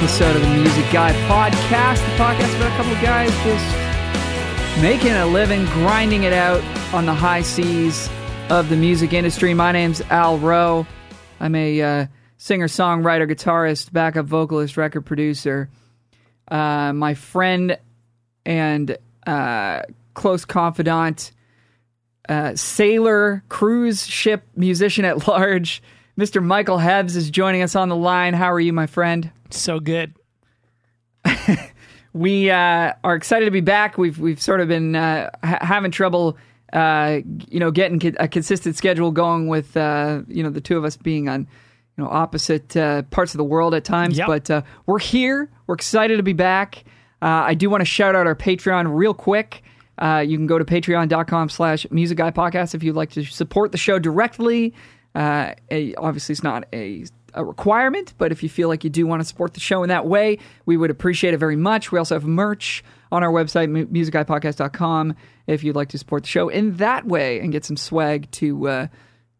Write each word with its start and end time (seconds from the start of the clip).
episode 0.00 0.34
of 0.34 0.40
the 0.40 0.48
Music 0.48 0.90
Guy 0.90 1.12
Podcast, 1.28 1.96
the 1.96 2.16
podcast 2.16 2.56
about 2.56 2.72
a 2.72 2.76
couple 2.78 2.92
of 2.92 3.02
guys 3.02 3.30
just 3.44 4.80
making 4.80 5.12
a 5.12 5.26
living, 5.26 5.66
grinding 5.66 6.22
it 6.22 6.32
out 6.32 6.64
on 6.94 7.04
the 7.04 7.12
high 7.12 7.42
seas 7.42 8.08
of 8.48 8.70
the 8.70 8.76
music 8.76 9.12
industry. 9.12 9.52
My 9.52 9.72
name's 9.72 10.00
Al 10.08 10.38
Rowe. 10.38 10.86
I'm 11.38 11.54
a 11.54 11.82
uh, 11.82 12.06
singer, 12.38 12.66
songwriter, 12.66 13.30
guitarist, 13.30 13.92
backup 13.92 14.24
vocalist, 14.24 14.78
record 14.78 15.02
producer. 15.02 15.68
Uh, 16.48 16.94
my 16.94 17.12
friend 17.12 17.76
and 18.46 18.96
uh, 19.26 19.82
close 20.14 20.46
confidant, 20.46 21.30
uh, 22.26 22.56
sailor, 22.56 23.44
cruise 23.50 24.06
ship 24.06 24.44
musician 24.56 25.04
at 25.04 25.28
large, 25.28 25.82
Mr. 26.18 26.42
Michael 26.42 26.78
Hebbs 26.78 27.16
is 27.16 27.30
joining 27.30 27.60
us 27.60 27.76
on 27.76 27.90
the 27.90 27.96
line. 27.96 28.32
How 28.32 28.50
are 28.50 28.60
you, 28.60 28.72
my 28.72 28.86
friend? 28.86 29.30
So 29.52 29.80
good. 29.80 30.14
We 32.12 32.50
uh, 32.50 32.92
are 33.04 33.14
excited 33.14 33.44
to 33.44 33.50
be 33.50 33.60
back. 33.60 33.96
We've 33.96 34.18
we've 34.18 34.40
sort 34.40 34.60
of 34.60 34.68
been 34.68 34.96
uh, 34.96 35.30
ha- 35.44 35.58
having 35.60 35.92
trouble, 35.92 36.36
uh, 36.72 37.20
you 37.48 37.60
know, 37.60 37.70
getting 37.70 38.00
co- 38.00 38.18
a 38.18 38.26
consistent 38.26 38.76
schedule 38.76 39.12
going 39.12 39.46
with 39.46 39.76
uh, 39.76 40.22
you 40.26 40.42
know 40.42 40.50
the 40.50 40.60
two 40.60 40.76
of 40.76 40.84
us 40.84 40.96
being 40.96 41.28
on 41.28 41.46
you 41.96 42.04
know 42.04 42.10
opposite 42.10 42.76
uh, 42.76 43.02
parts 43.02 43.32
of 43.32 43.38
the 43.38 43.44
world 43.44 43.74
at 43.74 43.84
times. 43.84 44.18
Yep. 44.18 44.26
But 44.26 44.50
uh, 44.50 44.62
we're 44.86 44.98
here. 44.98 45.50
We're 45.68 45.76
excited 45.76 46.16
to 46.16 46.24
be 46.24 46.32
back. 46.32 46.84
Uh, 47.22 47.26
I 47.46 47.54
do 47.54 47.70
want 47.70 47.82
to 47.82 47.84
shout 47.84 48.16
out 48.16 48.26
our 48.26 48.34
Patreon 48.34 48.92
real 48.92 49.14
quick. 49.14 49.62
Uh, 49.98 50.24
you 50.26 50.36
can 50.36 50.46
go 50.46 50.58
to 50.58 50.64
patreon.com 50.64 51.50
slash 51.50 51.86
music 51.90 52.16
guy 52.16 52.30
podcast 52.30 52.74
if 52.74 52.82
you'd 52.82 52.96
like 52.96 53.10
to 53.10 53.24
support 53.24 53.70
the 53.70 53.78
show 53.78 53.98
directly. 53.98 54.74
Uh, 55.14 55.52
a, 55.70 55.94
obviously, 55.96 56.32
it's 56.32 56.42
not 56.42 56.64
a, 56.72 57.04
a 57.34 57.44
requirement, 57.44 58.14
but 58.18 58.32
if 58.32 58.42
you 58.42 58.48
feel 58.48 58.68
like 58.68 58.84
you 58.84 58.90
do 58.90 59.06
want 59.06 59.20
to 59.20 59.24
support 59.24 59.54
the 59.54 59.60
show 59.60 59.82
in 59.82 59.88
that 59.88 60.06
way, 60.06 60.38
we 60.66 60.76
would 60.76 60.90
appreciate 60.90 61.34
it 61.34 61.38
very 61.38 61.56
much. 61.56 61.90
We 61.92 61.98
also 61.98 62.14
have 62.14 62.24
merch 62.24 62.82
on 63.12 63.22
our 63.24 63.30
website, 63.32 63.68
mu- 63.70 63.86
musicguypodcast.com, 63.86 65.14
if 65.46 65.64
you'd 65.64 65.76
like 65.76 65.88
to 65.90 65.98
support 65.98 66.22
the 66.22 66.28
show 66.28 66.48
in 66.48 66.76
that 66.76 67.06
way 67.06 67.40
and 67.40 67.50
get 67.52 67.64
some 67.64 67.76
swag 67.76 68.30
to, 68.32 68.68
uh, 68.68 68.86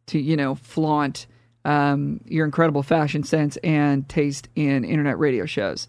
to 0.07 0.19
you 0.19 0.37
know, 0.37 0.55
flaunt 0.57 1.27
um, 1.65 2.21
your 2.25 2.45
incredible 2.47 2.83
fashion 2.83 3.23
sense 3.23 3.57
and 3.59 4.09
taste 4.09 4.49
in 4.57 4.85
internet 4.85 5.19
radio 5.19 5.47
shows. 5.47 5.87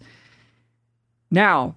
Now, 1.30 1.74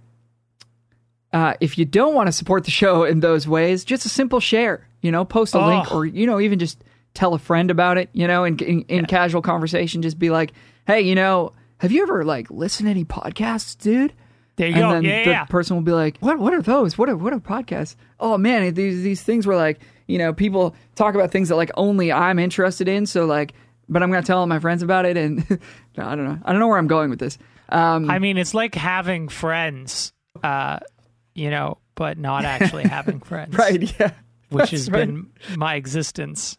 uh, 1.34 1.54
if 1.60 1.78
you 1.78 1.86
don't 1.86 2.14
want 2.14 2.28
to 2.28 2.32
support 2.32 2.66
the 2.66 2.72
show 2.72 3.04
in 3.04 3.20
those 3.20 3.48
ways, 3.48 3.84
just 3.84 4.06
a 4.06 4.10
simple 4.10 4.40
share, 4.40 4.88
you 5.02 5.12
know, 5.12 5.26
post 5.26 5.54
a 5.54 5.66
link 5.66 5.88
Oh. 5.92 5.98
or, 6.00 6.06
you 6.06 6.26
know, 6.28 6.40
even 6.40 6.60
just 6.60 6.84
tell 7.16 7.34
a 7.34 7.40
friend 7.40 7.72
about 7.72 7.98
it, 7.98 8.10
you 8.14 8.28
know, 8.28 8.44
in, 8.44 8.60
in, 8.60 8.82
in 8.84 9.06
casual 9.06 9.42
conversation, 9.42 10.04
just 10.04 10.20
be 10.20 10.30
like, 10.30 10.54
hey, 10.86 11.02
you 11.02 11.16
know, 11.16 11.54
have 11.80 11.92
you 11.92 12.04
ever 12.04 12.24
like 12.24 12.52
listened 12.52 12.86
to 12.86 12.92
any 12.92 13.04
podcasts, 13.06 13.76
dude? 13.78 14.14
There 14.58 14.68
you 14.68 14.76
and 14.76 14.84
go. 14.84 14.92
then 14.92 15.04
Yeah, 15.04 15.24
the 15.24 15.30
yeah. 15.32 15.46
person 15.46 15.76
will 15.76 15.84
be 15.84 15.92
like, 15.92 16.18
"What? 16.20 16.40
What 16.40 16.54
are 16.54 16.62
those? 16.62 16.98
What 16.98 17.10
are 17.10 17.18
what 17.18 17.34
are 17.34 17.40
podcasts? 17.40 17.96
Oh 18.22 18.38
man, 18.38 18.74
these 18.74 19.04
these 19.04 19.22
things 19.22 19.46
were 19.46 19.56
like, 19.58 19.80
you 20.08 20.18
know, 20.18 20.32
people 20.32 20.76
talk 20.96 21.14
about 21.16 21.32
things 21.32 21.50
that 21.50 21.58
like 21.58 21.72
only 21.76 22.10
I'm 22.14 22.40
interested 22.40 22.88
in. 22.88 23.06
So 23.06 23.26
like, 23.26 23.54
but 23.90 24.02
I'm 24.02 24.10
gonna 24.12 24.24
tell 24.26 24.38
all 24.40 24.48
my 24.48 24.60
friends 24.60 24.82
about 24.82 25.06
it, 25.06 25.18
and 25.18 25.40
no, 25.98 26.06
I 26.06 26.16
don't 26.16 26.24
know. 26.24 26.40
I 26.46 26.52
don't 26.54 26.60
know 26.62 26.68
where 26.70 26.78
I'm 26.78 26.88
going 26.88 27.10
with 27.10 27.20
this. 27.20 27.38
Um, 27.68 28.10
I 28.10 28.20
mean, 28.20 28.38
it's 28.38 28.54
like 28.54 28.76
having 28.76 29.28
friends, 29.28 30.14
uh, 30.42 30.80
you 31.34 31.50
know, 31.50 31.80
but 31.96 32.18
not 32.18 32.46
actually 32.46 32.84
having 32.84 33.20
friends. 33.30 33.58
right? 33.58 33.82
Yeah, 34.00 34.12
Which 34.52 34.70
has 34.70 34.90
right. 34.90 35.00
been 35.06 35.32
my 35.58 35.76
existence. 35.76 36.58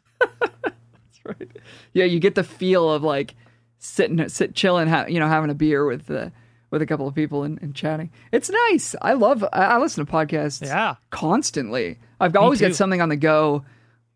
Right. 1.24 1.48
Yeah, 1.92 2.04
you 2.04 2.20
get 2.20 2.34
the 2.34 2.44
feel 2.44 2.90
of 2.90 3.02
like 3.02 3.34
sitting, 3.78 4.28
sit, 4.28 4.54
chilling, 4.54 4.88
ha- 4.88 5.06
you 5.08 5.20
know, 5.20 5.28
having 5.28 5.50
a 5.50 5.54
beer 5.54 5.84
with 5.84 6.10
uh, 6.10 6.30
with 6.70 6.82
a 6.82 6.86
couple 6.86 7.06
of 7.06 7.14
people 7.14 7.42
and, 7.42 7.60
and 7.62 7.74
chatting. 7.74 8.10
It's 8.32 8.50
nice. 8.70 8.94
I 9.00 9.14
love. 9.14 9.44
I, 9.52 9.64
I 9.64 9.78
listen 9.78 10.04
to 10.04 10.12
podcasts. 10.12 10.64
Yeah. 10.64 10.96
constantly. 11.10 11.98
I've 12.20 12.36
always 12.36 12.60
got 12.60 12.74
something 12.74 13.00
on 13.00 13.08
the 13.08 13.16
go 13.16 13.64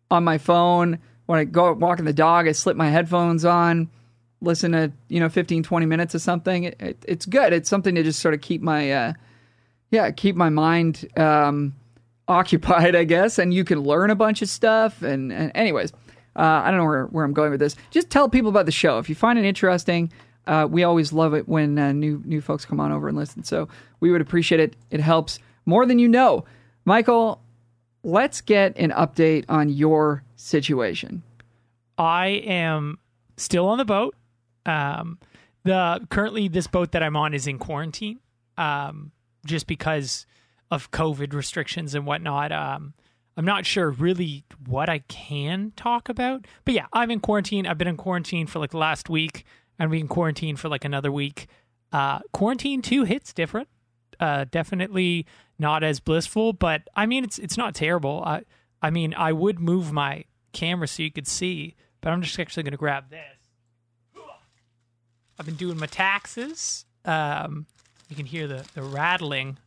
on 0.09 0.23
my 0.23 0.37
phone. 0.37 0.99
When 1.25 1.39
I 1.39 1.43
go 1.45 1.71
walking 1.73 2.05
the 2.05 2.13
dog, 2.13 2.47
I 2.47 2.51
slip 2.51 2.75
my 2.75 2.89
headphones 2.89 3.45
on, 3.45 3.89
listen 4.41 4.73
to 4.73 4.91
you 5.07 5.19
know 5.19 5.29
15, 5.29 5.63
20 5.63 5.85
minutes 5.85 6.15
of 6.15 6.21
something. 6.21 6.65
It, 6.65 6.75
it, 6.79 7.05
it's 7.07 7.25
good. 7.25 7.53
It's 7.53 7.69
something 7.69 7.95
to 7.95 8.03
just 8.03 8.19
sort 8.19 8.33
of 8.33 8.41
keep 8.41 8.61
my 8.61 8.91
uh, 8.91 9.13
yeah 9.91 10.11
keep 10.11 10.35
my 10.35 10.49
mind 10.49 11.07
um, 11.17 11.75
occupied, 12.31 12.95
I 12.95 13.03
guess. 13.03 13.37
And 13.37 13.53
you 13.53 13.63
can 13.63 13.79
learn 13.79 14.09
a 14.09 14.15
bunch 14.15 14.41
of 14.41 14.49
stuff. 14.49 15.01
And, 15.01 15.31
and 15.31 15.51
anyways, 15.53 15.93
uh, 16.35 16.61
I 16.63 16.71
don't 16.71 16.79
know 16.79 16.85
where, 16.85 17.05
where 17.05 17.25
I'm 17.25 17.33
going 17.33 17.51
with 17.51 17.59
this. 17.59 17.75
Just 17.91 18.09
tell 18.09 18.29
people 18.29 18.49
about 18.49 18.65
the 18.65 18.71
show 18.71 18.97
if 18.97 19.09
you 19.09 19.15
find 19.15 19.37
it 19.37 19.45
interesting. 19.45 20.11
Uh, 20.47 20.67
we 20.69 20.83
always 20.83 21.13
love 21.13 21.33
it 21.33 21.47
when 21.47 21.77
uh, 21.77 21.91
new 21.91 22.21
new 22.25 22.41
folks 22.41 22.65
come 22.65 22.79
on 22.79 22.91
over 22.91 23.07
and 23.07 23.15
listen. 23.17 23.43
So 23.43 23.67
we 23.99 24.11
would 24.11 24.21
appreciate 24.21 24.59
it. 24.59 24.75
It 24.89 24.99
helps 24.99 25.39
more 25.65 25.85
than 25.85 25.99
you 25.99 26.07
know. 26.07 26.45
Michael, 26.83 27.41
let's 28.03 28.41
get 28.41 28.75
an 28.77 28.89
update 28.91 29.45
on 29.49 29.69
your 29.69 30.23
situation. 30.35 31.21
I 31.97 32.27
am 32.27 32.97
still 33.37 33.67
on 33.67 33.77
the 33.77 33.85
boat. 33.85 34.15
Um, 34.65 35.19
the 35.63 36.05
currently 36.09 36.47
this 36.47 36.65
boat 36.65 36.93
that 36.93 37.03
I'm 37.03 37.15
on 37.15 37.33
is 37.33 37.45
in 37.45 37.59
quarantine, 37.59 38.19
um, 38.57 39.11
just 39.45 39.67
because 39.67 40.25
of 40.71 40.89
COVID 40.91 41.33
restrictions 41.33 41.93
and 41.93 42.05
whatnot. 42.05 42.51
Um, 42.51 42.93
I'm 43.37 43.45
not 43.45 43.65
sure 43.65 43.89
really 43.91 44.45
what 44.65 44.89
I 44.89 44.99
can 44.99 45.73
talk 45.75 46.09
about, 46.09 46.45
but 46.65 46.73
yeah, 46.73 46.87
I'm 46.93 47.11
in 47.11 47.19
quarantine. 47.19 47.67
I've 47.67 47.77
been 47.77 47.87
in 47.87 47.97
quarantine 47.97 48.47
for 48.47 48.59
like 48.59 48.73
last 48.73 49.09
week. 49.09 49.45
I'm 49.79 49.93
in 49.93 50.07
quarantine 50.07 50.55
for 50.55 50.69
like 50.69 50.85
another 50.85 51.11
week. 51.11 51.47
Uh, 51.91 52.19
quarantine 52.33 52.81
two 52.81 53.03
hits 53.03 53.33
different. 53.33 53.67
Uh, 54.19 54.45
definitely 54.49 55.25
not 55.59 55.83
as 55.83 55.99
blissful, 55.99 56.53
but 56.53 56.83
I 56.95 57.05
mean 57.05 57.23
it's 57.23 57.37
it's 57.37 57.57
not 57.57 57.75
terrible. 57.75 58.23
I 58.25 58.43
I 58.81 58.89
mean 58.89 59.13
I 59.15 59.31
would 59.33 59.59
move 59.59 59.91
my 59.91 60.25
camera 60.53 60.87
so 60.87 61.03
you 61.03 61.11
could 61.11 61.27
see, 61.27 61.75
but 62.01 62.11
I'm 62.11 62.21
just 62.21 62.39
actually 62.39 62.63
going 62.63 62.71
to 62.71 62.77
grab 62.77 63.09
this. 63.09 63.19
I've 65.39 65.45
been 65.45 65.55
doing 65.55 65.77
my 65.77 65.87
taxes. 65.87 66.85
Um, 67.03 67.65
you 68.09 68.15
can 68.15 68.27
hear 68.27 68.45
the, 68.47 68.63
the 68.75 68.83
rattling. 68.83 69.57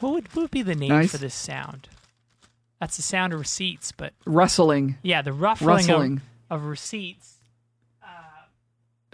What 0.00 0.12
would, 0.12 0.28
what 0.34 0.42
would 0.42 0.50
be 0.50 0.62
the 0.62 0.74
name 0.74 0.90
Nice. 0.90 1.10
for 1.12 1.18
this 1.18 1.34
sound? 1.34 1.88
That's 2.80 2.96
the 2.96 3.02
sound 3.02 3.32
of 3.32 3.38
receipts, 3.38 3.92
but 3.92 4.12
Rustling. 4.26 4.98
yeah, 5.02 5.22
the 5.22 5.32
ruffling 5.32 5.68
Rustling. 5.68 6.20
Of, 6.50 6.60
of 6.62 6.66
receipts. 6.66 7.36
Uh, 8.02 8.06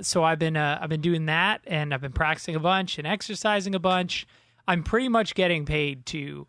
so 0.00 0.25
I've 0.25 0.41
been 0.41 0.56
uh, 0.56 0.78
I've 0.82 0.88
been 0.88 1.00
doing 1.00 1.26
that, 1.26 1.60
and 1.66 1.94
I've 1.94 2.00
been 2.00 2.12
practicing 2.12 2.56
a 2.56 2.60
bunch 2.60 2.98
and 2.98 3.06
exercising 3.06 3.75
a 3.76 3.78
bunch. 3.78 4.26
I'm 4.66 4.82
pretty 4.82 5.09
much 5.09 5.34
getting 5.37 5.65
paid 5.65 6.04
to 6.06 6.47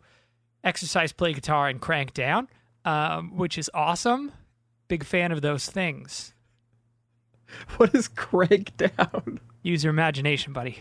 exercise, 0.64 1.12
play 1.12 1.32
guitar, 1.32 1.68
and 1.68 1.80
crank 1.80 2.14
down, 2.14 2.48
um, 2.84 3.36
which 3.36 3.56
is 3.58 3.70
awesome. 3.74 4.32
Big 4.88 5.04
fan 5.04 5.30
of 5.32 5.40
those 5.42 5.66
things. 5.66 6.32
What 7.76 7.94
is 7.94 8.08
crank 8.08 8.76
down? 8.76 9.38
Use 9.62 9.84
your 9.84 9.90
imagination, 9.92 10.52
buddy. 10.52 10.78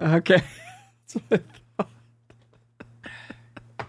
Okay. 0.00 0.42
That's 1.06 1.14
what 1.28 1.40
I 1.78 1.84
thought. 3.78 3.86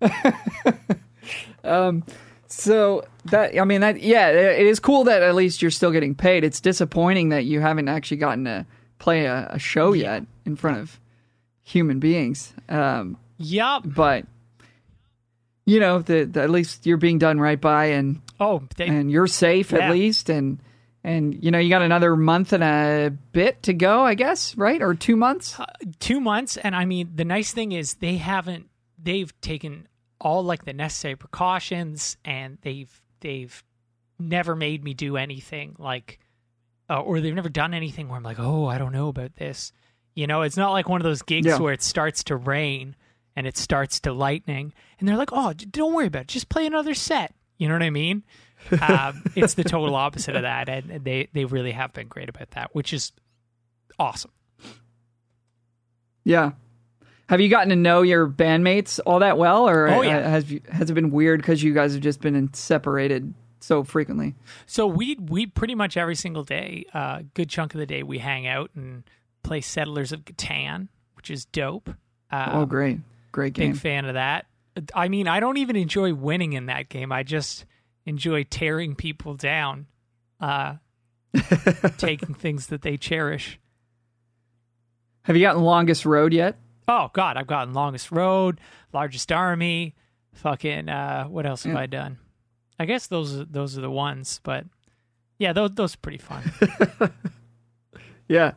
um, 1.64 2.04
so 2.48 3.04
that 3.26 3.58
I 3.58 3.64
mean 3.64 3.80
that 3.80 4.00
yeah, 4.00 4.28
it 4.30 4.66
is 4.66 4.80
cool 4.80 5.04
that 5.04 5.22
at 5.22 5.34
least 5.34 5.62
you're 5.62 5.70
still 5.70 5.90
getting 5.90 6.14
paid. 6.14 6.44
It's 6.44 6.60
disappointing 6.60 7.30
that 7.30 7.44
you 7.44 7.60
haven't 7.60 7.88
actually 7.88 8.18
gotten 8.18 8.44
to 8.44 8.66
play 8.98 9.26
a, 9.26 9.48
a 9.50 9.58
show 9.58 9.92
yet 9.92 10.24
in 10.44 10.56
front 10.56 10.78
of 10.78 11.00
human 11.62 11.98
beings. 11.98 12.52
Um, 12.68 13.18
Yup. 13.38 13.82
but 13.84 14.24
you 15.64 15.80
know, 15.80 15.98
the, 15.98 16.24
the 16.24 16.42
at 16.42 16.50
least 16.50 16.86
you're 16.86 16.96
being 16.96 17.18
done 17.18 17.40
right 17.40 17.60
by, 17.60 17.86
and 17.86 18.20
Oh, 18.38 18.62
they, 18.76 18.86
and 18.86 19.10
you're 19.10 19.26
safe 19.26 19.72
Yeah. 19.72 19.78
at 19.88 19.90
least, 19.92 20.28
and 20.30 20.60
and 21.02 21.42
you 21.42 21.50
know 21.50 21.58
you 21.58 21.68
got 21.68 21.82
another 21.82 22.14
month 22.16 22.52
and 22.52 22.62
a 22.62 23.10
bit 23.32 23.64
to 23.64 23.72
go, 23.74 24.02
I 24.04 24.14
guess, 24.14 24.56
right? 24.56 24.80
Or 24.80 24.94
two 24.94 25.16
months. 25.16 25.58
two 25.98 26.20
months 26.20 26.56
and 26.56 26.74
i 26.76 26.84
mean 26.84 27.10
the 27.14 27.24
nice 27.24 27.52
thing 27.52 27.72
is 27.72 27.94
they 27.94 28.16
haven't 28.16 28.68
they've 29.06 29.32
taken 29.40 29.88
all 30.20 30.42
like 30.42 30.64
the 30.64 30.72
necessary 30.72 31.16
precautions 31.16 32.16
and 32.24 32.58
they've 32.62 33.00
they've 33.20 33.62
never 34.18 34.54
made 34.56 34.82
me 34.82 34.94
do 34.94 35.16
anything 35.16 35.76
like 35.78 36.18
uh, 36.88 37.00
or 37.00 37.20
they've 37.20 37.34
never 37.34 37.48
done 37.48 37.74
anything 37.74 38.08
where 38.08 38.16
i'm 38.16 38.22
like 38.22 38.38
oh 38.38 38.66
i 38.66 38.78
don't 38.78 38.92
know 38.92 39.08
about 39.08 39.34
this. 39.36 39.72
You 40.14 40.26
know 40.26 40.42
it's 40.42 40.56
not 40.56 40.72
like 40.72 40.88
one 40.88 41.00
of 41.00 41.04
those 41.04 41.22
gigs 41.22 41.46
Yeah. 41.46 41.58
where 41.58 41.72
it 41.74 41.82
starts 41.82 42.24
to 42.24 42.36
rain 42.36 42.96
and 43.36 43.46
it 43.46 43.56
starts 43.58 44.00
to 44.00 44.12
lightning 44.14 44.72
and 44.98 45.06
they're 45.08 45.16
like 45.16 45.30
oh 45.32 45.52
don't 45.52 45.92
worry 45.94 46.06
about 46.06 46.22
it. 46.22 46.28
Just 46.28 46.48
play 46.48 46.66
another 46.66 46.94
set. 46.94 47.34
You 47.58 47.68
know 47.68 47.74
what 47.74 47.82
i 47.82 47.90
mean? 47.90 48.24
Um, 48.80 49.22
it's 49.36 49.52
the 49.54 49.64
total 49.64 49.94
opposite 49.94 50.34
of 50.34 50.42
that 50.42 50.68
and 50.70 51.04
they 51.04 51.28
they 51.34 51.44
really 51.44 51.72
have 51.72 51.92
been 51.92 52.08
great 52.08 52.28
about 52.30 52.50
that 52.52 52.74
which 52.74 52.92
is 52.94 53.12
awesome. 53.98 54.32
Yeah. 56.24 56.52
Have 57.28 57.40
you 57.40 57.48
gotten 57.48 57.70
to 57.70 57.76
know 57.76 58.02
your 58.02 58.28
bandmates 58.28 59.00
all 59.04 59.18
that 59.18 59.36
well, 59.36 59.68
or 59.68 59.88
Oh, 59.88 60.02
yeah. 60.02 60.28
has 60.28 60.44
has 60.70 60.90
it 60.90 60.94
been 60.94 61.10
weird 61.10 61.40
because 61.40 61.62
you 61.62 61.74
guys 61.74 61.92
have 61.94 62.02
just 62.02 62.20
been 62.20 62.52
separated 62.54 63.34
so 63.58 63.82
frequently. 63.82 64.34
So 64.66 64.86
we 64.86 65.16
we 65.16 65.46
pretty 65.46 65.74
much 65.74 65.96
every 65.96 66.14
single 66.14 66.44
day, 66.44 66.84
a 66.94 66.98
uh, 66.98 67.22
good 67.34 67.48
chunk 67.48 67.74
of 67.74 67.80
the 67.80 67.86
day, 67.86 68.02
we 68.04 68.18
hang 68.18 68.46
out 68.46 68.70
and 68.76 69.02
play 69.42 69.60
Settlers 69.60 70.12
of 70.12 70.24
Catan, 70.24 70.88
which 71.14 71.30
is 71.30 71.46
dope. 71.46 71.88
Um, 72.30 72.50
oh, 72.52 72.66
great, 72.66 72.98
great 73.32 73.54
game. 73.54 73.72
Big 73.72 73.80
fan 73.80 74.04
of 74.04 74.14
that. 74.14 74.46
I 74.94 75.08
mean, 75.08 75.26
I 75.26 75.40
don't 75.40 75.56
even 75.56 75.74
enjoy 75.74 76.14
winning 76.14 76.52
in 76.52 76.66
that 76.66 76.88
game. 76.88 77.10
I 77.10 77.22
just 77.22 77.64
enjoy 78.04 78.44
tearing 78.44 78.94
people 78.94 79.34
down, 79.34 79.86
uh, 80.40 80.74
taking 81.98 82.34
things 82.34 82.68
that 82.68 82.82
they 82.82 82.96
cherish. 82.96 83.58
Have 85.22 85.34
you 85.36 85.42
gotten 85.42 85.62
longest 85.62 86.04
road 86.04 86.32
yet? 86.32 86.56
Oh 86.88 87.10
God, 87.12 87.36
I've 87.36 87.46
gotten 87.46 87.74
longest 87.74 88.12
road, 88.12 88.60
largest 88.92 89.32
army, 89.32 89.94
fucking. 90.34 90.88
Uh, 90.88 91.24
what 91.24 91.46
else 91.46 91.64
have 91.64 91.74
yeah. 91.74 91.80
I 91.80 91.86
done? 91.86 92.18
I 92.78 92.84
guess 92.84 93.06
those 93.06 93.38
are, 93.38 93.44
those 93.44 93.76
are 93.76 93.80
the 93.80 93.90
ones, 93.90 94.40
but 94.42 94.64
yeah, 95.38 95.52
those 95.52 95.70
those 95.74 95.94
are 95.94 95.98
pretty 95.98 96.18
fun. 96.18 96.52
yeah. 98.28 98.52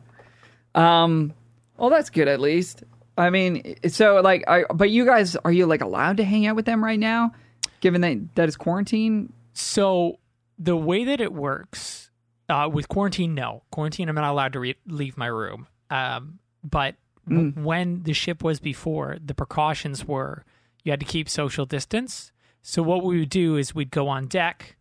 Um. 0.74 1.34
Well, 1.76 1.90
that's 1.90 2.10
good 2.10 2.28
at 2.28 2.40
least. 2.40 2.84
I 3.16 3.30
mean, 3.30 3.76
so 3.88 4.20
like, 4.20 4.44
I, 4.48 4.64
but 4.72 4.90
you 4.90 5.04
guys, 5.04 5.36
are 5.36 5.52
you 5.52 5.66
like 5.66 5.80
allowed 5.80 6.18
to 6.18 6.24
hang 6.24 6.46
out 6.46 6.56
with 6.56 6.66
them 6.66 6.82
right 6.82 6.98
now, 6.98 7.32
given 7.80 8.00
that 8.02 8.34
that 8.36 8.48
is 8.48 8.56
quarantine? 8.56 9.32
So 9.52 10.18
the 10.58 10.76
way 10.76 11.04
that 11.04 11.20
it 11.20 11.32
works 11.32 12.10
uh, 12.48 12.68
with 12.72 12.88
quarantine, 12.88 13.34
no 13.34 13.62
quarantine, 13.70 14.08
I'm 14.08 14.14
not 14.14 14.30
allowed 14.30 14.52
to 14.54 14.60
re- 14.60 14.76
leave 14.86 15.16
my 15.16 15.26
room. 15.26 15.66
Um, 15.90 16.38
but 16.62 16.96
mm. 17.30 17.62
when 17.62 18.02
the 18.02 18.12
ship 18.12 18.42
was 18.42 18.60
before, 18.60 19.16
the 19.24 19.34
precautions 19.34 20.06
were 20.06 20.44
you 20.82 20.92
had 20.92 21.00
to 21.00 21.06
keep 21.06 21.28
social 21.28 21.66
distance. 21.66 22.32
So 22.62 22.82
what 22.82 23.02
we 23.04 23.18
would 23.18 23.30
do 23.30 23.56
is 23.56 23.74
we'd 23.74 23.90
go 23.90 24.08
on 24.08 24.26
deck, 24.26 24.76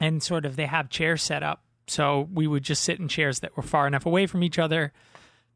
and 0.00 0.22
sort 0.22 0.44
of 0.44 0.56
they 0.56 0.66
have 0.66 0.90
chairs 0.90 1.22
set 1.22 1.42
up. 1.42 1.62
So 1.86 2.28
we 2.32 2.46
would 2.46 2.62
just 2.62 2.82
sit 2.82 2.98
in 2.98 3.08
chairs 3.08 3.40
that 3.40 3.56
were 3.56 3.62
far 3.62 3.86
enough 3.86 4.06
away 4.06 4.26
from 4.26 4.42
each 4.42 4.58
other, 4.58 4.92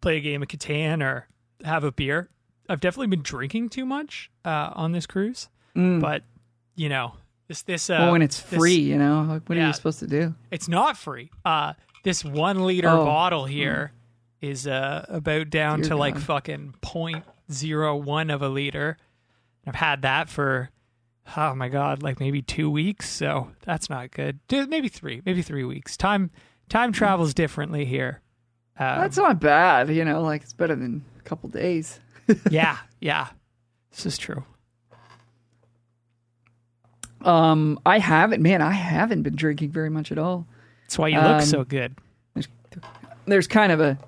play 0.00 0.16
a 0.16 0.20
game 0.20 0.42
of 0.42 0.48
Catan 0.48 1.02
or 1.02 1.26
have 1.64 1.84
a 1.84 1.92
beer. 1.92 2.28
I've 2.68 2.80
definitely 2.80 3.08
been 3.08 3.22
drinking 3.22 3.70
too 3.70 3.86
much 3.86 4.30
uh, 4.44 4.70
on 4.74 4.92
this 4.92 5.06
cruise, 5.06 5.48
mm. 5.74 6.00
but 6.00 6.22
you 6.76 6.90
know 6.90 7.14
this 7.48 7.62
this 7.62 7.88
uh, 7.88 7.96
well, 8.00 8.12
when 8.12 8.22
it's 8.22 8.38
free, 8.38 8.74
you 8.74 8.98
know 8.98 9.40
what 9.46 9.56
yeah, 9.56 9.64
are 9.64 9.66
you 9.68 9.72
supposed 9.72 10.00
to 10.00 10.06
do? 10.06 10.34
It's 10.50 10.68
not 10.68 10.98
free. 10.98 11.30
Uh, 11.46 11.72
this 12.04 12.22
one 12.22 12.64
liter 12.64 12.90
oh. 12.90 13.04
bottle 13.04 13.46
here. 13.46 13.92
Is 14.40 14.66
uh, 14.66 15.04
about 15.08 15.50
down 15.50 15.80
Dear 15.80 15.84
to 15.84 15.90
God. 15.90 15.98
like 15.98 16.18
fucking 16.18 16.74
point 16.80 17.24
zero 17.50 17.96
one 17.96 18.30
of 18.30 18.42
a 18.42 18.48
liter. 18.48 18.96
I've 19.66 19.74
had 19.74 20.02
that 20.02 20.28
for 20.28 20.70
oh 21.36 21.54
my 21.54 21.68
god, 21.68 22.02
like 22.02 22.20
maybe 22.20 22.42
two 22.42 22.70
weeks. 22.70 23.08
So 23.08 23.50
that's 23.62 23.90
not 23.90 24.10
good. 24.10 24.40
Maybe 24.50 24.88
three, 24.88 25.22
maybe 25.24 25.42
three 25.42 25.64
weeks. 25.64 25.96
Time 25.96 26.30
time 26.68 26.92
travels 26.92 27.34
differently 27.34 27.84
here. 27.84 28.20
Um, 28.78 29.00
that's 29.00 29.16
not 29.16 29.40
bad. 29.40 29.88
You 29.90 30.04
know, 30.04 30.22
like 30.22 30.42
it's 30.42 30.52
better 30.52 30.76
than 30.76 31.04
a 31.18 31.22
couple 31.22 31.48
days. 31.48 31.98
yeah, 32.50 32.78
yeah. 33.00 33.28
This 33.90 34.06
is 34.06 34.18
true. 34.18 34.44
Um, 37.22 37.80
I 37.84 37.98
haven't, 37.98 38.42
man, 38.42 38.62
I 38.62 38.70
haven't 38.70 39.22
been 39.22 39.34
drinking 39.34 39.72
very 39.72 39.90
much 39.90 40.12
at 40.12 40.18
all. 40.18 40.46
That's 40.84 40.98
why 40.98 41.08
you 41.08 41.16
look 41.16 41.40
um, 41.40 41.44
so 41.44 41.64
good. 41.64 41.96
There's, 42.34 42.48
there's 43.26 43.46
kind 43.48 43.72
of 43.72 43.80
a 43.80 43.98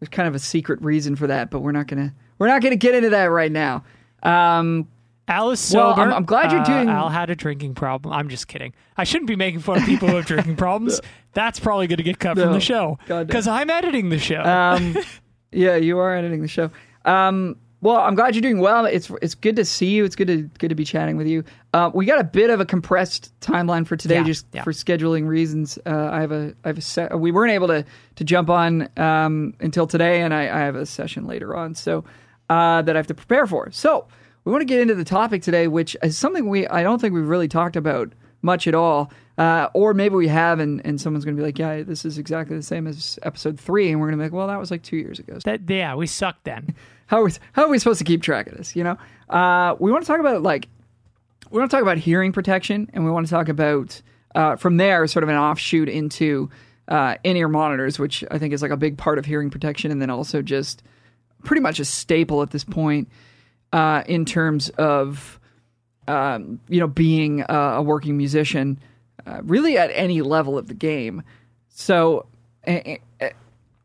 there's 0.00 0.08
kind 0.08 0.26
of 0.26 0.34
a 0.34 0.38
secret 0.38 0.82
reason 0.82 1.14
for 1.14 1.26
that, 1.28 1.50
but 1.50 1.60
we're 1.60 1.72
not 1.72 1.86
gonna 1.86 2.14
we're 2.38 2.48
not 2.48 2.62
gonna 2.62 2.76
get 2.76 2.94
into 2.94 3.10
that 3.10 3.26
right 3.26 3.52
now. 3.52 3.84
Um, 4.22 4.88
Al 5.28 5.50
is 5.52 5.60
sober. 5.60 6.00
Well, 6.00 6.00
I'm, 6.00 6.12
I'm 6.12 6.24
glad 6.24 6.50
you're 6.50 6.64
doing. 6.64 6.88
Uh, 6.88 6.92
Al 6.92 7.08
had 7.08 7.30
a 7.30 7.36
drinking 7.36 7.74
problem. 7.74 8.12
I'm 8.12 8.28
just 8.28 8.48
kidding. 8.48 8.74
I 8.96 9.04
shouldn't 9.04 9.28
be 9.28 9.36
making 9.36 9.60
fun 9.60 9.78
of 9.78 9.84
people 9.84 10.08
who 10.08 10.16
have 10.16 10.26
drinking 10.26 10.56
problems. 10.56 11.00
That's 11.34 11.60
probably 11.60 11.86
going 11.86 11.98
to 11.98 12.02
get 12.02 12.18
cut 12.18 12.36
no, 12.36 12.44
from 12.44 12.54
the 12.54 12.60
show 12.60 12.98
because 13.06 13.46
I'm 13.46 13.70
editing 13.70 14.08
the 14.08 14.18
show. 14.18 14.42
Um, 14.42 14.96
Yeah, 15.52 15.76
you 15.76 15.98
are 15.98 16.14
editing 16.14 16.42
the 16.42 16.48
show. 16.48 16.70
Um, 17.04 17.56
well, 17.82 17.96
I'm 17.96 18.14
glad 18.14 18.34
you're 18.34 18.42
doing 18.42 18.58
well. 18.58 18.84
It's 18.84 19.10
it's 19.22 19.34
good 19.34 19.56
to 19.56 19.64
see 19.64 19.86
you. 19.86 20.04
It's 20.04 20.16
good 20.16 20.28
to 20.28 20.42
good 20.58 20.68
to 20.68 20.74
be 20.74 20.84
chatting 20.84 21.16
with 21.16 21.26
you. 21.26 21.44
Uh, 21.72 21.90
we 21.92 22.04
got 22.04 22.20
a 22.20 22.24
bit 22.24 22.50
of 22.50 22.60
a 22.60 22.66
compressed 22.66 23.32
timeline 23.40 23.86
for 23.86 23.96
today, 23.96 24.16
yeah, 24.16 24.24
just 24.24 24.46
yeah. 24.52 24.62
for 24.62 24.72
scheduling 24.72 25.26
reasons. 25.26 25.78
Uh, 25.86 26.10
I 26.12 26.20
have 26.20 26.32
a 26.32 26.54
I 26.64 26.68
have 26.68 26.78
a 26.78 26.82
set. 26.82 27.18
We 27.18 27.32
weren't 27.32 27.52
able 27.52 27.68
to 27.68 27.84
to 28.16 28.24
jump 28.24 28.50
on 28.50 28.88
um, 28.98 29.54
until 29.60 29.86
today, 29.86 30.20
and 30.20 30.34
I, 30.34 30.42
I, 30.42 30.60
have 30.60 30.76
a 30.76 30.84
session 30.84 31.26
later 31.26 31.56
on, 31.56 31.74
so 31.74 32.04
uh, 32.50 32.82
that 32.82 32.94
I 32.94 32.98
have 32.98 33.06
to 33.06 33.14
prepare 33.14 33.46
for. 33.46 33.70
So 33.70 34.08
we 34.44 34.52
want 34.52 34.60
to 34.60 34.66
get 34.66 34.80
into 34.80 34.94
the 34.94 35.04
topic 35.04 35.42
today, 35.42 35.66
which 35.66 35.96
is 36.02 36.18
something 36.18 36.48
we 36.48 36.66
I 36.66 36.82
don't 36.82 37.00
think 37.00 37.14
we've 37.14 37.28
really 37.28 37.48
talked 37.48 37.76
about 37.76 38.12
much 38.42 38.66
at 38.66 38.74
all. 38.74 39.10
Uh, 39.38 39.70
or 39.72 39.94
maybe 39.94 40.14
we 40.16 40.28
have, 40.28 40.60
and, 40.60 40.84
and 40.84 41.00
someone's 41.00 41.24
going 41.24 41.34
to 41.34 41.40
be 41.40 41.46
like, 41.46 41.58
yeah, 41.58 41.82
this 41.82 42.04
is 42.04 42.18
exactly 42.18 42.54
the 42.54 42.62
same 42.62 42.86
as 42.86 43.18
episode 43.22 43.58
three. 43.58 43.90
And 43.90 43.98
we're 43.98 44.08
going 44.08 44.18
to 44.18 44.22
be 44.22 44.24
like, 44.24 44.34
well, 44.34 44.48
that 44.48 44.58
was 44.58 44.70
like 44.70 44.82
two 44.82 44.98
years 44.98 45.18
ago. 45.18 45.38
That, 45.44 45.62
yeah, 45.66 45.94
we 45.94 46.06
sucked 46.06 46.44
then. 46.44 46.74
how, 47.10 47.20
are 47.20 47.24
we, 47.24 47.32
how 47.54 47.64
are 47.64 47.68
we 47.68 47.78
supposed 47.80 47.98
to 47.98 48.04
keep 48.04 48.22
track 48.22 48.46
of 48.46 48.56
this? 48.56 48.76
You 48.76 48.84
know, 48.84 48.96
uh, 49.28 49.74
we 49.80 49.90
want 49.90 50.04
to 50.04 50.06
talk 50.06 50.20
about 50.20 50.42
like, 50.42 50.68
we 51.50 51.58
want 51.58 51.68
to 51.68 51.76
talk 51.76 51.82
about 51.82 51.98
hearing 51.98 52.30
protection, 52.30 52.88
and 52.94 53.04
we 53.04 53.10
want 53.10 53.26
to 53.26 53.30
talk 53.30 53.48
about 53.48 54.00
uh, 54.36 54.54
from 54.54 54.76
there 54.76 55.04
sort 55.08 55.24
of 55.24 55.28
an 55.28 55.34
offshoot 55.34 55.88
into 55.88 56.48
uh, 56.86 57.16
in 57.24 57.36
ear 57.36 57.48
monitors, 57.48 57.98
which 57.98 58.22
I 58.30 58.38
think 58.38 58.54
is 58.54 58.62
like 58.62 58.70
a 58.70 58.76
big 58.76 58.96
part 58.96 59.18
of 59.18 59.24
hearing 59.24 59.50
protection, 59.50 59.90
and 59.90 60.00
then 60.00 60.08
also 60.08 60.40
just 60.40 60.84
pretty 61.42 61.60
much 61.60 61.80
a 61.80 61.84
staple 61.84 62.42
at 62.42 62.50
this 62.52 62.62
point 62.62 63.08
uh, 63.72 64.04
in 64.06 64.24
terms 64.24 64.68
of 64.70 65.40
um, 66.06 66.60
you 66.68 66.78
know 66.78 66.86
being 66.86 67.44
a 67.48 67.82
working 67.82 68.16
musician 68.16 68.78
uh, 69.26 69.40
really 69.42 69.76
at 69.76 69.90
any 69.92 70.22
level 70.22 70.56
of 70.56 70.68
the 70.68 70.74
game. 70.74 71.24
So 71.70 72.26
I 72.68 73.00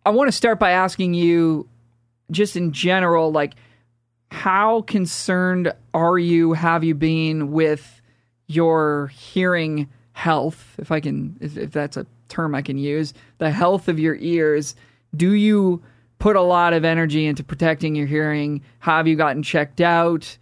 want 0.06 0.28
to 0.28 0.32
start 0.32 0.60
by 0.60 0.72
asking 0.72 1.16
you, 1.16 1.68
just 2.32 2.56
in 2.56 2.72
general, 2.72 3.32
like, 3.32 3.54
how 4.32 4.82
concerned 4.82 5.74
are 5.94 6.18
you, 6.18 6.54
have 6.54 6.84
you 6.84 6.96
been 6.96 7.52
with 7.52 8.02
your 8.48 9.08
hearing 9.08 9.90
health, 10.14 10.76
if 10.78 10.92
I 10.92 11.00
can, 11.00 11.38
if, 11.40 11.58
if 11.58 11.72
that's 11.72 11.98
a 11.98 12.06
term 12.28 12.56
I 12.56 12.62
can 12.62 12.78
use, 12.78 13.14
the 13.38 13.52
health 13.52 13.88
of 13.88 14.00
your 14.00 14.16
ears? 14.16 14.76
Do 15.16 15.34
you 15.34 15.82
put 16.20 16.36
a 16.36 16.42
lot 16.42 16.74
of 16.74 16.84
energy 16.84 17.26
into 17.26 17.44
protecting 17.44 17.96
your 17.96 18.08
hearing? 18.08 18.62
Have 18.80 19.08
you 19.08 19.16
gotten 19.16 19.44
checked 19.44 19.82
out? 19.82 20.38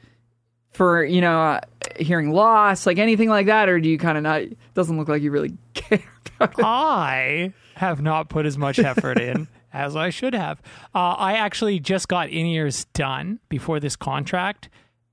for 0.74 1.06
you 1.06 1.22
know 1.22 1.40
uh, 1.40 1.62
hearing 1.98 2.32
loss, 2.32 2.86
like 2.86 2.98
anything 2.98 3.30
like 3.30 3.46
that, 3.46 3.70
or 3.70 3.80
do 3.80 3.90
you 3.90 3.98
kind 3.98 4.18
of 4.18 4.24
not? 4.24 4.42
Doesn't 4.74 4.98
look 4.98 5.08
like 5.08 5.22
you 5.22 5.32
really 5.32 5.56
care. 5.74 6.04
I 6.40 7.54
have 7.76 8.02
not 8.02 8.30
put 8.30 8.46
as 8.46 8.58
much 8.58 8.80
effort 8.80 9.20
in 9.20 9.48
as 9.74 9.96
I 9.96 10.10
should 10.10 10.34
have. 10.34 10.62
Uh, 10.96 11.16
I 11.18 11.34
actually 11.34 11.80
just 11.80 12.08
got 12.08 12.30
in 12.30 12.46
ears 12.46 12.86
done 12.94 13.40
before 13.50 13.80
this 13.80 13.96
contract. 13.96 14.70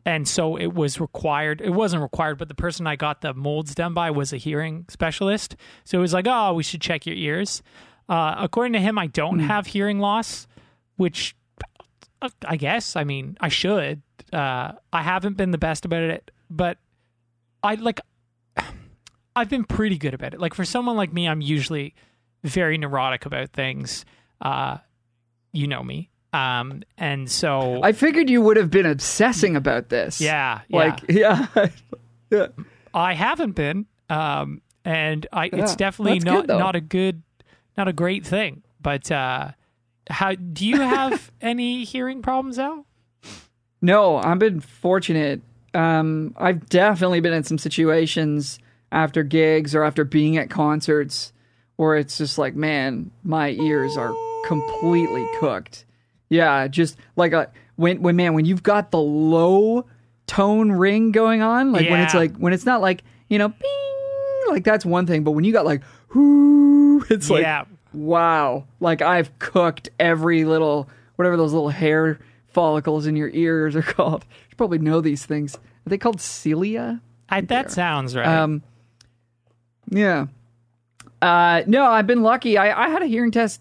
And 0.06 0.26
so 0.26 0.56
it 0.56 0.72
was 0.74 1.00
required. 1.00 1.60
It 1.60 1.70
wasn't 1.70 2.02
required, 2.02 2.38
but 2.38 2.48
the 2.48 2.54
person 2.54 2.86
I 2.86 2.96
got 2.96 3.20
the 3.20 3.34
molds 3.34 3.74
done 3.74 3.92
by 3.92 4.10
was 4.10 4.32
a 4.32 4.38
hearing 4.38 4.86
specialist. 4.88 5.56
So 5.84 5.98
it 5.98 6.00
was 6.00 6.14
like, 6.14 6.26
oh, 6.28 6.54
we 6.54 6.62
should 6.62 6.80
check 6.80 7.04
your 7.06 7.16
ears. 7.16 7.62
Uh, 8.08 8.34
according 8.38 8.72
to 8.74 8.80
him, 8.80 8.98
I 8.98 9.08
don't 9.08 9.40
mm. 9.40 9.46
have 9.46 9.66
hearing 9.66 9.98
loss, 9.98 10.46
which 10.96 11.36
I 12.44 12.56
guess, 12.56 12.96
I 12.96 13.04
mean, 13.04 13.36
I 13.40 13.48
should 13.48 14.02
uh, 14.32 14.72
I 14.92 15.02
haven't 15.02 15.36
been 15.36 15.50
the 15.50 15.58
best 15.58 15.84
about 15.84 16.02
it, 16.02 16.30
but 16.48 16.78
I 17.62 17.74
like. 17.74 18.00
I've 19.36 19.48
been 19.48 19.64
pretty 19.64 19.96
good 19.96 20.12
about 20.12 20.34
it. 20.34 20.40
Like 20.40 20.54
for 20.54 20.64
someone 20.64 20.96
like 20.96 21.12
me, 21.12 21.28
I'm 21.28 21.40
usually 21.40 21.94
very 22.42 22.76
neurotic 22.76 23.26
about 23.26 23.50
things. 23.50 24.04
Uh, 24.40 24.78
you 25.52 25.66
know 25.66 25.82
me. 25.82 26.10
Um, 26.32 26.82
and 26.96 27.30
so 27.30 27.82
I 27.82 27.92
figured 27.92 28.30
you 28.30 28.40
would 28.42 28.56
have 28.56 28.70
been 28.70 28.86
obsessing 28.86 29.56
about 29.56 29.88
this. 29.88 30.20
Yeah. 30.20 30.60
Like, 30.70 31.00
yeah. 31.08 31.46
yeah. 32.30 32.46
I 32.94 33.14
haven't 33.14 33.52
been. 33.52 33.86
Um, 34.08 34.62
and 34.84 35.26
I, 35.32 35.46
yeah, 35.46 35.62
it's 35.62 35.76
definitely 35.76 36.20
not, 36.20 36.46
good, 36.46 36.58
not 36.58 36.76
a 36.76 36.80
good, 36.80 37.22
not 37.76 37.88
a 37.88 37.92
great 37.92 38.24
thing. 38.24 38.62
But, 38.80 39.10
uh, 39.10 39.50
how 40.08 40.34
do 40.34 40.66
you 40.66 40.80
have 40.80 41.30
any 41.40 41.84
hearing 41.84 42.22
problems 42.22 42.58
out? 42.58 42.84
No, 43.82 44.16
I've 44.16 44.38
been 44.38 44.60
fortunate. 44.60 45.42
Um, 45.74 46.34
I've 46.36 46.68
definitely 46.68 47.20
been 47.20 47.32
in 47.32 47.44
some 47.44 47.58
situations 47.58 48.58
after 48.92 49.22
gigs 49.22 49.74
or 49.74 49.84
after 49.84 50.04
being 50.04 50.36
at 50.36 50.50
concerts 50.50 51.32
where 51.76 51.96
it's 51.96 52.18
just 52.18 52.38
like, 52.38 52.54
man, 52.54 53.10
my 53.22 53.50
ears 53.50 53.96
are 53.96 54.12
completely 54.46 55.26
cooked. 55.38 55.84
Yeah, 56.28 56.68
just 56.68 56.96
like 57.16 57.32
a 57.32 57.50
when 57.76 58.02
when 58.02 58.16
man, 58.16 58.34
when 58.34 58.44
you've 58.44 58.62
got 58.62 58.90
the 58.90 59.00
low 59.00 59.86
tone 60.26 60.70
ring 60.70 61.12
going 61.12 61.42
on, 61.42 61.72
like 61.72 61.84
yeah. 61.84 61.90
when 61.90 62.00
it's 62.00 62.14
like 62.14 62.36
when 62.36 62.52
it's 62.52 62.66
not 62.66 62.80
like 62.80 63.02
you 63.28 63.38
know, 63.38 63.48
bing, 63.48 64.42
like 64.48 64.64
that's 64.64 64.84
one 64.84 65.06
thing, 65.06 65.24
but 65.24 65.32
when 65.32 65.44
you 65.44 65.52
got 65.52 65.64
like, 65.64 65.82
whoo, 66.14 67.02
it's 67.10 67.30
like, 67.30 67.42
yeah. 67.42 67.64
wow, 67.92 68.66
like 68.80 69.02
I've 69.02 69.36
cooked 69.38 69.88
every 69.98 70.44
little 70.44 70.88
whatever 71.16 71.36
those 71.36 71.52
little 71.52 71.68
hair 71.68 72.18
follicles 72.48 73.06
in 73.06 73.16
your 73.16 73.30
ears 73.30 73.76
are 73.76 73.82
called. 73.96 74.24
You 74.50 74.56
probably 74.56 74.78
know 74.78 75.00
these 75.00 75.24
things. 75.24 75.56
Are 75.56 75.90
they 75.90 75.98
called 75.98 76.20
cilia? 76.20 77.00
I, 77.28 77.40
that 77.42 77.70
sounds 77.70 78.16
right. 78.16 78.26
Um, 78.26 78.62
Yeah. 79.88 80.26
Uh, 81.22 81.62
no, 81.66 81.84
I've 81.84 82.06
been 82.06 82.22
lucky. 82.22 82.56
I, 82.56 82.86
I 82.86 82.88
had 82.88 83.02
a 83.02 83.06
hearing 83.06 83.30
test 83.30 83.60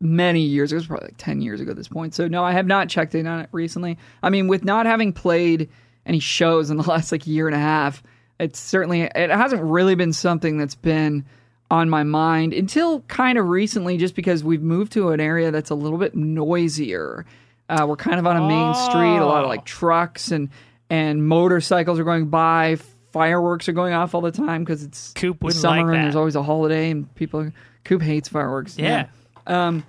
many 0.00 0.40
years 0.40 0.72
ago. 0.72 0.76
It 0.76 0.80
was 0.80 0.86
probably 0.86 1.06
like 1.08 1.18
10 1.18 1.40
years 1.40 1.60
ago 1.60 1.70
at 1.70 1.76
this 1.76 1.88
point. 1.88 2.14
So, 2.14 2.28
no, 2.28 2.44
I 2.44 2.52
have 2.52 2.66
not 2.66 2.88
checked 2.88 3.14
in 3.14 3.26
on 3.26 3.40
it 3.40 3.48
recently. 3.52 3.98
I 4.22 4.30
mean, 4.30 4.48
with 4.48 4.64
not 4.64 4.86
having 4.86 5.12
played 5.12 5.68
any 6.06 6.20
shows 6.20 6.70
in 6.70 6.76
the 6.76 6.82
last 6.88 7.12
like 7.12 7.26
year 7.26 7.46
and 7.46 7.54
a 7.54 7.60
half, 7.60 8.02
it's 8.38 8.58
certainly, 8.58 9.02
it 9.02 9.30
hasn't 9.30 9.62
really 9.62 9.94
been 9.94 10.12
something 10.12 10.58
that's 10.58 10.76
been 10.76 11.24
on 11.70 11.90
my 11.90 12.02
mind 12.02 12.54
until 12.54 13.00
kind 13.02 13.36
of 13.36 13.48
recently, 13.48 13.96
just 13.98 14.14
because 14.14 14.42
we've 14.42 14.62
moved 14.62 14.92
to 14.92 15.10
an 15.10 15.20
area 15.20 15.50
that's 15.50 15.70
a 15.70 15.74
little 15.74 15.98
bit 15.98 16.14
noisier. 16.14 17.26
Uh, 17.68 17.84
we're 17.86 17.96
kind 17.96 18.18
of 18.18 18.26
on 18.26 18.36
a 18.36 18.48
main 18.48 18.74
street, 18.74 19.18
a 19.18 19.26
lot 19.26 19.42
of 19.42 19.48
like 19.48 19.66
trucks 19.66 20.30
and, 20.30 20.48
and 20.88 21.26
motorcycles 21.26 21.98
are 21.98 22.04
going 22.04 22.28
by. 22.28 22.78
Fireworks 23.12 23.68
are 23.68 23.72
going 23.72 23.92
off 23.92 24.14
all 24.14 24.20
the 24.20 24.30
time 24.30 24.64
because 24.64 24.82
it's 24.82 25.12
Coop 25.14 25.38
summer 25.50 25.86
like 25.86 25.94
and 25.94 26.04
there's 26.04 26.16
always 26.16 26.36
a 26.36 26.42
holiday 26.42 26.90
and 26.90 27.12
people. 27.14 27.50
Coop 27.84 28.02
hates 28.02 28.28
fireworks. 28.28 28.78
Yeah. 28.78 29.08
Um, 29.48 29.84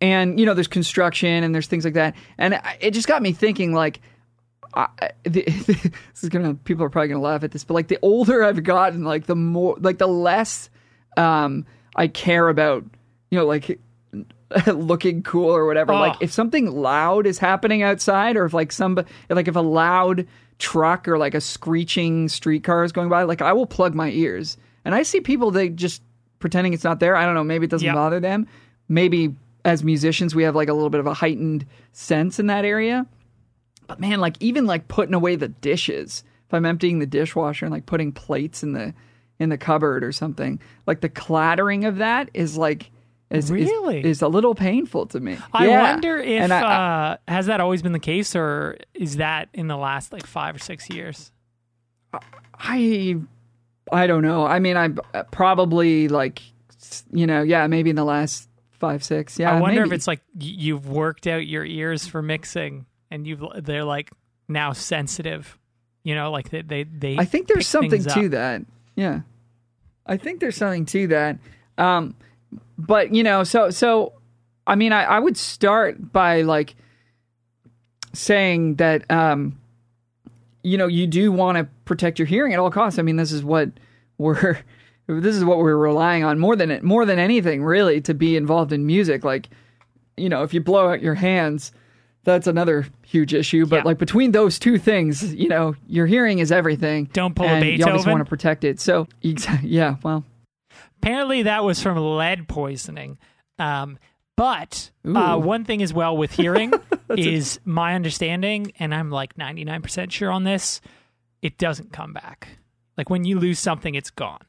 and 0.00 0.38
you 0.40 0.46
know, 0.46 0.54
there's 0.54 0.68
construction 0.68 1.44
and 1.44 1.54
there's 1.54 1.66
things 1.66 1.84
like 1.84 1.94
that, 1.94 2.14
and 2.38 2.54
I- 2.54 2.78
it 2.80 2.90
just 2.92 3.06
got 3.08 3.22
me 3.22 3.32
thinking. 3.32 3.72
Like, 3.74 4.00
I, 4.74 4.86
the, 5.24 5.42
this 5.42 6.22
is 6.22 6.28
gonna 6.28 6.54
people 6.54 6.84
are 6.84 6.90
probably 6.90 7.08
gonna 7.08 7.20
laugh 7.20 7.44
at 7.44 7.50
this, 7.52 7.64
but 7.64 7.74
like 7.74 7.88
the 7.88 7.98
older 8.02 8.42
I've 8.44 8.62
gotten, 8.62 9.04
like 9.04 9.26
the 9.26 9.36
more, 9.36 9.76
like 9.80 9.98
the 9.98 10.08
less 10.08 10.70
um, 11.16 11.66
I 11.96 12.08
care 12.08 12.48
about, 12.48 12.84
you 13.30 13.38
know, 13.38 13.46
like 13.46 13.78
looking 14.66 15.22
cool 15.22 15.50
or 15.50 15.66
whatever. 15.66 15.92
Like 15.92 16.14
Oh. 16.14 16.18
if 16.20 16.32
something 16.32 16.66
loud 16.70 17.26
is 17.26 17.38
happening 17.38 17.82
outside, 17.82 18.36
or 18.36 18.44
if 18.44 18.54
like 18.54 18.72
some, 18.72 18.98
like 19.28 19.48
if 19.48 19.56
a 19.56 19.60
loud 19.60 20.26
truck 20.58 21.08
or 21.08 21.18
like 21.18 21.34
a 21.34 21.40
screeching 21.40 22.28
streetcar 22.28 22.84
is 22.84 22.92
going 22.92 23.08
by, 23.08 23.22
like 23.24 23.42
I 23.42 23.52
will 23.52 23.66
plug 23.66 23.94
my 23.94 24.10
ears. 24.10 24.56
And 24.84 24.94
I 24.94 25.02
see 25.02 25.20
people 25.20 25.50
they 25.50 25.68
just 25.68 26.02
pretending 26.38 26.72
it's 26.72 26.84
not 26.84 27.00
there. 27.00 27.16
I 27.16 27.26
don't 27.26 27.34
know. 27.34 27.44
Maybe 27.44 27.64
it 27.66 27.70
doesn't 27.70 27.84
Yep. 27.86 27.94
bother 27.94 28.20
them. 28.20 28.46
Maybe 28.90 29.34
as 29.64 29.82
musicians 29.84 30.34
we 30.34 30.42
have 30.42 30.54
like 30.56 30.68
a 30.68 30.74
little 30.74 30.90
bit 30.90 31.00
of 31.00 31.06
a 31.06 31.14
heightened 31.14 31.64
sense 31.92 32.38
in 32.38 32.48
that 32.48 32.64
area. 32.66 33.06
But 33.86 34.00
man, 34.00 34.20
like 34.20 34.36
even 34.40 34.66
like 34.66 34.88
putting 34.88 35.14
away 35.14 35.36
the 35.36 35.48
dishes. 35.48 36.24
If 36.48 36.54
I'm 36.54 36.66
emptying 36.66 36.98
the 36.98 37.06
dishwasher 37.06 37.64
and 37.66 37.72
like 37.72 37.86
putting 37.86 38.10
plates 38.12 38.62
in 38.62 38.72
the 38.72 38.92
in 39.38 39.48
the 39.48 39.56
cupboard 39.56 40.02
or 40.04 40.12
something, 40.12 40.60
like 40.86 41.00
the 41.00 41.08
clattering 41.08 41.84
of 41.84 41.96
that 41.98 42.28
is 42.34 42.58
like 42.58 42.90
is 43.30 43.44
is- 43.44 43.50
Really? 43.52 44.04
is, 44.04 44.20
a 44.22 44.28
little 44.28 44.56
painful 44.56 45.06
to 45.06 45.20
me. 45.20 45.38
I 45.52 45.68
Yeah. 45.68 45.92
wonder 45.92 46.18
if 46.18 46.50
I- 46.50 46.60
I- 46.60 47.10
uh, 47.12 47.16
has 47.28 47.46
that 47.46 47.60
always 47.60 47.80
been 47.80 47.92
the 47.92 48.00
case, 48.00 48.34
or 48.34 48.76
is 48.92 49.16
that 49.18 49.48
in 49.54 49.68
the 49.68 49.76
last 49.76 50.12
like 50.12 50.26
five 50.26 50.56
or 50.56 50.58
six 50.58 50.90
years? 50.90 51.30
I 52.58 53.16
I 53.92 54.06
don't 54.06 54.22
know. 54.22 54.46
I 54.46 54.58
mean, 54.58 54.76
I 54.76 54.88
probably 55.30 56.08
like 56.08 56.42
you 57.12 57.26
know, 57.26 57.42
yeah, 57.42 57.66
maybe 57.68 57.90
in 57.90 57.96
the 57.96 58.04
last 58.04 58.48
five 58.80 59.04
six. 59.04 59.38
Yeah, 59.38 59.52
I 59.52 59.60
wonder 59.60 59.82
maybe. 59.82 59.90
if 59.90 59.94
it's 59.94 60.06
like 60.06 60.20
you've 60.38 60.88
worked 60.88 61.26
out 61.26 61.46
your 61.46 61.64
ears 61.64 62.06
for 62.06 62.22
mixing, 62.22 62.86
and 63.10 63.26
you've 63.26 63.44
they're 63.62 63.84
like 63.84 64.10
now 64.48 64.72
sensitive. 64.72 65.56
You 66.02 66.14
know, 66.14 66.32
like 66.32 66.50
they 66.50 66.62
they, 66.62 66.82
they 66.84 67.16
I 67.18 67.26
think 67.26 67.46
there's 67.46 67.68
something 67.68 68.02
to 68.02 68.28
that. 68.30 68.62
Yeah, 68.96 69.20
I 70.06 70.16
think 70.16 70.40
there's 70.40 70.56
something 70.56 70.86
to 70.86 71.06
that. 71.08 71.38
Um, 71.78 72.16
but 72.78 73.14
you 73.14 73.22
know, 73.22 73.44
so 73.44 73.70
so 73.70 74.14
I 74.66 74.74
mean, 74.74 74.92
I, 74.92 75.04
I 75.04 75.18
would 75.18 75.36
start 75.36 76.12
by 76.12 76.42
like 76.42 76.74
saying 78.14 78.76
that 78.76 79.08
um, 79.10 79.58
you 80.62 80.78
know, 80.78 80.86
you 80.86 81.06
do 81.06 81.30
want 81.32 81.58
to 81.58 81.68
protect 81.84 82.18
your 82.18 82.26
hearing 82.26 82.52
at 82.52 82.58
all 82.58 82.70
costs. 82.70 82.98
I 82.98 83.02
mean, 83.02 83.16
this 83.16 83.32
is 83.32 83.44
what 83.44 83.70
we're 84.18 84.58
this 85.18 85.34
is 85.34 85.44
what 85.44 85.58
we're 85.58 85.76
relying 85.76 86.22
on 86.22 86.38
more 86.38 86.54
than 86.54 86.78
more 86.84 87.04
than 87.04 87.18
anything, 87.18 87.64
really, 87.64 88.00
to 88.02 88.14
be 88.14 88.36
involved 88.36 88.72
in 88.72 88.86
music. 88.86 89.24
Like, 89.24 89.48
you 90.16 90.28
know, 90.28 90.42
if 90.42 90.54
you 90.54 90.60
blow 90.60 90.90
out 90.90 91.00
your 91.02 91.14
hands, 91.14 91.72
that's 92.22 92.46
another 92.46 92.86
huge 93.06 93.32
issue. 93.34 93.64
But 93.66 93.76
Yeah. 93.76 93.82
like 93.84 93.98
between 93.98 94.32
those 94.32 94.58
two 94.58 94.78
things, 94.78 95.34
you 95.34 95.48
know, 95.48 95.74
your 95.86 96.06
hearing 96.06 96.38
is 96.38 96.52
everything. 96.52 97.08
Don't 97.12 97.34
pull 97.34 97.46
a 97.46 97.48
and 97.48 97.78
You 97.78 97.86
always 97.86 98.06
want 98.06 98.18
to 98.20 98.28
protect 98.28 98.62
it. 98.62 98.78
So, 98.78 99.08
yeah, 99.62 99.96
well, 100.02 100.24
Apparently, 101.02 101.44
that 101.44 101.64
was 101.64 101.82
from 101.82 101.96
lead 101.96 102.46
poisoning. 102.46 103.16
Um, 103.58 103.98
but 104.36 104.90
uh, 105.04 105.38
one 105.38 105.64
thing 105.64 105.82
as 105.82 105.94
well 105.94 106.14
with 106.16 106.32
hearing 106.32 106.72
is 107.16 107.58
my 107.64 107.94
understanding, 107.94 108.72
and 108.78 108.94
I'm 108.94 109.10
like 109.10 109.34
99% 109.36 110.10
sure 110.10 110.30
on 110.30 110.44
this, 110.44 110.82
it 111.40 111.56
doesn't 111.56 111.92
come 111.92 112.12
back. 112.12 112.48
Like 112.98 113.08
when 113.08 113.24
you 113.24 113.38
lose 113.38 113.58
something, 113.58 113.94
it's 113.94 114.10
gone. 114.10 114.40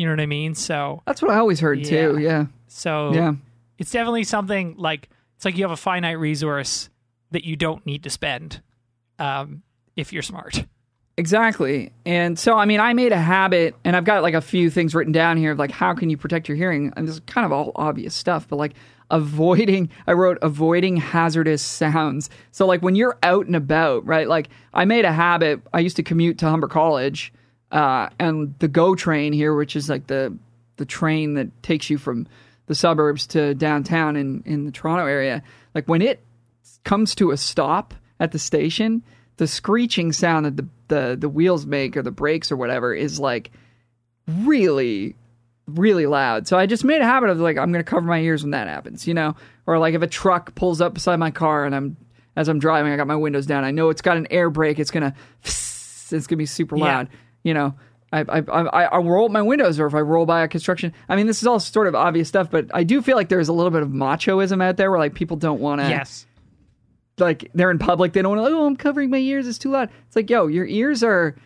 You 0.00 0.06
know 0.06 0.12
what 0.12 0.20
I 0.20 0.26
mean? 0.26 0.54
So, 0.54 1.02
that's 1.04 1.20
what 1.20 1.30
I 1.30 1.36
always 1.36 1.60
heard 1.60 1.84
too. 1.84 2.16
Yeah, 2.18 2.46
so 2.68 3.12
yeah. 3.12 3.34
it's 3.76 3.90
definitely 3.90 4.24
something 4.24 4.76
like 4.78 5.10
it's 5.36 5.44
like 5.44 5.58
you 5.58 5.64
have 5.64 5.72
a 5.72 5.76
finite 5.76 6.18
resource 6.18 6.88
that 7.32 7.44
you 7.44 7.54
don't 7.54 7.84
need 7.84 8.04
to 8.04 8.08
spend 8.08 8.62
um, 9.18 9.62
if 9.96 10.10
you're 10.10 10.22
smart. 10.22 10.64
Exactly. 11.18 11.92
And 12.06 12.38
so, 12.38 12.56
I 12.56 12.64
mean, 12.64 12.80
I 12.80 12.94
made 12.94 13.12
a 13.12 13.20
habit, 13.20 13.74
and 13.84 13.94
I've 13.94 14.04
got 14.04 14.22
like 14.22 14.32
a 14.32 14.40
few 14.40 14.70
things 14.70 14.94
written 14.94 15.12
down 15.12 15.36
here 15.36 15.52
of 15.52 15.58
like, 15.58 15.70
how 15.70 15.92
can 15.92 16.08
you 16.08 16.16
protect 16.16 16.48
your 16.48 16.56
hearing? 16.56 16.94
And 16.96 17.06
this 17.06 17.16
is 17.16 17.20
kind 17.26 17.44
of 17.44 17.52
all 17.52 17.72
obvious 17.76 18.14
stuff, 18.14 18.48
but 18.48 18.56
like 18.56 18.72
avoiding, 19.10 19.90
I 20.06 20.14
wrote 20.14 20.38
avoiding 20.40 20.96
hazardous 20.96 21.60
sounds. 21.60 22.30
So, 22.52 22.64
like, 22.64 22.80
when 22.80 22.94
you're 22.94 23.18
out 23.22 23.44
and 23.44 23.54
about, 23.54 24.06
right? 24.06 24.26
Like, 24.26 24.48
I 24.72 24.86
made 24.86 25.04
a 25.04 25.12
habit, 25.12 25.60
I 25.74 25.80
used 25.80 25.96
to 25.96 26.02
commute 26.02 26.38
to 26.38 26.48
Humber 26.48 26.68
College, 26.68 27.34
uh, 27.70 28.08
and 28.18 28.54
the 28.58 28.68
GO 28.68 28.94
train 28.94 29.32
here, 29.32 29.54
which 29.54 29.76
is 29.76 29.88
like 29.88 30.06
the, 30.06 30.36
the 30.76 30.84
train 30.84 31.34
that 31.34 31.62
takes 31.62 31.90
you 31.90 31.98
from 31.98 32.26
the 32.66 32.74
suburbs 32.74 33.26
to 33.28 33.54
downtown 33.54 34.16
in, 34.16 34.42
in 34.46 34.64
the 34.64 34.72
Toronto 34.72 35.06
area, 35.06 35.42
like, 35.74 35.88
when 35.88 36.02
it 36.02 36.24
comes 36.84 37.14
to 37.16 37.30
a 37.30 37.36
stop 37.36 37.94
at 38.18 38.32
the 38.32 38.38
station, 38.38 39.02
the 39.36 39.46
screeching 39.46 40.12
sound 40.12 40.46
that 40.46 40.56
the, 40.56 40.68
the, 40.88 41.16
the 41.18 41.28
wheels 41.28 41.66
make 41.66 41.96
or 41.96 42.02
the 42.02 42.10
brakes 42.10 42.52
or 42.52 42.56
whatever 42.56 42.94
is 42.94 43.18
like 43.18 43.50
really, 44.28 45.16
really 45.66 46.06
loud. 46.06 46.46
So 46.46 46.58
I 46.58 46.66
just 46.66 46.84
made 46.84 47.00
a 47.00 47.04
habit 47.04 47.30
of 47.30 47.40
like, 47.40 47.56
I'm 47.56 47.72
going 47.72 47.84
to 47.84 47.88
cover 47.88 48.06
my 48.06 48.20
ears 48.20 48.42
when 48.42 48.50
that 48.50 48.68
happens, 48.68 49.06
you 49.06 49.14
know? 49.14 49.34
Or 49.66 49.78
like 49.78 49.94
if 49.94 50.02
a 50.02 50.06
truck 50.06 50.54
pulls 50.54 50.80
up 50.80 50.94
beside 50.94 51.16
my 51.16 51.30
car 51.30 51.64
and 51.64 51.74
I'm, 51.74 51.96
as 52.36 52.48
I'm 52.48 52.58
driving, 52.58 52.92
I 52.92 52.96
got 52.96 53.06
my 53.06 53.16
windows 53.16 53.46
down. 53.46 53.64
I 53.64 53.70
know 53.70 53.88
it's 53.88 54.02
got 54.02 54.16
an 54.16 54.26
air 54.30 54.50
brake. 54.50 54.78
It's 54.78 54.90
going 54.90 55.10
to, 55.10 55.14
it's 55.42 56.10
going 56.10 56.26
to 56.26 56.36
be 56.36 56.46
super 56.46 56.76
Yeah. 56.76 57.18
You 57.42 57.54
know? 57.54 57.74
I, 58.12 58.20
I, 58.22 58.38
I, 58.40 58.84
I 58.86 58.98
roll 58.98 59.26
up 59.26 59.30
my 59.30 59.42
windows, 59.42 59.78
or 59.78 59.86
if 59.86 59.94
I 59.94 60.00
roll 60.00 60.26
by 60.26 60.42
a 60.42 60.48
construction. 60.48 60.92
I 61.08 61.14
mean, 61.14 61.28
this 61.28 61.42
is 61.42 61.46
all 61.46 61.60
sort 61.60 61.86
of 61.86 61.94
obvious 61.94 62.28
stuff, 62.28 62.50
but 62.50 62.66
I 62.74 62.82
do 62.82 63.02
feel 63.02 63.16
like 63.16 63.28
there's 63.28 63.48
a 63.48 63.52
little 63.52 63.70
bit 63.70 63.82
of 63.82 63.88
machoism 63.90 64.60
out 64.60 64.76
there 64.76 64.90
where 64.90 64.98
like 64.98 65.14
people 65.14 65.36
don't 65.36 65.60
want 65.60 65.80
to 65.80 65.88
Yes. 65.88 66.26
like 67.18 67.50
they're 67.54 67.70
in 67.70 67.78
public, 67.78 68.12
they 68.12 68.22
don't 68.22 68.36
want 68.36 68.50
to. 68.50 68.56
Oh, 68.56 68.66
I'm 68.66 68.74
covering 68.76 69.10
my 69.10 69.18
ears. 69.18 69.46
It's 69.46 69.58
too 69.58 69.70
loud. 69.70 69.90
It's 70.08 70.16
like, 70.16 70.28
yo, 70.28 70.48
your 70.48 70.66
ears 70.66 71.04
are, 71.04 71.36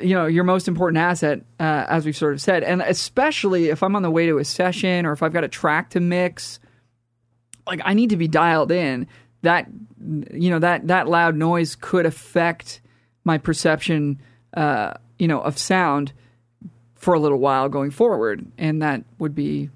you 0.00 0.14
know, 0.14 0.26
your 0.26 0.44
most 0.44 0.68
important 0.68 0.98
asset, 0.98 1.40
uh, 1.58 1.86
as 1.88 2.04
we've 2.04 2.16
sort 2.16 2.34
of 2.34 2.40
said, 2.40 2.62
and 2.62 2.80
especially 2.82 3.68
if 3.70 3.82
I'm 3.82 3.96
on 3.96 4.02
the 4.02 4.10
way 4.12 4.26
to 4.26 4.38
a 4.38 4.44
session 4.44 5.06
or 5.06 5.12
if 5.12 5.24
I've 5.24 5.32
got 5.32 5.42
a 5.42 5.48
track 5.48 5.90
to 5.90 6.00
mix, 6.00 6.60
like 7.66 7.80
I 7.84 7.94
need 7.94 8.10
to 8.10 8.16
be 8.16 8.28
dialed 8.28 8.70
in. 8.70 9.08
That 9.42 9.66
you 10.00 10.50
know 10.50 10.58
that 10.60 10.86
that 10.88 11.08
loud 11.08 11.34
noise 11.36 11.74
could 11.74 12.06
affect 12.06 12.80
my 13.24 13.38
perception, 13.38 14.20
uh, 14.54 14.94
you 15.18 15.28
know, 15.28 15.40
of 15.40 15.58
sound 15.58 16.12
for 16.94 17.14
a 17.14 17.20
little 17.20 17.38
while 17.38 17.68
going 17.68 17.90
forward, 17.90 18.44
and 18.58 18.82
that 18.82 19.04
would 19.18 19.34
be 19.34 19.70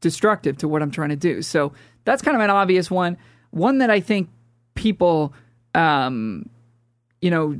destructive 0.00 0.58
to 0.58 0.68
what 0.68 0.82
I'm 0.82 0.90
trying 0.90 1.10
to 1.10 1.16
do. 1.16 1.42
So 1.42 1.72
that's 2.04 2.22
kind 2.22 2.36
of 2.36 2.40
an 2.42 2.50
obvious 2.50 2.90
one. 2.90 3.16
One 3.50 3.78
that 3.78 3.90
I 3.90 4.00
think 4.00 4.28
people, 4.74 5.32
um, 5.74 6.48
you 7.20 7.30
know, 7.30 7.58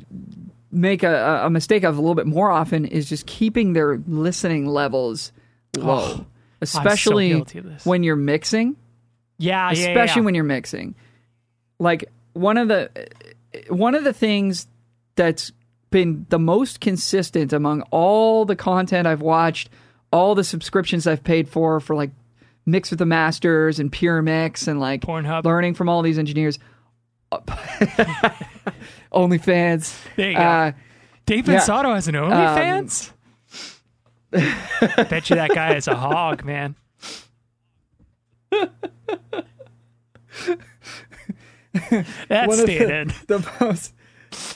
make 0.71 1.03
a, 1.03 1.43
a 1.45 1.51
mistake 1.51 1.83
of 1.85 1.97
a 1.97 2.01
little 2.01 2.15
bit 2.15 2.27
more 2.27 2.51
often 2.51 2.85
is 2.85 3.09
just 3.09 3.27
keeping 3.27 3.73
their 3.73 4.03
listening 4.07 4.67
levels 4.67 5.33
low, 5.77 6.27
especially 6.61 7.29
guilty 7.31 7.59
of 7.59 7.65
this. 7.65 7.87
when 7.87 8.03
you're 8.03 8.17
mixing 8.17 8.77
Yeah, 9.39 9.71
yeah, 9.73 9.89
especially 9.89 10.21
yeah. 10.21 10.25
when 10.25 10.35
you're 10.35 10.45
mixing. 10.45 10.95
Like 11.79 12.11
one 12.33 12.59
of 12.59 12.69
the 12.69 12.91
one 13.69 13.95
of 13.95 14.05
the 14.05 14.13
things 14.13 14.67
that's 15.17 15.53
been 15.91 16.27
the 16.29 16.39
most 16.39 16.81
consistent 16.81 17.53
among 17.53 17.83
all 17.91 18.45
the 18.45 18.57
content 18.57 19.07
I've 19.07 19.23
watched, 19.23 19.71
all 20.13 20.35
the 20.35 20.45
subscriptions 20.45 21.07
I've 21.07 21.25
paid 21.25 21.49
for 21.49 21.81
for 21.81 21.95
like 21.97 22.11
Mix 22.67 22.91
with 22.91 22.99
the 22.99 23.07
Masters 23.07 23.79
and 23.81 23.91
Pure 23.91 24.23
Mix 24.23 24.69
and 24.69 24.79
like 24.81 25.01
Pornhub. 25.03 25.45
learning 25.45 25.75
from 25.75 25.89
all 25.89 26.03
these 26.03 26.19
engineers. 26.19 26.59
OnlyFans. 29.13 29.97
There 30.17 30.31
you 30.31 30.37
go. 30.37 30.43
Uh, 30.43 30.73
Dave 31.27 31.49
yeah. 31.49 31.61
Pensado 31.61 31.95
has 31.95 32.09
an 32.09 32.15
OnlyFans. 32.15 33.13
Bet 35.11 35.31
you 35.31 35.37
that 35.37 35.51
guy 35.55 35.75
is 35.77 35.89
a 35.89 35.95
hog, 35.95 36.45
man. 36.45 36.75
That's 42.29 42.61
of 42.61 42.67
the- 42.67 43.15
the 43.27 43.51
most 43.61 43.95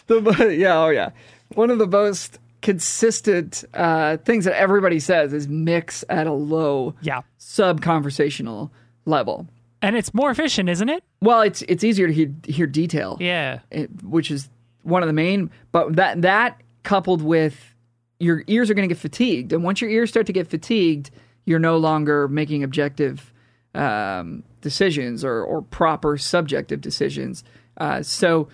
the 0.07 0.55
yeah 0.59 0.79
oh 0.83 0.89
yeah 0.89 1.11
one 1.55 1.71
of 1.71 1.79
the 1.79 1.87
most 1.87 2.39
consistent 2.63 3.65
uh, 3.75 4.17
things 4.19 4.45
that 4.45 4.55
everybody 4.59 5.01
says 5.01 5.33
is 5.33 5.49
mix 5.49 6.05
at 6.09 6.27
a 6.27 6.33
low 6.33 6.95
Yeah. 7.03 7.23
sub 7.39 7.81
conversational 7.83 8.73
level. 9.05 9.49
And 9.83 9.97
it's 9.97 10.15
more 10.15 10.31
efficient, 10.31 10.69
isn't 10.69 10.89
it? 10.89 11.03
Well, 11.21 11.43
it's 11.43 11.63
it's 11.63 11.83
easier 11.83 12.07
to 12.07 12.13
hear, 12.13 12.33
hear 12.47 12.67
detail, 12.67 13.17
Yeah. 13.21 13.61
it, 13.73 13.91
which 14.05 14.31
is 14.31 14.49
one 14.85 15.03
of 15.03 15.09
the 15.09 15.13
main. 15.13 15.51
But 15.73 15.97
that 15.97 16.23
that 16.23 16.61
coupled 16.85 17.21
with 17.23 17.75
your 18.21 18.45
ears 18.47 18.71
are 18.71 18.75
going 18.75 18.89
to 18.89 18.95
get 18.95 19.01
fatigued, 19.01 19.53
and 19.53 19.65
once 19.65 19.81
your 19.81 19.91
ears 19.91 20.11
start 20.11 20.27
to 20.27 20.33
get 20.33 20.47
fatigued, 20.47 21.11
you're 21.45 21.59
no 21.59 21.77
longer 21.77 22.29
making 22.29 22.63
objective 22.63 23.33
um, 23.75 24.45
decisions 24.61 25.25
or 25.25 25.43
or 25.43 25.63
proper 25.63 26.17
subjective 26.17 26.81
decisions. 26.81 27.43
Uh, 27.77 28.03
so. 28.03 28.49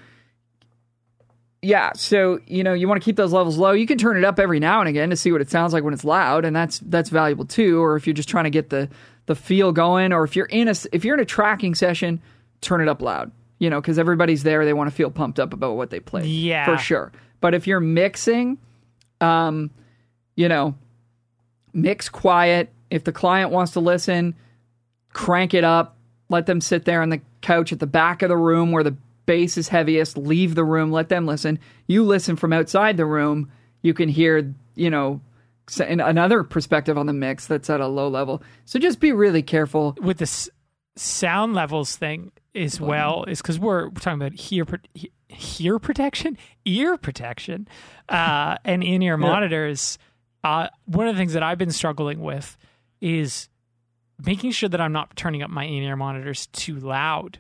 Yeah, 1.61 1.93
so 1.95 2.38
you 2.47 2.62
know 2.62 2.73
you 2.73 2.87
want 2.87 3.00
to 3.00 3.05
keep 3.05 3.17
those 3.17 3.33
levels 3.33 3.59
low. 3.59 3.73
You 3.73 3.87
can 3.87 3.99
turn 3.99 4.17
it 4.17 4.25
up 4.25 4.38
every 4.38 4.61
now 4.61 4.81
and 4.81 4.88
again 4.88 5.11
to 5.11 5.17
see 5.17 5.33
what 5.33 5.41
it 5.41 5.50
sounds 5.50 5.73
like 5.73 5.83
when 5.83 5.93
it's 5.93 6.05
loud, 6.05 6.45
and 6.45 6.55
that's 6.55 6.79
that's 6.79 7.11
valuable 7.11 7.45
too. 7.45 7.83
Or 7.83 7.97
if 7.97 8.07
you're 8.07 8.15
just 8.15 8.29
trying 8.29 8.45
to 8.45 8.50
get 8.50 8.71
the 8.71 8.88
the 9.27 9.35
feel 9.35 9.73
going, 9.73 10.12
or 10.12 10.23
if 10.25 10.37
you're 10.37 10.47
in 10.47 10.69
a 10.69 10.75
if 10.93 11.05
you're 11.05 11.15
in 11.15 11.21
a 11.21 11.25
tracking 11.25 11.75
session, 11.75 12.21
turn 12.61 12.81
it 12.81 12.88
up 12.88 13.03
loud. 13.03 13.33
You 13.59 13.71
know, 13.71 13.81
because 13.81 13.99
everybody's 13.99 14.45
there, 14.45 14.65
they 14.65 14.73
want 14.73 14.88
to 14.88 14.95
feel 14.95 15.11
pumped 15.11 15.41
up 15.41 15.53
about 15.53 15.77
what 15.77 15.91
they 15.91 15.99
play. 15.99 16.25
Yeah. 16.27 16.65
for 16.65 16.79
sure. 16.79 17.12
But 17.41 17.55
if 17.55 17.67
you're 17.67 17.81
mixing, 17.81 18.59
um, 19.21 19.71
you 20.37 20.49
know, 20.49 20.77
mix 21.73 22.09
quiet. 22.09 22.73
If 22.91 23.03
the 23.03 23.12
client 23.12 23.50
wants 23.50 23.73
to 23.73 23.81
listen, 23.81 24.37
crank 25.12 25.55
it 25.55 25.65
up. 25.65 25.97
Let 26.29 26.47
them 26.47 26.61
sit 26.61 26.85
there 26.85 27.03
on 27.03 27.09
the 27.09 27.21
couch 27.41 27.73
at 27.73 27.81
the 27.81 27.87
back 27.87 28.23
of 28.23 28.29
the 28.29 28.37
room 28.37 28.71
where 28.71 28.85
the 28.85 28.97
bass 29.28 29.58
is 29.58 29.68
heaviest. 29.68 30.16
Leave 30.16 30.54
the 30.54 30.64
room. 30.64 30.90
Let 30.90 31.11
them 31.11 31.26
listen. 31.26 31.58
You 31.87 32.02
listen 32.02 32.35
from 32.35 32.52
outside 32.54 32.97
the 32.97 33.04
room. 33.04 33.52
You 33.82 33.92
can 33.92 34.08
hear, 34.08 34.54
you 34.75 34.88
know, 34.88 35.20
another 35.78 36.42
perspective 36.42 36.97
on 36.97 37.04
the 37.04 37.12
mix 37.12 37.47
that's 37.47 37.68
at 37.68 37.80
a 37.82 37.87
low 37.87 38.08
level. 38.08 38.42
So 38.64 38.78
just 38.78 39.00
be 39.00 39.12
really 39.12 39.42
careful. 39.42 39.94
With 40.00 40.16
the 40.16 40.23
s- 40.23 40.49
sound 40.97 41.52
levels 41.54 41.94
thing 41.94 42.32
as 42.54 42.80
well, 42.80 43.25
is 43.25 43.42
because 43.42 43.58
we're, 43.58 43.88
we're 43.88 44.00
talking 44.00 44.20
about 44.20 44.32
hear 44.32 44.64
hear 45.28 45.78
protection, 45.78 46.38
ear 46.64 46.97
protection, 46.97 47.68
uh, 48.08 48.56
and 48.64 48.82
in 48.82 49.02
ear 49.02 49.18
monitors. 49.18 49.99
Uh, 50.42 50.68
one 50.87 51.06
of 51.06 51.14
the 51.14 51.18
things 51.20 51.35
that 51.35 51.42
I've 51.42 51.58
been 51.58 51.70
struggling 51.70 52.20
with 52.20 52.56
is 53.02 53.50
making 54.25 54.52
sure 54.52 54.70
that 54.70 54.80
I'm 54.80 54.92
not 54.92 55.14
turning 55.16 55.42
up 55.42 55.50
my 55.50 55.64
in 55.64 55.82
ear 55.82 55.97
monitors 55.97 56.47
too 56.47 56.76
loud. 56.80 57.38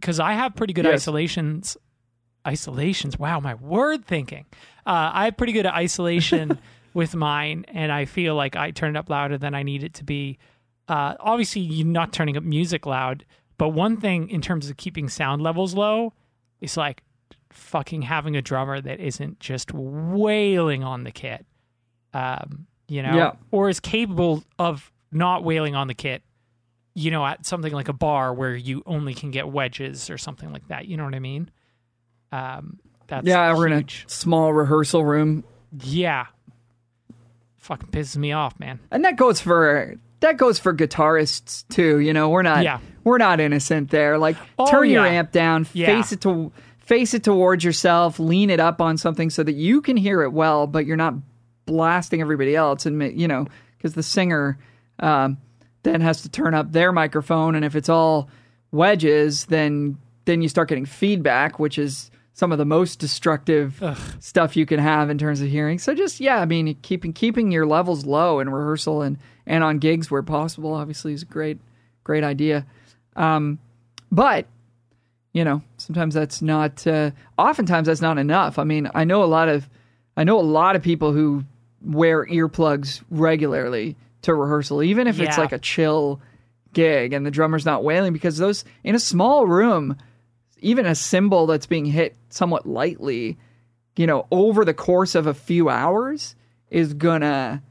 Because 0.00 0.18
I 0.20 0.32
have 0.32 0.54
pretty 0.56 0.72
good 0.72 0.84
Yes. 0.86 0.94
isolations. 1.02 1.76
Isolations. 2.46 3.18
Wow, 3.18 3.40
my 3.40 3.54
word 3.54 4.04
thinking. 4.06 4.46
Uh, 4.86 5.10
I 5.12 5.24
have 5.26 5.36
pretty 5.36 5.52
good 5.52 5.66
isolation 5.66 6.58
with 6.94 7.14
mine, 7.14 7.66
and 7.68 7.92
I 7.92 8.06
feel 8.06 8.34
like 8.34 8.56
I 8.56 8.70
turn 8.70 8.96
it 8.96 8.98
up 8.98 9.10
louder 9.10 9.36
than 9.36 9.54
I 9.54 9.62
need 9.62 9.84
it 9.84 9.94
to 9.94 10.04
be. 10.04 10.38
Uh, 10.88 11.14
obviously, 11.20 11.60
you're 11.60 11.86
not 11.86 12.12
turning 12.12 12.36
up 12.36 12.42
music 12.42 12.86
loud, 12.86 13.24
but 13.58 13.68
one 13.68 13.98
thing 13.98 14.28
in 14.30 14.40
terms 14.40 14.70
of 14.70 14.76
keeping 14.78 15.08
sound 15.08 15.42
levels 15.42 15.74
low 15.74 16.14
is 16.60 16.76
like 16.76 17.02
fucking 17.50 18.02
having 18.02 18.36
a 18.36 18.42
drummer 18.42 18.80
that 18.80 19.00
isn't 19.00 19.38
just 19.38 19.72
wailing 19.74 20.82
on 20.82 21.04
the 21.04 21.10
kit, 21.10 21.44
um, 22.14 22.66
you 22.88 23.02
know, 23.02 23.14
Yeah. 23.14 23.32
or 23.50 23.68
is 23.68 23.80
capable 23.80 24.44
of 24.58 24.90
not 25.12 25.44
wailing 25.44 25.74
on 25.74 25.88
the 25.88 25.94
kit, 25.94 26.22
you 26.94 27.10
know, 27.10 27.24
at 27.24 27.46
something 27.46 27.72
like 27.72 27.88
a 27.88 27.92
bar 27.92 28.34
where 28.34 28.54
you 28.56 28.82
only 28.86 29.14
can 29.14 29.30
get 29.30 29.48
wedges 29.48 30.10
or 30.10 30.18
something 30.18 30.52
like 30.52 30.66
that. 30.68 30.86
You 30.86 30.96
know 30.96 31.04
what 31.04 31.14
I 31.14 31.20
mean? 31.20 31.50
Um, 32.32 32.78
that's 33.06 33.26
yeah, 33.26 33.54
we're 33.54 33.66
in 33.68 33.72
a 33.72 33.84
small 34.06 34.52
rehearsal 34.52 35.04
room, 35.04 35.44
Yeah. 35.82 36.26
Fucking 37.58 37.88
pisses 37.90 38.16
me 38.16 38.32
off, 38.32 38.58
man. 38.58 38.80
and 38.90 39.04
that 39.04 39.16
goes 39.16 39.40
for 39.40 39.94
that 40.20 40.36
goes 40.36 40.58
for 40.58 40.74
guitarists 40.74 41.66
too. 41.68 41.98
You 41.98 42.12
know, 42.12 42.28
we're 42.30 42.42
not 42.42 42.64
Yeah. 42.64 42.78
we're 43.04 43.18
not 43.18 43.38
innocent 43.40 43.90
there. 43.90 44.18
Like 44.18 44.36
Oh, 44.58 44.70
turn 44.70 44.88
your 44.90 45.06
amp 45.06 45.30
down, 45.32 45.66
Yeah. 45.72 45.86
face 45.86 46.12
it 46.12 46.20
to 46.22 46.52
face 46.78 47.14
it 47.14 47.22
towards 47.22 47.62
yourself, 47.64 48.18
lean 48.18 48.50
it 48.50 48.60
up 48.60 48.80
on 48.80 48.96
something 48.96 49.30
so 49.30 49.42
that 49.42 49.52
you 49.54 49.80
can 49.80 49.96
hear 49.96 50.22
it 50.22 50.32
well, 50.32 50.66
but 50.66 50.86
you're 50.86 50.96
not 50.96 51.14
blasting 51.66 52.20
everybody 52.20 52.56
else. 52.56 52.86
And 52.86 53.02
you 53.18 53.28
know, 53.28 53.46
because 53.76 53.94
the 53.94 54.02
singer 54.02 54.58
um, 54.98 55.38
then 55.82 56.00
has 56.00 56.22
to 56.22 56.28
turn 56.28 56.54
up 56.54 56.72
their 56.72 56.92
microphone, 56.92 57.54
and 57.54 57.64
if 57.64 57.74
it's 57.74 57.88
all 57.88 58.28
wedges, 58.70 59.46
then 59.46 59.98
then 60.24 60.42
you 60.42 60.48
start 60.48 60.68
getting 60.68 60.86
feedback, 60.86 61.58
which 61.58 61.78
is 61.78 62.10
some 62.32 62.52
of 62.52 62.58
the 62.58 62.64
most 62.64 62.98
destructive 62.98 63.82
stuff 64.20 64.56
you 64.56 64.64
can 64.64 64.78
have 64.78 65.10
in 65.10 65.18
terms 65.18 65.40
of 65.40 65.48
hearing. 65.48 65.78
So 65.78 65.94
just 65.94 66.20
yeah, 66.20 66.40
I 66.40 66.44
mean, 66.44 66.76
keeping 66.82 67.12
keeping 67.12 67.50
your 67.50 67.66
levels 67.66 68.06
low 68.06 68.40
in 68.40 68.50
rehearsal 68.50 69.02
and 69.02 69.18
and 69.46 69.64
on 69.64 69.78
gigs 69.78 70.10
where 70.10 70.22
possible, 70.22 70.74
obviously, 70.74 71.12
is 71.12 71.22
a 71.22 71.26
great 71.26 71.58
great 72.04 72.24
idea. 72.24 72.66
Um, 73.16 73.58
but 74.10 74.46
you 75.32 75.44
know, 75.44 75.62
sometimes 75.76 76.14
that's 76.14 76.42
not. 76.42 76.86
Uh, 76.86 77.12
oftentimes, 77.38 77.86
that's 77.86 78.00
not 78.00 78.18
enough. 78.18 78.58
I 78.58 78.64
mean, 78.64 78.90
I 78.94 79.04
know 79.04 79.22
a 79.22 79.26
lot 79.26 79.48
of 79.48 79.68
I 80.16 80.24
know 80.24 80.38
a 80.38 80.42
lot 80.42 80.76
of 80.76 80.82
people 80.82 81.12
who 81.12 81.44
wear 81.82 82.26
earplugs 82.26 83.02
regularly 83.10 83.96
to 84.22 84.34
rehearsal, 84.34 84.82
even 84.82 85.06
if 85.06 85.18
it's 85.20 85.36
Yeah. 85.36 85.40
like 85.42 85.52
a 85.52 85.58
chill 85.58 86.20
gig 86.72 87.12
and 87.12 87.24
the 87.26 87.30
drummer's 87.30 87.64
not 87.66 87.82
wailing, 87.84 88.12
because 88.12 88.36
those 88.38 88.64
in 88.84 88.94
a 88.94 88.98
small 89.00 89.46
room, 89.46 89.96
even 90.58 90.86
a 90.86 90.94
cymbal 90.94 91.46
that's 91.46 91.66
being 91.66 91.86
hit 91.86 92.16
somewhat 92.28 92.66
lightly, 92.66 93.38
you 93.96 94.06
know, 94.06 94.26
over 94.30 94.64
the 94.64 94.74
course 94.74 95.14
of 95.14 95.26
a 95.26 95.34
few 95.34 95.68
hours 95.68 96.36
is 96.70 96.94
gonna 96.94 97.62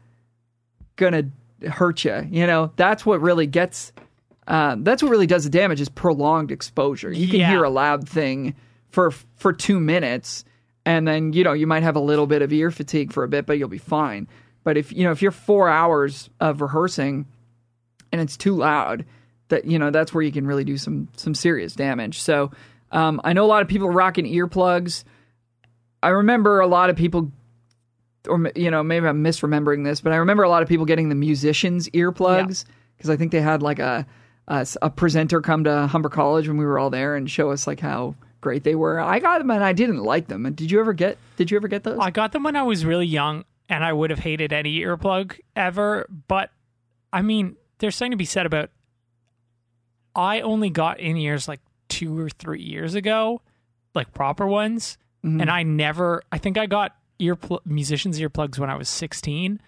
gonna 0.96 1.24
hurt 1.68 2.04
you. 2.04 2.28
You 2.30 2.46
know, 2.48 2.72
that's 2.76 3.06
what 3.06 3.22
really 3.22 3.48
gets. 3.48 3.92
Uh, 4.48 4.76
that's 4.80 5.04
what 5.04 5.10
really 5.12 5.28
does 5.28 5.44
the 5.44 5.50
damage 5.50 5.80
is 5.80 5.90
prolonged 5.90 6.52
exposure. 6.52 7.12
You 7.12 7.28
can 7.28 7.40
Yeah. 7.40 7.50
hear 7.52 7.64
a 7.64 7.70
loud 7.70 8.10
thing 8.10 8.56
for 8.90 9.12
for 9.36 9.54
two 9.54 9.80
minutes, 9.80 10.44
and 10.86 11.08
then 11.08 11.32
you 11.34 11.44
know 11.44 11.54
you 11.54 11.68
might 11.68 11.84
have 11.84 11.96
a 11.96 12.00
little 12.02 12.26
bit 12.28 12.42
of 12.42 12.52
ear 12.52 12.72
fatigue 12.72 13.14
for 13.14 13.24
a 13.24 13.28
bit, 13.28 13.46
but 13.46 13.58
you'll 13.60 13.70
be 13.70 13.78
fine. 13.78 14.28
But 14.70 14.78
if 14.78 14.94
you 14.94 15.04
know 15.04 15.10
if 15.10 15.24
you're 15.24 15.32
four 15.32 15.68
hours 15.68 16.30
of 16.40 16.62
rehearsing 16.62 17.26
and 18.12 18.22
it's 18.22 18.38
too 18.38 18.56
loud, 18.56 19.04
that 19.48 19.66
you 19.66 19.80
know 19.80 19.90
that's 19.90 20.14
where 20.14 20.22
you 20.22 20.32
can 20.32 20.46
really 20.46 20.64
do 20.64 20.78
some 20.78 21.08
some 21.18 21.34
serious 21.34 21.74
damage. 21.74 22.22
So 22.22 22.52
um, 22.92 23.20
I 23.24 23.34
know 23.34 23.44
a 23.46 23.48
lot 23.48 23.64
of 23.64 23.68
people 23.68 23.90
rocking 23.90 24.26
earplugs. 24.26 25.06
I 26.04 26.10
remember 26.10 26.60
a 26.60 26.68
lot 26.68 26.92
of 26.92 26.96
people, 26.96 27.32
or 28.28 28.52
you 28.54 28.70
know 28.70 28.84
maybe 28.84 29.08
I'm 29.08 29.24
misremembering 29.24 29.86
this, 29.86 30.02
but 30.02 30.14
I 30.14 30.18
remember 30.18 30.44
a 30.44 30.50
lot 30.50 30.62
of 30.62 30.70
people 30.70 30.86
getting 30.86 31.10
the 31.10 31.16
musicians 31.16 31.90
earplugs 31.90 32.64
because 32.96 33.10
I 33.10 33.18
think 33.18 33.32
they 33.32 33.42
had 33.42 33.64
like 33.64 33.80
a, 33.80 34.06
a 34.48 34.68
a 34.84 34.92
presenter 34.92 35.42
come 35.42 35.64
to 35.64 35.88
Humber 35.88 36.10
College 36.10 36.48
when 36.48 36.58
we 36.58 36.66
were 36.66 36.78
all 36.78 36.92
there 36.92 37.16
and 37.16 37.28
show 37.28 37.50
us 37.50 37.66
like 37.66 37.80
how 37.80 38.14
great 38.40 38.64
they 38.64 38.76
were. 38.76 39.00
I 39.00 39.18
got 39.18 39.40
them 39.40 39.50
and 39.50 39.64
I 39.64 39.74
didn't 39.74 40.04
like 40.04 40.28
them. 40.28 40.46
And 40.46 40.56
did 40.56 40.70
you 40.70 40.80
ever 40.80 40.94
get? 40.94 41.18
Did 41.38 41.50
you 41.50 41.58
ever 41.58 41.68
get 41.68 41.84
those? 41.84 41.98
I 42.00 42.12
got 42.12 42.34
them 42.34 42.44
when 42.44 42.56
I 42.56 42.62
was 42.62 42.86
really 42.86 43.08
young, 43.08 43.46
and 43.70 43.86
I 43.86 43.94
would 43.94 44.10
have 44.10 44.20
hated 44.20 44.52
any 44.52 44.80
earplug 44.80 45.40
ever. 45.56 46.08
But 46.28 46.52
I 47.14 47.22
mean, 47.22 47.56
there's 47.78 47.96
something 47.96 48.12
to 48.12 48.18
be 48.18 48.26
said 48.26 48.46
about. 48.46 48.72
I 50.16 50.42
only 50.42 50.70
got 50.70 51.00
in 51.00 51.16
ears 51.18 51.48
like 51.48 51.62
two 51.88 52.18
or 52.20 52.30
three 52.30 52.62
years 52.62 52.96
ago, 52.96 53.42
like 53.94 54.14
proper 54.14 54.48
ones, 54.48 54.98
and 55.24 55.50
I 55.50 55.64
never. 55.64 56.22
I 56.32 56.38
think 56.38 56.58
I 56.58 56.66
got 56.66 56.96
ear 57.20 57.38
musicians 57.66 58.20
earplugs 58.20 58.58
when 58.58 58.70
I 58.70 58.76
was 58.76 58.90
16, 58.90 59.60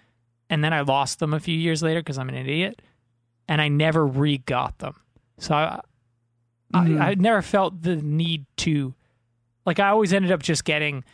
and 0.50 0.64
then 0.64 0.72
I 0.72 0.80
lost 0.80 1.18
them 1.18 1.34
a 1.34 1.40
few 1.40 1.56
years 1.56 1.82
later 1.82 2.00
because 2.00 2.18
I'm 2.18 2.28
an 2.28 2.34
idiot, 2.34 2.80
and 3.48 3.60
I 3.60 3.68
never 3.68 4.06
re 4.06 4.38
got 4.38 4.78
them. 4.78 4.96
So 5.38 5.54
I, 5.54 5.80
Mhm. 6.74 7.00
I, 7.02 7.10
I 7.10 7.14
never 7.16 7.42
felt 7.42 7.82
the 7.82 7.96
need 7.96 8.46
to, 8.58 8.94
like, 9.66 9.78
I 9.78 9.90
always 9.90 10.14
ended 10.14 10.32
up 10.32 10.42
just 10.42 10.64
getting 10.64 11.04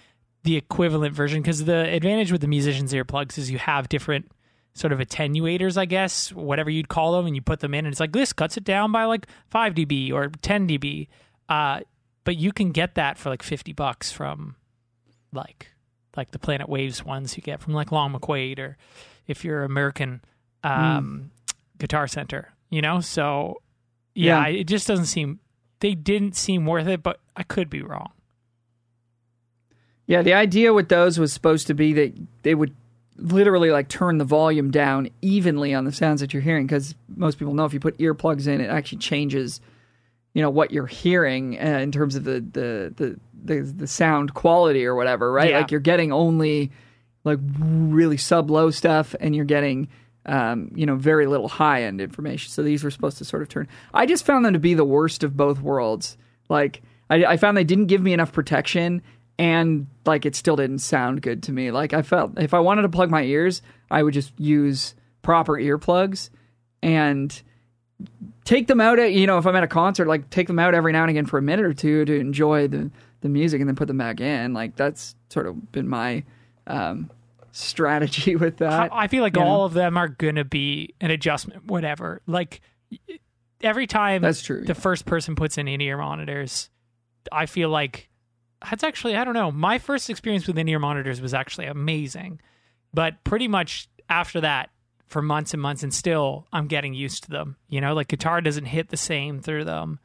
the 0.48 0.56
equivalent 0.56 1.14
version 1.14 1.42
because 1.42 1.66
the 1.66 1.76
advantage 1.94 2.32
with 2.32 2.40
the 2.40 2.46
musicians 2.46 2.94
earplugs 2.94 3.36
is 3.36 3.50
you 3.50 3.58
have 3.58 3.86
different 3.90 4.30
sort 4.72 4.92
of 4.94 4.98
attenuators, 4.98 5.76
I 5.76 5.84
guess, 5.84 6.32
whatever 6.32 6.70
you'd 6.70 6.88
call 6.88 7.12
them, 7.12 7.26
and 7.26 7.34
you 7.36 7.42
put 7.42 7.60
them 7.60 7.74
in, 7.74 7.84
and 7.84 7.92
it's 7.92 8.00
like 8.00 8.12
this 8.12 8.32
cuts 8.32 8.56
it 8.56 8.64
down 8.64 8.90
by 8.90 9.04
like 9.04 9.26
five 9.50 9.74
dB 9.74 10.10
or 10.12 10.28
ten 10.40 10.66
dB. 10.66 11.08
Uh, 11.50 11.80
but 12.24 12.36
you 12.36 12.50
can 12.52 12.70
get 12.72 12.94
that 12.94 13.18
for 13.18 13.28
like 13.28 13.42
fifty 13.42 13.72
bucks 13.74 14.10
from 14.10 14.56
like 15.34 15.68
like 16.16 16.30
the 16.30 16.38
Planet 16.38 16.68
Waves 16.68 17.04
ones 17.04 17.36
you 17.36 17.42
get 17.42 17.60
from 17.60 17.74
like 17.74 17.92
Long 17.92 18.12
McQuade 18.14 18.58
or 18.58 18.78
if 19.26 19.44
you're 19.44 19.64
American 19.64 20.22
um, 20.64 21.30
Guitar 21.78 22.06
Center, 22.08 22.52
you 22.70 22.80
know. 22.80 23.00
So 23.00 23.60
yeah, 24.14 24.46
Yeah. 24.46 24.60
it 24.60 24.64
just 24.64 24.86
doesn't 24.88 25.06
seem 25.06 25.40
they 25.80 25.94
didn't 25.94 26.36
seem 26.36 26.64
worth 26.64 26.86
it, 26.88 27.02
but 27.02 27.20
I 27.36 27.42
could 27.42 27.68
be 27.68 27.82
wrong. 27.82 28.12
Yeah, 30.08 30.22
the 30.22 30.32
idea 30.32 30.72
with 30.72 30.88
those 30.88 31.18
was 31.18 31.34
supposed 31.34 31.66
to 31.66 31.74
be 31.74 31.92
that 31.92 32.14
they 32.42 32.54
would 32.54 32.74
literally 33.18 33.70
like 33.70 33.88
turn 33.88 34.16
the 34.16 34.24
volume 34.24 34.70
down 34.70 35.10
evenly 35.20 35.74
on 35.74 35.84
the 35.84 35.92
sounds 35.92 36.22
that 36.22 36.32
you're 36.32 36.42
hearing 36.42 36.66
because 36.66 36.94
most 37.14 37.38
people 37.38 37.52
know 37.52 37.66
if 37.66 37.74
you 37.74 37.78
put 37.78 37.96
earplugs 37.98 38.46
in, 38.46 38.62
it 38.62 38.70
actually 38.70 38.98
changes, 38.98 39.60
you 40.32 40.40
know, 40.40 40.48
what 40.48 40.70
you're 40.70 40.86
hearing 40.86 41.58
uh, 41.60 41.78
in 41.78 41.92
terms 41.92 42.16
of 42.16 42.24
the, 42.24 42.40
the 42.40 42.94
the 42.96 43.20
the 43.44 43.60
the 43.60 43.86
sound 43.86 44.32
quality 44.32 44.86
or 44.86 44.94
whatever, 44.94 45.30
right? 45.30 45.50
Yeah. 45.50 45.58
Like 45.58 45.70
you're 45.70 45.80
getting 45.80 46.10
only 46.10 46.70
like 47.24 47.38
really 47.58 48.16
sub 48.16 48.50
low 48.50 48.70
stuff, 48.70 49.14
and 49.20 49.36
you're 49.36 49.44
getting 49.44 49.88
um, 50.24 50.72
you 50.74 50.86
know 50.86 50.96
very 50.96 51.26
little 51.26 51.48
high 51.48 51.82
end 51.82 52.00
information. 52.00 52.50
So 52.50 52.62
these 52.62 52.82
were 52.82 52.90
supposed 52.90 53.18
to 53.18 53.26
sort 53.26 53.42
of 53.42 53.50
turn. 53.50 53.68
I 53.92 54.06
just 54.06 54.24
found 54.24 54.46
them 54.46 54.54
to 54.54 54.58
be 54.58 54.72
the 54.72 54.84
worst 54.84 55.22
of 55.22 55.36
both 55.36 55.60
worlds. 55.60 56.16
Like 56.48 56.80
I, 57.10 57.24
I 57.24 57.36
found 57.36 57.58
they 57.58 57.64
didn't 57.64 57.86
give 57.86 58.00
me 58.00 58.14
enough 58.14 58.32
protection, 58.32 59.02
and 59.38 59.86
like 60.04 60.26
it 60.26 60.34
still 60.34 60.56
didn't 60.56 60.80
sound 60.80 61.22
good 61.22 61.42
to 61.44 61.52
me. 61.52 61.70
Like 61.70 61.92
I 61.92 62.02
felt 62.02 62.38
if 62.38 62.54
I 62.54 62.60
wanted 62.60 62.82
to 62.82 62.88
plug 62.88 63.10
my 63.10 63.22
ears, 63.22 63.62
I 63.90 64.02
would 64.02 64.14
just 64.14 64.32
use 64.38 64.94
proper 65.22 65.54
earplugs 65.54 66.30
and 66.82 67.40
take 68.44 68.66
them 68.66 68.80
out 68.80 68.98
at 68.98 69.12
you 69.12 69.26
know 69.26 69.38
if 69.38 69.46
I'm 69.46 69.56
at 69.56 69.62
a 69.62 69.68
concert, 69.68 70.08
like 70.08 70.30
take 70.30 70.46
them 70.46 70.58
out 70.58 70.74
every 70.74 70.92
now 70.92 71.02
and 71.02 71.10
again 71.10 71.26
for 71.26 71.38
a 71.38 71.42
minute 71.42 71.64
or 71.64 71.74
two 71.74 72.04
to 72.04 72.14
enjoy 72.18 72.68
the 72.68 72.90
the 73.20 73.28
music 73.28 73.60
and 73.60 73.68
then 73.68 73.76
put 73.76 73.88
them 73.88 73.98
back 73.98 74.20
in. 74.20 74.54
Like 74.54 74.76
that's 74.76 75.14
sort 75.28 75.46
of 75.46 75.72
been 75.72 75.88
my 75.88 76.24
um, 76.66 77.10
strategy 77.52 78.36
with 78.36 78.58
that. 78.58 78.90
I 78.92 79.06
feel 79.08 79.22
like 79.22 79.36
you 79.36 79.42
know? 79.42 79.48
all 79.48 79.64
of 79.64 79.74
them 79.74 79.96
are 79.96 80.08
gonna 80.08 80.44
be 80.44 80.94
an 81.00 81.10
adjustment, 81.10 81.66
whatever. 81.66 82.22
Like 82.26 82.60
every 83.60 83.86
time 83.86 84.22
That's 84.22 84.42
true, 84.42 84.62
the 84.62 84.68
yeah. 84.68 84.72
first 84.74 85.06
person 85.06 85.34
puts 85.36 85.58
in 85.58 85.68
in-ear 85.68 85.98
monitors, 85.98 86.70
I 87.30 87.46
feel 87.46 87.68
like 87.68 88.07
that's 88.70 88.82
actually 88.84 89.16
I 89.16 89.24
don't 89.24 89.34
know. 89.34 89.50
My 89.50 89.78
first 89.78 90.08
experience 90.10 90.46
with 90.46 90.58
in-ear 90.58 90.78
monitors 90.78 91.20
was 91.20 91.34
actually 91.34 91.66
amazing, 91.66 92.40
but 92.94 93.22
pretty 93.24 93.48
much 93.48 93.88
after 94.08 94.40
that, 94.40 94.70
for 95.06 95.22
months 95.22 95.52
and 95.54 95.62
months, 95.62 95.82
and 95.82 95.92
still 95.94 96.46
I'm 96.52 96.66
getting 96.66 96.94
used 96.94 97.24
to 97.24 97.30
them. 97.30 97.56
You 97.68 97.80
know, 97.80 97.94
like 97.94 98.08
guitar 98.08 98.40
doesn't 98.40 98.66
hit 98.66 98.88
the 98.88 98.96
same 98.96 99.40
through 99.40 99.64
them. 99.64 99.98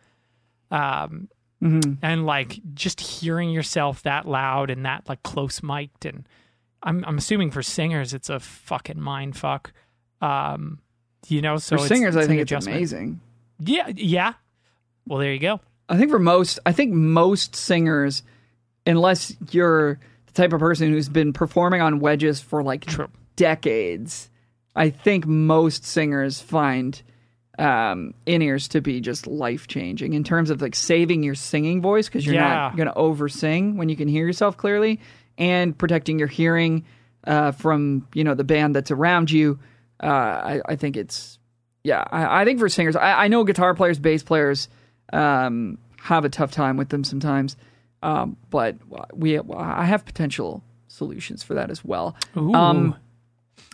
Um, 0.71 1.29
Mm-hmm. 1.61 1.93
and 2.01 2.25
like 2.25 2.59
just 2.73 2.99
hearing 2.99 3.49
yourself 3.49 4.03
that 4.03 4.27
loud 4.27 4.69
and 4.69 4.85
that 4.85 5.07
like 5.07 5.23
close 5.23 5.63
mic'd 5.63 6.05
and 6.05 6.27
I'm 6.81 7.05
I'm 7.07 7.17
assuming 7.17 7.51
for 7.51 7.63
singers 7.63 8.13
it's 8.13 8.29
a 8.29 8.41
fucking 8.41 8.99
mind 8.99 9.37
fuck. 9.37 9.71
Um 10.21 10.79
you 11.29 11.41
know, 11.41 11.55
so 11.55 11.77
for 11.77 11.85
it's- 11.85 11.87
singers, 11.87 12.17
I 12.17 12.23
an 12.23 12.27
think 12.27 12.41
it's 12.41 12.51
adjustment. 12.51 12.75
amazing. 12.79 13.21
Yeah, 13.59 13.87
yeah. 13.95 14.33
Well, 15.07 15.19
there 15.19 15.31
you 15.31 15.39
go. 15.39 15.61
I 15.87 15.97
think 15.97 16.11
for 16.11 16.19
most, 16.19 16.59
I 16.65 16.73
think 16.73 16.91
most 16.91 17.55
singers, 17.55 18.23
unless 18.85 19.35
you're 19.51 19.99
the 20.27 20.33
type 20.33 20.53
of 20.53 20.59
person 20.59 20.91
who's 20.91 21.09
been 21.09 21.33
performing 21.33 21.81
on 21.81 21.99
wedges 21.99 22.39
for 22.41 22.63
like 22.63 22.85
True. 22.85 23.07
decades, 23.35 24.29
I 24.75 24.89
think 24.89 25.25
most 25.25 25.85
singers 25.85 26.41
find 26.41 27.01
um, 27.59 28.13
in 28.25 28.41
ears 28.41 28.67
to 28.69 28.81
be 28.81 28.99
just 28.99 29.27
life 29.27 29.67
changing 29.67 30.13
in 30.13 30.23
terms 30.23 30.49
of 30.49 30.61
like 30.61 30.73
saving 30.75 31.21
your 31.21 31.35
singing 31.35 31.81
voice 31.81 32.07
because 32.07 32.25
you're 32.25 32.35
Yeah. 32.35 32.47
not 32.49 32.75
going 32.75 32.87
to 32.87 32.95
over 32.95 33.29
sing 33.29 33.77
when 33.77 33.89
you 33.89 33.95
can 33.95 34.07
hear 34.07 34.25
yourself 34.25 34.57
clearly 34.57 34.99
and 35.37 35.77
protecting 35.77 36.17
your 36.17 36.27
hearing 36.27 36.83
uh, 37.25 37.51
from 37.51 38.07
you 38.13 38.23
know 38.23 38.33
the 38.33 38.43
band 38.43 38.75
that's 38.75 38.89
around 38.91 39.29
you. 39.31 39.59
Uh, 40.01 40.07
I, 40.07 40.61
I 40.65 40.75
think 40.75 40.97
it's 40.97 41.37
yeah. 41.83 42.03
I, 42.11 42.41
I 42.41 42.45
think 42.45 42.59
for 42.59 42.67
singers, 42.69 42.95
I, 42.95 43.25
I 43.25 43.27
know 43.27 43.43
guitar 43.43 43.73
players, 43.75 43.99
bass 43.99 44.23
players 44.23 44.67
um, 45.13 45.77
have 46.01 46.25
a 46.25 46.29
tough 46.29 46.51
time 46.51 46.75
with 46.75 46.89
them 46.89 47.03
sometimes, 47.03 47.55
um, 48.03 48.37
but 48.49 48.77
we 49.13 49.39
I 49.39 49.85
have 49.85 50.05
potential 50.05 50.63
solutions 50.87 51.41
for 51.43 51.53
that 51.55 51.71
as 51.71 51.83
well. 51.83 52.15
Um, 52.35 52.95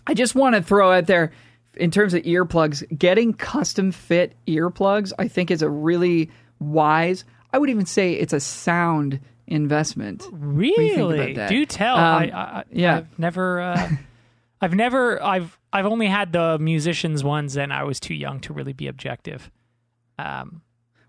I 0.07 0.13
just 0.13 0.35
want 0.35 0.55
to 0.55 0.61
throw 0.61 0.91
out 0.91 1.07
there 1.07 1.31
in 1.75 1.91
terms 1.91 2.13
of 2.13 2.23
earplugs, 2.23 2.83
getting 2.97 3.33
custom 3.33 3.91
fit 3.91 4.35
earplugs, 4.47 5.11
I 5.19 5.27
think 5.27 5.51
is 5.51 5.61
a 5.61 5.69
really 5.69 6.29
wise, 6.59 7.23
I 7.51 7.57
would 7.57 7.69
even 7.69 7.85
say 7.85 8.13
it's 8.13 8.33
a 8.33 8.39
sound 8.39 9.19
investment. 9.47 10.23
you 10.23 10.75
think 10.75 10.97
about 10.97 11.09
really? 11.09 11.33
Do 11.49 11.65
tell. 11.65 11.95
Um, 11.95 12.03
I, 12.03 12.31
I, 12.31 12.63
yeah. 12.71 12.97
I've 12.97 13.19
never 13.19 13.61
uh, 13.61 13.89
I've 14.61 14.75
never 14.75 15.21
I've 15.23 15.57
I've 15.73 15.85
only 15.85 16.07
had 16.07 16.33
the 16.33 16.57
musicians 16.59 17.23
ones 17.23 17.57
and 17.57 17.73
I 17.73 17.83
was 17.83 17.99
too 17.99 18.13
young 18.13 18.39
to 18.41 18.53
really 18.53 18.73
be 18.73 18.87
objective. 18.87 19.49
Um 20.17 20.61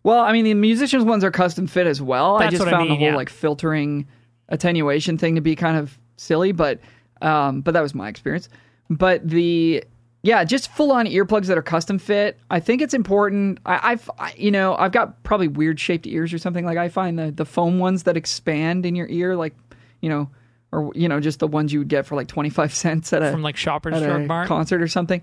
Well, 0.03 0.21
I 0.21 0.33
mean, 0.33 0.45
the 0.45 0.55
musicians 0.55 1.05
ones 1.05 1.25
are 1.25 1.31
custom 1.31 1.67
fit 1.67 1.87
as 1.87 2.01
well. 2.01 2.37
I 2.37 2.49
just 2.49 2.61
what 2.61 2.69
I 2.69 2.71
found 2.71 2.89
mean, 2.89 2.99
the 2.99 3.05
whole 3.05 3.13
yeah. 3.13 3.17
like 3.17 3.29
filtering 3.29 4.07
attenuation 4.49 5.19
thing 5.19 5.35
to 5.35 5.41
be 5.41 5.55
kind 5.57 5.77
of 5.77 5.99
silly, 6.17 6.53
but 6.53 6.81
um, 7.21 7.61
but 7.61 7.75
that 7.75 7.83
was 7.83 7.95
my 7.95 8.09
experience. 8.09 8.49
But 8.89 9.29
the 9.29 9.85
yeah, 10.23 10.45
just 10.45 10.71
full 10.73 10.93
on 10.93 11.07
earplugs 11.07 11.47
that 11.47 11.57
are 11.57 11.63
custom 11.63 11.99
fit. 11.99 12.39
I 12.51 12.61
think 12.61 12.83
it's 12.83 12.93
important. 12.95 13.59
I, 13.65 13.93
I've 13.93 14.11
I, 14.19 14.35
you 14.37 14.51
know 14.51 14.75
I've 14.75 14.93
got 14.93 15.23
probably 15.23 15.49
weird 15.49 15.79
shaped 15.79 16.07
ears 16.07 16.33
or 16.33 16.39
something. 16.39 16.65
Like 16.65 16.79
I 16.79 16.89
find 16.89 17.19
the 17.19 17.31
the 17.31 17.45
foam 17.45 17.79
ones 17.79 18.05
that 18.05 18.17
expand 18.17 18.87
in 18.87 18.95
your 18.95 19.09
ear, 19.09 19.37
like 19.37 19.55
you 20.01 20.09
know, 20.09 20.31
or 20.73 20.93
you 20.95 21.09
know, 21.09 21.21
just 21.21 21.41
the 21.41 21.47
ones 21.47 21.73
you 21.73 21.81
would 21.81 21.89
get 21.89 22.07
for 22.07 22.17
like 22.17 22.29
twenty 22.29 22.51
five 22.51 22.75
cents 22.75 23.13
at 23.13 23.23
a 23.23 23.31
from 23.31 23.43
like 23.43 23.57
Shoppers 23.57 23.95
at 23.95 24.03
Drug 24.03 24.23
a 24.23 24.27
Mart. 24.27 24.49
concert 24.49 24.83
or 24.83 24.89
something. 24.89 25.23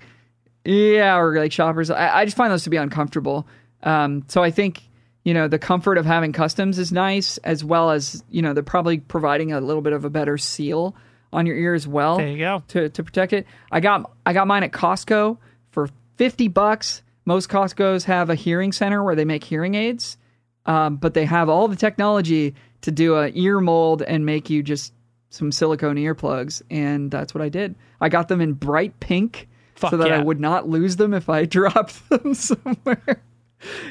Yeah, 0.66 1.18
or 1.18 1.38
like 1.38 1.52
shoppers. 1.52 1.90
I, 1.90 2.20
I 2.20 2.26
just 2.26 2.36
find 2.36 2.52
those 2.52 2.64
to 2.64 2.70
be 2.70 2.78
uncomfortable. 2.78 3.48
Um, 3.84 4.26
so 4.28 4.44
I 4.44 4.52
think 4.52 4.84
you 5.24 5.34
know 5.34 5.48
the 5.48 5.60
comfort 5.60 5.98
of 5.98 6.06
having 6.06 6.32
customs 6.32 6.80
is 6.80 6.92
nice, 6.92 7.38
as 7.40 7.64
well 7.64 7.92
as 7.92 8.24
you 8.30 8.42
know 8.42 8.54
they're 8.54 8.64
probably 8.64 9.00
providing 9.00 9.52
a 9.52 9.62
little 9.62 9.82
bit 9.82 9.94
of 9.94 10.06
a 10.06 10.10
better 10.10 10.38
seal 10.38 10.96
on 11.34 11.46
your 11.46 11.58
ear 11.58 11.74
as 11.74 11.86
well 11.86 12.18
there 12.18 12.30
you 12.30 12.38
go. 12.38 12.64
to 12.70 12.90
to 12.90 13.04
protect 13.04 13.34
it. 13.34 13.46
I 13.72 13.80
got 13.80 14.12
I 14.26 14.34
got 14.34 14.48
mine 14.48 14.64
at 14.64 14.72
Costco 14.72 15.38
for 15.72 15.90
fifty 16.16 16.48
bucks. 16.48 17.02
Most 17.26 17.50
Costco's 17.50 18.06
have 18.06 18.30
a 18.30 18.36
hearing 18.36 18.72
center 18.72 19.04
where 19.04 19.16
they 19.16 19.26
make 19.26 19.44
hearing 19.44 19.76
aids, 19.76 20.18
um, 20.66 20.96
but 20.96 21.14
they 21.14 21.26
have 21.26 21.50
all 21.50 21.68
the 21.68 21.76
technology 21.76 22.56
to 22.82 22.92
do 22.92 23.16
a 23.16 23.30
ear 23.34 23.60
mold 23.60 24.02
and 24.02 24.26
make 24.26 24.50
you 24.50 24.64
just 24.64 24.94
some 25.30 25.52
silicone 25.52 25.98
earplugs, 25.98 26.62
and 26.70 27.12
that's 27.12 27.34
what 27.34 27.42
I 27.42 27.50
did. 27.50 27.76
I 28.00 28.08
got 28.10 28.30
them 28.30 28.40
in 28.40 28.54
bright 28.54 28.98
pink 29.02 29.50
Fuck 29.76 29.92
so 29.92 29.98
that 29.98 30.12
I 30.12 30.22
would 30.22 30.40
not 30.40 30.70
lose 30.70 30.96
them 30.96 31.14
if 31.14 31.28
I 31.30 31.46
dropped 31.58 32.08
them 32.10 32.34
somewhere. 32.34 33.22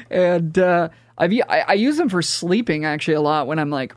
And 0.09 0.57
uh, 0.57 0.89
I've 1.17 1.33
I, 1.49 1.65
I 1.67 1.73
use 1.73 1.97
them 1.97 2.09
for 2.09 2.21
sleeping 2.21 2.85
actually 2.85 3.15
a 3.15 3.21
lot 3.21 3.47
when 3.47 3.59
I'm 3.59 3.69
like 3.69 3.93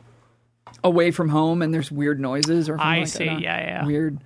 away 0.83 1.11
from 1.11 1.29
home 1.29 1.61
and 1.61 1.73
there's 1.73 1.91
weird 1.91 2.19
noises 2.19 2.69
or 2.69 2.79
I'm, 2.79 3.01
like, 3.01 3.07
see. 3.07 3.25
Yeah, 3.25 3.37
yeah. 3.37 3.85
weird 3.85 4.19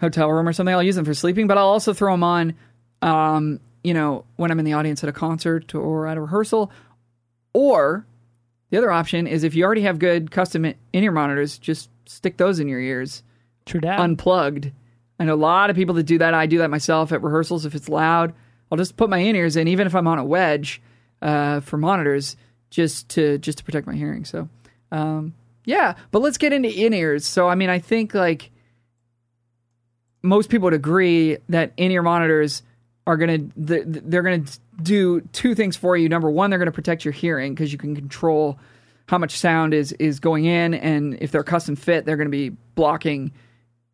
hotel 0.00 0.30
room 0.30 0.48
or 0.48 0.52
something. 0.52 0.74
I'll 0.74 0.82
use 0.82 0.96
them 0.96 1.04
for 1.04 1.14
sleeping, 1.14 1.46
but 1.46 1.58
I'll 1.58 1.68
also 1.68 1.92
throw 1.92 2.12
them 2.12 2.22
on, 2.22 2.54
um, 3.02 3.60
you 3.82 3.94
know, 3.94 4.24
when 4.36 4.50
I'm 4.50 4.58
in 4.58 4.64
the 4.64 4.74
audience 4.74 5.02
at 5.02 5.08
a 5.08 5.12
concert 5.12 5.74
or 5.74 6.06
at 6.06 6.16
a 6.16 6.20
rehearsal. 6.20 6.70
Or 7.52 8.06
the 8.70 8.78
other 8.78 8.90
option 8.90 9.26
is 9.26 9.44
if 9.44 9.54
you 9.54 9.64
already 9.64 9.82
have 9.82 9.98
good 9.98 10.30
custom 10.30 10.64
in 10.64 10.74
ear 10.92 11.12
monitors, 11.12 11.58
just 11.58 11.88
stick 12.06 12.36
those 12.36 12.60
in 12.60 12.68
your 12.68 12.80
ears 12.80 13.22
True 13.64 13.80
that. 13.80 13.98
unplugged. 13.98 14.72
I 15.18 15.24
know 15.24 15.34
a 15.34 15.36
lot 15.36 15.70
of 15.70 15.76
people 15.76 15.94
that 15.94 16.02
do 16.04 16.18
that. 16.18 16.34
I 16.34 16.46
do 16.46 16.58
that 16.58 16.68
myself 16.68 17.12
at 17.12 17.22
rehearsals. 17.22 17.64
If 17.64 17.74
it's 17.74 17.88
loud, 17.88 18.34
I'll 18.70 18.78
just 18.78 18.96
put 18.96 19.10
my 19.10 19.18
in 19.18 19.36
ears 19.36 19.56
in, 19.56 19.68
even 19.68 19.86
if 19.86 19.94
I'm 19.94 20.06
on 20.06 20.18
a 20.18 20.24
wedge 20.24 20.82
uh, 21.22 21.60
for 21.60 21.76
monitors, 21.76 22.36
just 22.70 23.08
to 23.10 23.38
just 23.38 23.58
to 23.58 23.64
protect 23.64 23.86
my 23.86 23.94
hearing. 23.94 24.24
So, 24.24 24.48
um, 24.90 25.34
yeah. 25.64 25.94
But 26.10 26.20
let's 26.20 26.38
get 26.38 26.52
into 26.52 26.68
in 26.68 26.92
ears. 26.92 27.24
So, 27.24 27.48
I 27.48 27.54
mean, 27.54 27.70
I 27.70 27.78
think 27.78 28.14
like 28.14 28.50
most 30.22 30.50
people 30.50 30.64
would 30.64 30.74
agree 30.74 31.38
that 31.48 31.72
in 31.76 31.90
ear 31.90 32.02
monitors 32.02 32.62
are 33.06 33.16
gonna 33.16 33.38
th- 33.38 33.84
th- 33.84 34.04
they're 34.04 34.22
gonna 34.22 34.44
do 34.82 35.20
two 35.32 35.54
things 35.54 35.76
for 35.76 35.96
you. 35.96 36.08
Number 36.08 36.30
one, 36.30 36.50
they're 36.50 36.58
gonna 36.58 36.72
protect 36.72 37.04
your 37.04 37.12
hearing 37.12 37.54
because 37.54 37.72
you 37.72 37.78
can 37.78 37.94
control 37.94 38.58
how 39.06 39.18
much 39.18 39.38
sound 39.38 39.72
is 39.72 39.92
is 39.92 40.18
going 40.18 40.44
in, 40.44 40.74
and 40.74 41.16
if 41.20 41.30
they're 41.30 41.44
custom 41.44 41.76
fit, 41.76 42.04
they're 42.04 42.16
gonna 42.16 42.30
be 42.30 42.50
blocking 42.74 43.32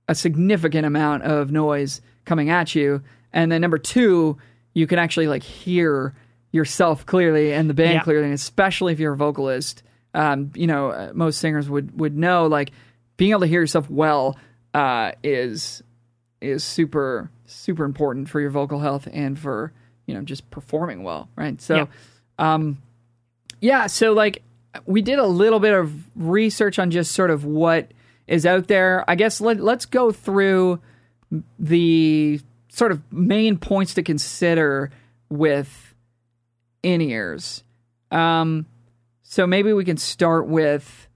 a 0.08 0.14
significant 0.14 0.86
amount 0.86 1.22
of 1.24 1.52
noise 1.52 2.00
coming 2.24 2.48
at 2.50 2.74
you. 2.74 3.02
And 3.32 3.52
then 3.52 3.60
number 3.60 3.78
two, 3.78 4.38
you 4.74 4.86
can 4.86 4.98
actually 4.98 5.26
like 5.28 5.42
hear 5.42 6.14
yourself 6.50 7.06
clearly 7.06 7.52
and 7.52 7.68
the 7.70 7.74
band 7.74 7.94
Yeah. 7.94 8.02
clearly, 8.02 8.24
and 8.26 8.34
especially 8.34 8.92
if 8.92 9.00
you're 9.00 9.14
a 9.14 9.16
vocalist. 9.16 9.82
Um, 10.14 10.50
you 10.54 10.66
know, 10.66 10.90
uh, 10.90 11.10
most 11.14 11.38
singers 11.38 11.68
would 11.70 11.98
would 11.98 12.16
know 12.16 12.46
like 12.46 12.70
being 13.16 13.30
able 13.30 13.40
to 13.40 13.46
hear 13.46 13.60
yourself 13.60 13.88
well 13.88 14.36
uh, 14.74 15.12
is 15.22 15.82
is 16.40 16.62
super 16.64 17.30
super 17.46 17.84
important 17.84 18.28
for 18.28 18.40
your 18.40 18.50
vocal 18.50 18.78
health 18.80 19.06
and 19.12 19.38
for 19.38 19.72
you 20.06 20.14
know 20.14 20.20
just 20.22 20.50
performing 20.50 21.02
well, 21.02 21.28
right? 21.36 21.60
So, 21.62 21.76
Yeah. 21.76 21.86
um, 22.38 22.78
yeah, 23.60 23.86
so 23.86 24.12
like 24.12 24.42
we 24.86 25.00
did 25.02 25.18
a 25.18 25.26
little 25.26 25.60
bit 25.60 25.72
of 25.74 25.94
research 26.16 26.78
on 26.78 26.90
just 26.90 27.12
sort 27.12 27.30
of 27.30 27.44
what 27.44 27.92
is 28.26 28.44
out 28.46 28.68
there. 28.68 29.04
I 29.08 29.14
guess 29.14 29.40
let, 29.40 29.60
let's 29.60 29.86
go 29.86 30.10
through 30.12 30.80
the 31.58 32.40
sort 32.74 32.90
of 32.90 33.00
main 33.12 33.58
points 33.58 33.94
to 33.94 34.02
consider 34.02 34.90
with 35.28 35.94
in 36.82 37.00
ears. 37.02 37.62
Um, 38.10 38.66
so 39.22 39.46
maybe 39.46 39.72
we 39.72 39.84
can 39.84 39.98
start 39.98 40.46
with 40.46 41.08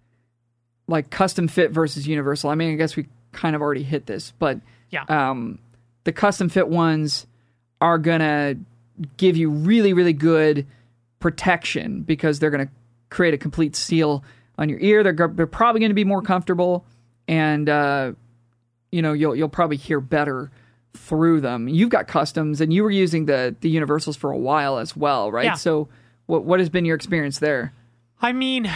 like 0.86 1.10
custom 1.10 1.48
fit 1.48 1.70
versus 1.70 2.06
universal. 2.06 2.50
I 2.50 2.54
mean, 2.54 2.72
I 2.72 2.76
guess 2.76 2.94
we 2.94 3.06
kind 3.32 3.56
of 3.56 3.62
already 3.62 3.82
hit 3.82 4.06
this, 4.06 4.32
but 4.38 4.60
Yeah. 4.90 5.04
um, 5.08 5.58
the 6.04 6.12
custom 6.12 6.48
fit 6.48 6.68
ones 6.68 7.26
are 7.80 7.98
gonna 7.98 8.54
give 9.16 9.36
you 9.36 9.50
really, 9.50 9.92
really 9.92 10.12
good 10.12 10.66
protection 11.18 12.02
because 12.02 12.38
they're 12.38 12.50
gonna 12.50 12.68
create 13.10 13.34
a 13.34 13.38
complete 13.38 13.74
seal 13.74 14.22
on 14.58 14.68
your 14.68 14.78
ear. 14.80 15.02
They're, 15.02 15.28
they're 15.28 15.46
probably 15.46 15.80
gonna 15.80 15.94
be 15.94 16.04
more 16.04 16.22
comfortable, 16.22 16.84
and 17.28 17.68
uh, 17.68 18.12
you 18.92 19.02
know 19.02 19.12
you'll 19.12 19.34
you'll 19.34 19.48
probably 19.48 19.76
hear 19.76 20.00
better 20.00 20.50
through 20.96 21.40
them. 21.40 21.68
You've 21.68 21.90
got 21.90 22.08
customs, 22.08 22.60
and 22.60 22.72
you 22.72 22.82
were 22.82 22.90
using 22.90 23.26
the 23.26 23.54
the 23.60 23.70
universals 23.70 24.16
for 24.16 24.30
a 24.30 24.38
while 24.38 24.78
as 24.78 24.96
well, 24.96 25.30
right? 25.30 25.44
Yeah. 25.44 25.54
So 25.54 25.88
what 26.26 26.44
what 26.44 26.60
has 26.60 26.68
been 26.68 26.84
your 26.84 26.96
experience 26.96 27.38
there? 27.38 27.72
I 28.20 28.32
mean, 28.32 28.70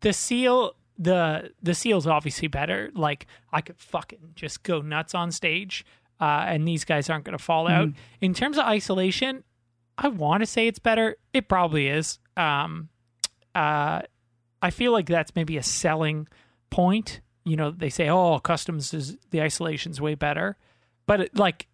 the 0.00 0.12
seal 0.12 0.74
the 0.98 1.52
the 1.62 1.74
seal's 1.74 2.06
obviously 2.06 2.48
better. 2.48 2.90
Like 2.94 3.26
I 3.52 3.60
could 3.60 3.78
fucking 3.78 4.32
just 4.34 4.62
go 4.62 4.80
nuts 4.80 5.14
on 5.14 5.30
stage, 5.30 5.84
uh, 6.20 6.44
and 6.46 6.66
these 6.66 6.84
guys 6.84 7.08
aren't 7.08 7.24
going 7.24 7.38
to 7.38 7.42
fall 7.42 7.68
out. 7.68 7.90
In 8.20 8.34
terms 8.34 8.58
of 8.58 8.64
isolation, 8.64 9.44
I 9.96 10.08
want 10.08 10.42
to 10.42 10.46
say 10.46 10.66
it's 10.66 10.80
better. 10.80 11.16
It 11.32 11.48
probably 11.48 11.88
is. 11.88 12.18
Um, 12.36 12.88
uh, 13.54 14.02
I 14.60 14.70
feel 14.70 14.92
like 14.92 15.06
that's 15.06 15.34
maybe 15.34 15.56
a 15.56 15.62
selling 15.62 16.28
point. 16.70 17.20
You 17.44 17.56
know, 17.56 17.70
they 17.70 17.90
say, 17.90 18.08
"Oh, 18.08 18.38
customs 18.40 18.92
is 18.92 19.16
the 19.30 19.40
isolation's 19.40 20.00
way 20.00 20.14
better," 20.16 20.56
but 21.08 21.20
it, 21.22 21.36
like, 21.36 21.66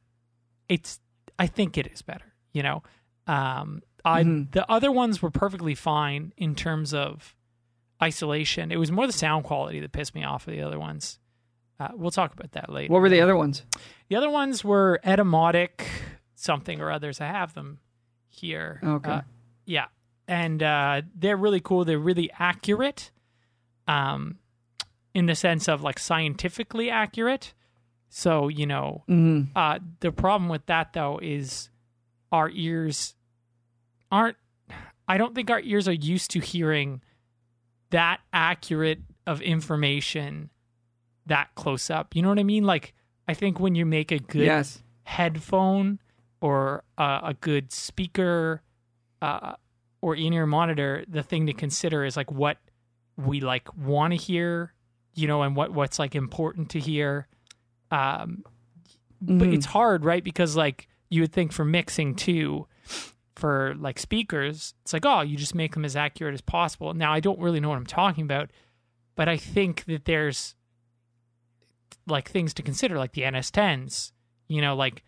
it's. 0.68 1.00
I 1.38 1.46
think 1.46 1.76
it 1.76 1.86
is 1.88 2.00
better. 2.00 2.32
You 2.52 2.62
know, 2.62 2.82
um, 3.26 3.82
I 4.04 4.22
the 4.22 4.64
other 4.68 4.90
ones 4.90 5.20
were 5.20 5.30
perfectly 5.30 5.74
fine 5.74 6.32
in 6.36 6.54
terms 6.54 6.94
of 6.94 7.36
isolation. 8.02 8.70
It 8.72 8.78
was 8.78 8.92
more 8.92 9.06
the 9.06 9.12
sound 9.12 9.44
quality 9.44 9.80
that 9.80 9.92
pissed 9.92 10.14
me 10.14 10.24
off 10.24 10.46
of 10.46 10.52
the 10.52 10.62
other 10.62 10.78
ones. 10.78 11.18
Uh, 11.80 11.88
we'll 11.94 12.10
talk 12.10 12.32
about 12.32 12.52
that 12.52 12.70
later. 12.70 12.92
What 12.92 13.02
were 13.02 13.08
the 13.08 13.20
other 13.20 13.36
ones? 13.36 13.62
The 14.08 14.16
other 14.16 14.30
ones 14.30 14.64
were 14.64 15.00
Etymotic 15.04 15.82
something 16.34 16.80
or 16.80 16.90
others. 16.90 17.20
I 17.20 17.26
have 17.26 17.54
them 17.54 17.78
here. 18.28 18.80
Okay. 18.82 19.10
Uh, 19.10 19.20
yeah. 19.64 19.86
And 20.28 20.62
uh, 20.62 21.02
they're 21.14 21.36
really 21.36 21.60
cool. 21.60 21.84
They're 21.84 21.98
really 21.98 22.30
accurate 22.38 23.10
um, 23.88 24.38
in 25.14 25.26
the 25.26 25.34
sense 25.34 25.68
of 25.68 25.82
like 25.82 25.98
scientifically 25.98 26.90
accurate. 26.90 27.54
So, 28.16 28.46
you 28.46 28.64
know, 28.64 29.02
Mhm. 29.08 29.48
uh, 29.56 29.80
the 29.98 30.12
problem 30.12 30.48
with 30.48 30.64
that 30.66 30.92
though 30.92 31.18
is 31.20 31.68
our 32.30 32.48
ears 32.48 33.16
aren't, 34.12 34.36
I 35.08 35.18
don't 35.18 35.34
think 35.34 35.50
our 35.50 35.58
ears 35.58 35.88
are 35.88 35.92
used 35.92 36.30
to 36.30 36.38
hearing 36.38 37.02
that 37.90 38.20
accurate 38.32 39.00
of 39.26 39.42
information 39.42 40.50
that 41.26 41.52
close 41.56 41.90
up. 41.90 42.14
You 42.14 42.22
know 42.22 42.28
what 42.28 42.38
I 42.38 42.44
mean? 42.44 42.62
Like, 42.62 42.94
I 43.26 43.34
think 43.34 43.58
when 43.58 43.74
you 43.74 43.84
make 43.84 44.12
a 44.12 44.20
good 44.20 44.44
Yes. 44.44 44.80
headphone 45.02 45.98
or 46.40 46.84
uh, 46.96 47.18
a 47.24 47.34
good 47.34 47.72
speaker 47.72 48.62
uh, 49.22 49.54
or 50.02 50.14
in-ear 50.14 50.46
monitor, 50.46 51.04
the 51.08 51.24
thing 51.24 51.46
to 51.46 51.52
consider 51.52 52.04
is 52.04 52.16
like 52.16 52.30
what 52.30 52.58
we 53.16 53.40
like 53.40 53.74
want 53.76 54.12
to 54.12 54.16
hear, 54.16 54.72
you 55.14 55.26
know, 55.26 55.42
and 55.42 55.56
what 55.56 55.72
what's 55.72 55.98
like 55.98 56.14
important 56.14 56.70
to 56.70 56.78
hear. 56.78 57.26
Um, 57.94 58.44
but 59.20 59.48
Mhm. 59.48 59.54
it's 59.54 59.66
hard, 59.66 60.04
right? 60.04 60.24
Because 60.24 60.56
like 60.56 60.88
you 61.10 61.20
would 61.22 61.32
think 61.32 61.52
for 61.52 61.64
mixing 61.64 62.14
too, 62.14 62.66
for 63.36 63.74
like 63.76 63.98
speakers, 63.98 64.74
it's 64.82 64.92
like 64.92 65.06
oh, 65.06 65.20
you 65.20 65.36
just 65.36 65.54
make 65.54 65.74
them 65.74 65.84
as 65.84 65.96
accurate 65.96 66.34
as 66.34 66.40
possible. 66.40 66.92
Now 66.94 67.12
I 67.12 67.20
don't 67.20 67.38
really 67.38 67.60
know 67.60 67.68
what 67.68 67.78
I'm 67.78 67.86
talking 67.86 68.24
about, 68.24 68.50
but 69.14 69.28
I 69.28 69.36
think 69.36 69.84
that 69.84 70.04
there's 70.04 70.54
like 72.06 72.28
things 72.30 72.52
to 72.54 72.62
consider, 72.62 72.98
like 72.98 73.12
the 73.12 73.22
NS10s. 73.22 74.12
You 74.48 74.60
know, 74.60 74.74
like 74.76 75.02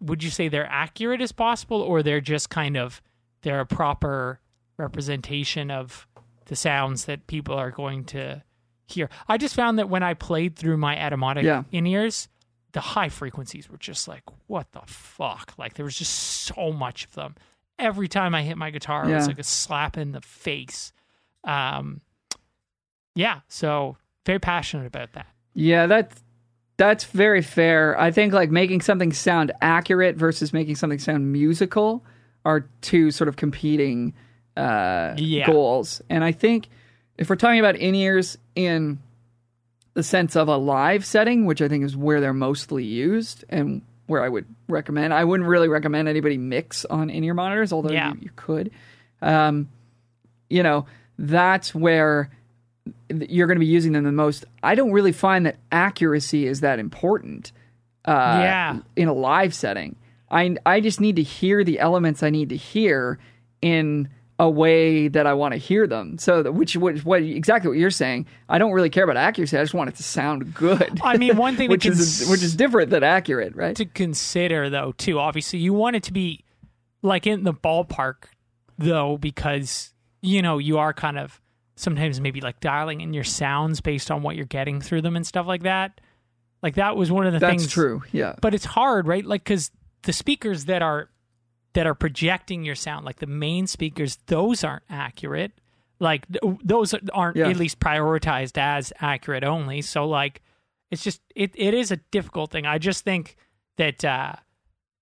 would 0.00 0.22
you 0.22 0.30
say 0.30 0.48
they're 0.48 0.66
accurate 0.70 1.20
as 1.20 1.32
possible, 1.32 1.80
or 1.80 2.02
they're 2.02 2.20
just 2.20 2.50
kind 2.50 2.76
of 2.76 3.02
they're 3.42 3.60
a 3.60 3.66
proper 3.66 4.40
representation 4.76 5.70
of 5.70 6.06
the 6.46 6.56
sounds 6.56 7.04
that 7.06 7.26
people 7.26 7.54
are 7.54 7.70
going 7.70 8.04
to 8.04 8.42
hear? 8.86 9.08
I 9.28 9.36
just 9.38 9.54
found 9.54 9.78
that 9.78 9.88
when 9.88 10.02
I 10.02 10.14
played 10.14 10.56
through 10.56 10.76
my 10.76 10.96
Etymotic 10.96 11.42
Yeah. 11.42 11.64
in 11.72 11.86
ears, 11.86 12.28
the 12.72 12.80
high 12.80 13.08
frequencies 13.08 13.68
were 13.70 13.78
just 13.78 14.08
like, 14.08 14.22
what 14.46 14.70
the 14.72 14.80
fuck? 14.86 15.54
Like 15.58 15.74
there 15.74 15.84
was 15.84 15.96
just 15.96 16.12
so 16.12 16.72
much 16.72 17.04
of 17.04 17.14
them. 17.14 17.34
Every 17.78 18.08
time 18.08 18.34
I 18.34 18.42
hit 18.42 18.56
my 18.56 18.70
guitar, 18.70 19.08
it 19.08 19.14
was 19.14 19.26
like 19.28 19.38
a 19.38 19.44
slap 19.44 19.96
in 19.96 20.12
the 20.12 20.20
face. 20.20 20.92
Um, 21.44 22.00
yeah, 23.14 23.40
so 23.48 23.96
very 24.26 24.38
passionate 24.38 24.86
about 24.86 25.12
that. 25.12 25.26
Yeah, 25.54 25.86
that's 25.86 26.22
that's 26.76 27.04
very 27.04 27.42
fair. 27.42 27.98
I 28.00 28.10
think 28.10 28.32
like 28.32 28.50
making 28.50 28.80
something 28.80 29.12
sound 29.12 29.52
accurate 29.60 30.16
versus 30.16 30.52
making 30.52 30.74
something 30.76 30.98
sound 30.98 31.32
musical 31.32 32.04
are 32.44 32.68
two 32.80 33.10
sort 33.12 33.28
of 33.28 33.36
competing 33.36 34.14
uh, 34.56 35.14
Yeah. 35.16 35.46
goals. 35.46 36.02
And 36.10 36.24
I 36.24 36.32
think 36.32 36.68
if 37.18 37.28
we're 37.30 37.36
talking 37.36 37.60
about 37.60 37.76
in 37.76 37.94
ears 37.94 38.38
in 38.54 38.98
the 39.94 40.02
sense 40.02 40.34
of 40.36 40.48
a 40.48 40.56
live 40.56 41.04
setting, 41.04 41.44
which 41.44 41.62
I 41.62 41.68
think 41.68 41.84
is 41.84 41.96
where 41.96 42.20
they're 42.20 42.32
mostly 42.32 42.84
used 42.84 43.44
and 43.48 43.82
where 44.06 44.22
I 44.22 44.28
would 44.28 44.46
recommend, 44.68 45.14
I 45.14 45.24
wouldn't 45.24 45.48
really 45.48 45.68
recommend 45.68 46.08
anybody 46.08 46.36
mix 46.36 46.84
on 46.84 47.10
in 47.10 47.22
ear 47.24 47.34
monitors, 47.34 47.72
although 47.72 47.90
Yeah. 47.92 48.12
you, 48.14 48.18
you 48.22 48.30
could. 48.36 48.70
Um, 49.22 49.68
you 50.50 50.62
know, 50.62 50.86
that's 51.18 51.74
where 51.74 52.30
you're 53.08 53.46
going 53.46 53.56
to 53.56 53.60
be 53.60 53.66
using 53.66 53.92
them 53.92 54.04
the 54.04 54.12
most. 54.12 54.44
I 54.62 54.74
don't 54.74 54.92
really 54.92 55.12
find 55.12 55.46
that 55.46 55.56
accuracy 55.72 56.46
is 56.46 56.60
that 56.60 56.78
important. 56.78 57.52
Uh, 58.04 58.40
Yeah. 58.42 58.78
In 58.96 59.08
a 59.08 59.14
live 59.14 59.54
setting, 59.54 59.96
I 60.30 60.56
I 60.66 60.80
just 60.80 61.00
need 61.00 61.16
to 61.16 61.22
hear 61.22 61.64
the 61.64 61.78
elements 61.78 62.22
I 62.22 62.30
need 62.30 62.48
to 62.50 62.56
hear 62.56 63.18
in 63.62 64.08
a 64.38 64.50
way 64.50 65.06
that 65.08 65.26
I 65.26 65.34
want 65.34 65.52
to 65.52 65.58
hear 65.58 65.86
them. 65.86 66.18
So, 66.18 66.42
that, 66.42 66.52
which 66.52 66.76
which 66.76 67.04
what 67.04 67.22
exactly 67.22 67.68
what 67.68 67.78
you're 67.78 67.90
saying? 67.90 68.26
I 68.48 68.58
don't 68.58 68.72
really 68.72 68.90
care 68.90 69.04
about 69.04 69.16
accuracy. 69.16 69.56
I 69.56 69.62
just 69.62 69.74
want 69.74 69.90
it 69.90 69.96
to 69.96 70.02
sound 70.02 70.54
good. 70.54 71.00
I 71.02 71.16
mean, 71.18 71.36
one 71.36 71.56
thing 71.56 71.70
which 71.70 71.86
is 71.86 72.18
cons- 72.18 72.30
which 72.30 72.42
is 72.42 72.56
different 72.56 72.90
than 72.90 73.04
accurate, 73.04 73.54
right? 73.54 73.76
to 73.76 73.84
consider 73.84 74.68
though 74.70 74.92
too 74.98 75.18
obviously 75.18 75.58
you 75.58 75.72
want 75.72 75.96
it 75.96 76.02
to 76.04 76.12
be 76.12 76.44
like 77.02 77.26
in 77.26 77.44
the 77.44 77.54
ballpark 77.54 78.24
though 78.78 79.16
because 79.18 79.92
you 80.20 80.42
know 80.42 80.58
you 80.58 80.78
are 80.78 80.92
kind 80.92 81.18
of 81.18 81.40
sometimes 81.76 82.20
maybe 82.20 82.40
like 82.40 82.58
dialing 82.60 83.00
in 83.00 83.12
your 83.12 83.24
sounds 83.24 83.80
based 83.80 84.10
on 84.10 84.22
what 84.22 84.36
you're 84.36 84.46
getting 84.46 84.80
through 84.80 85.02
them 85.02 85.16
and 85.16 85.26
stuff 85.26 85.46
like 85.46 85.62
that 85.62 86.00
like 86.62 86.74
that 86.76 86.96
was 86.96 87.10
one 87.12 87.26
of 87.26 87.32
the 87.32 87.38
That's 87.38 87.62
things 87.62 87.72
true. 87.72 88.02
Yeah. 88.12 88.34
but 88.40 88.54
it's 88.54 88.64
hard 88.64 89.06
right 89.06 89.24
like 89.24 89.44
because 89.44 89.70
the 90.02 90.12
speakers 90.12 90.64
that 90.66 90.82
are 90.82 91.08
that 91.74 91.86
are 91.86 91.94
projecting 91.94 92.64
your 92.64 92.74
sound 92.74 93.04
like 93.04 93.18
the 93.18 93.26
main 93.26 93.66
speakers 93.66 94.18
those 94.26 94.64
aren't 94.64 94.84
accurate. 94.88 95.52
Like 96.00 96.26
th- 96.28 96.56
those 96.62 96.94
aren't 97.12 97.36
Yeah. 97.36 97.48
at 97.48 97.56
least 97.56 97.78
prioritized 97.80 98.58
as 98.58 98.92
accurate 99.00 99.44
only. 99.44 99.82
So 99.82 100.06
like 100.08 100.40
it's 100.90 101.02
just 101.04 101.20
it, 101.34 101.52
it 101.54 101.74
is 101.74 101.90
a 101.92 101.96
difficult 102.10 102.50
thing. 102.50 102.66
I 102.66 102.78
just 102.78 103.04
think 103.04 103.36
that 103.76 104.04
uh 104.04 104.34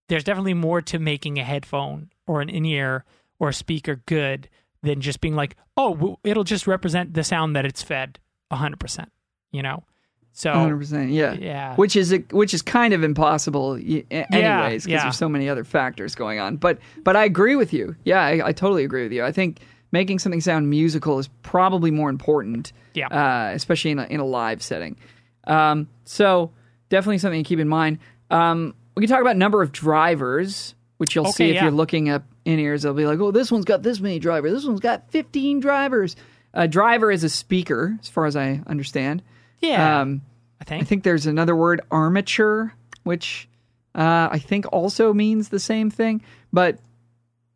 there's 0.08 0.24
definitely 0.24 0.54
more 0.54 0.82
to 0.82 0.98
making 0.98 1.38
a 1.38 1.44
headphone 1.44 2.11
or 2.26 2.40
an 2.42 2.48
in-ear 2.50 3.04
or 3.38 3.48
a 3.50 3.54
speaker 3.54 4.02
good 4.06 4.48
than 4.82 5.00
just 5.00 5.20
being 5.20 5.35
like 5.37 5.56
oh 5.76 5.94
w- 5.94 6.16
it'll 6.24 6.44
just 6.44 6.66
represent 6.66 7.14
the 7.14 7.24
sound 7.24 7.54
that 7.56 7.64
it's 7.64 7.82
fed 7.82 8.18
100% 8.52 9.06
you 9.52 9.62
know 9.62 9.85
so 10.33 10.51
100%. 10.53 11.12
Yeah. 11.12 11.35
yeah 11.35 11.75
which 11.77 11.95
is 11.95 12.12
a, 12.12 12.18
which 12.31 12.55
is 12.55 12.62
kind 12.62 12.95
of 12.95 13.05
impossible 13.05 13.73
y- 13.75 14.05
anyways 14.11 14.85
because 14.85 14.87
yeah. 14.87 15.03
there's 15.03 15.18
so 15.18 15.29
many 15.29 15.49
other 15.49 15.64
factors 15.64 16.14
going 16.14 16.38
on 16.38 16.57
but 16.57 16.79
but 17.05 17.16
i 17.16 17.25
agree 17.25 17.55
with 17.57 17.73
you 17.73 17.95
yeah 18.05 18.23
I, 18.23 18.49
I 18.49 18.53
totally 18.53 18.85
agree 18.85 19.03
with 19.03 19.12
you 19.12 19.25
i 19.25 19.31
think 19.33 19.61
making 19.92 20.18
something 20.21 20.40
sound 20.40 20.71
musical 20.71 21.18
is 21.18 21.29
probably 21.42 21.90
more 21.90 22.09
important 22.09 22.73
Yeah. 22.95 23.09
uh, 23.09 23.53
especially 23.55 23.90
in 23.90 23.99
a, 23.99 24.05
in 24.07 24.21
a 24.21 24.25
live 24.25 24.62
setting 24.62 24.97
um, 25.45 25.88
so 26.05 26.51
definitely 26.88 27.18
something 27.18 27.42
to 27.42 27.49
keep 27.49 27.59
in 27.59 27.68
mind 27.68 27.99
um, 28.31 28.75
we 28.97 29.03
can 29.03 29.11
talk 29.11 29.21
about 29.21 29.37
number 29.37 29.61
of 29.62 29.71
drivers 29.73 30.75
which 30.97 31.14
you'll 31.14 31.33
see 31.33 31.51
if 31.51 31.57
yeah. 31.57 31.62
you're 31.64 31.73
looking 31.73 32.09
up 32.09 32.25
in 32.45 32.59
ears 32.59 32.83
they'll 32.83 32.95
be 32.95 33.07
like 33.07 33.18
oh 33.21 33.31
this 33.33 33.53
one's 33.53 33.64
got 33.64 33.83
this 33.83 34.01
many 34.01 34.18
drivers 34.18 34.53
this 34.53 34.64
one's 34.64 34.81
got 34.81 35.11
15 35.11 35.61
drivers 35.61 36.16
a 36.55 36.66
driver 36.66 37.11
is 37.11 37.23
a 37.23 37.29
speaker 37.29 37.97
as 38.01 38.09
far 38.09 38.25
as 38.27 38.35
i 38.37 38.61
understand 38.66 39.23
yeah 39.62 40.01
um, 40.01 40.20
i 40.61 40.64
think 40.64 40.83
I 40.83 40.85
think 40.85 41.03
there's 41.03 41.27
another 41.27 41.57
word, 41.57 41.81
armature, 41.90 42.75
which 43.05 43.48
uh, 43.94 44.29
I 44.31 44.38
think 44.38 44.66
also 44.72 45.12
means 45.12 45.48
the 45.48 45.59
same 45.59 45.90
thing. 45.90 46.22
But 46.53 46.79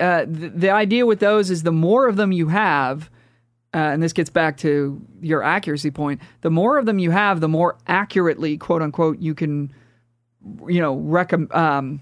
uh, 0.01 0.25
the, 0.27 0.49
the 0.49 0.71
idea 0.71 1.07
with 1.07 1.21
those 1.21 1.51
is 1.51 1.63
the 1.63 1.73
more 1.73 2.07
of 2.09 2.17
them 2.17 2.33
you 2.33 2.49
have, 2.49 3.11
uh, 3.75 3.79
and 3.79 4.03
this 4.03 4.13
gets 4.13 4.31
back 4.31 4.59
to 4.59 5.01
your 5.21 5.43
accuracy 5.43 5.91
point, 5.91 6.21
the 6.43 6.51
more 6.51 6.79
of 6.79 6.87
them 6.87 6.99
you 6.99 7.11
have, 7.11 7.41
the 7.41 7.49
more 7.49 7.77
accurately, 7.87 8.59
quote 8.59 8.83
unquote, 8.83 9.19
you 9.19 9.35
can, 9.35 9.73
you 10.67 10.81
know, 10.81 10.97
recom- 10.97 11.55
um, 11.55 12.01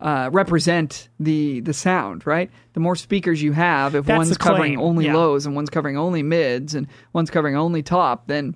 uh, 0.00 0.28
represent 0.32 1.08
the 1.18 1.60
the 1.60 1.72
sound, 1.72 2.26
right? 2.26 2.50
The 2.74 2.80
more 2.80 2.96
speakers 2.96 3.42
you 3.42 3.52
have, 3.52 3.94
if 3.94 4.04
That's 4.04 4.18
one's 4.18 4.36
covering 4.36 4.78
only 4.78 5.06
yeah. 5.06 5.14
lows 5.14 5.46
and 5.46 5.54
one's 5.54 5.70
covering 5.70 5.96
only 5.96 6.22
mids 6.22 6.74
and 6.74 6.88
one's 7.12 7.30
covering 7.30 7.56
only 7.56 7.82
top, 7.82 8.26
then 8.26 8.54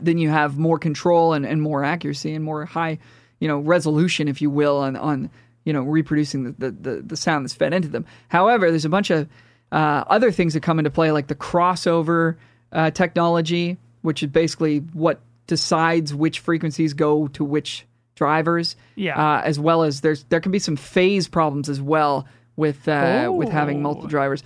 then 0.00 0.18
you 0.18 0.28
have 0.28 0.58
more 0.58 0.78
control 0.78 1.32
and, 1.32 1.44
and 1.44 1.62
more 1.62 1.84
accuracy 1.84 2.34
and 2.34 2.44
more 2.44 2.64
high, 2.64 2.98
you 3.40 3.48
know, 3.48 3.58
resolution, 3.58 4.28
if 4.28 4.40
you 4.40 4.50
will, 4.50 4.78
on, 4.78 4.96
on 4.96 5.30
you 5.64 5.72
know, 5.72 5.82
reproducing 5.82 6.44
the, 6.44 6.52
the, 6.58 6.70
the, 6.70 7.02
the 7.02 7.16
sound 7.16 7.44
that's 7.44 7.54
fed 7.54 7.72
into 7.72 7.88
them. 7.88 8.04
However, 8.28 8.70
there's 8.70 8.84
a 8.84 8.90
bunch 8.90 9.10
of 9.10 9.28
uh, 9.70 10.04
other 10.06 10.30
things 10.30 10.54
that 10.54 10.62
come 10.62 10.78
into 10.78 10.90
play, 10.90 11.12
like 11.12 11.28
the 11.28 11.34
crossover 11.34 12.36
uh, 12.72 12.90
technology, 12.90 13.78
which 14.02 14.22
is 14.22 14.30
basically 14.30 14.78
what 14.78 15.20
decides 15.46 16.14
which 16.14 16.40
frequencies 16.40 16.94
go 16.94 17.28
to 17.28 17.44
which 17.44 17.86
drivers. 18.14 18.76
Yeah. 18.94 19.16
Uh, 19.16 19.42
as 19.42 19.58
well 19.58 19.82
as 19.82 20.00
there's 20.00 20.24
there 20.24 20.40
can 20.40 20.52
be 20.52 20.58
some 20.58 20.76
phase 20.76 21.28
problems 21.28 21.68
as 21.68 21.80
well 21.80 22.26
with 22.56 22.86
uh, 22.88 23.30
with 23.32 23.48
having 23.48 23.82
multiple 23.82 24.08
drivers. 24.08 24.42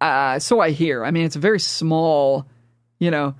Uh, 0.00 0.38
so 0.38 0.60
I 0.60 0.70
hear. 0.70 1.04
I 1.04 1.10
mean, 1.10 1.24
it's 1.24 1.36
a 1.36 1.40
very 1.40 1.60
small, 1.60 2.46
you 2.98 3.10
know, 3.10 3.34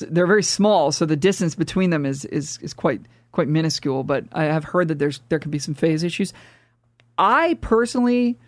they're 0.00 0.26
very 0.26 0.42
small, 0.42 0.92
so 0.92 1.06
the 1.06 1.16
distance 1.16 1.54
between 1.54 1.90
them 1.90 2.06
is 2.06 2.24
is 2.26 2.58
is 2.62 2.74
quite 2.74 3.02
quite 3.32 3.48
minuscule. 3.48 4.04
But 4.04 4.24
I 4.32 4.44
have 4.44 4.64
heard 4.64 4.88
that 4.88 4.98
there's 4.98 5.20
there 5.28 5.38
can 5.38 5.50
be 5.50 5.58
some 5.58 5.74
phase 5.74 6.02
issues. 6.02 6.32
I 7.18 7.58
personally 7.60 8.38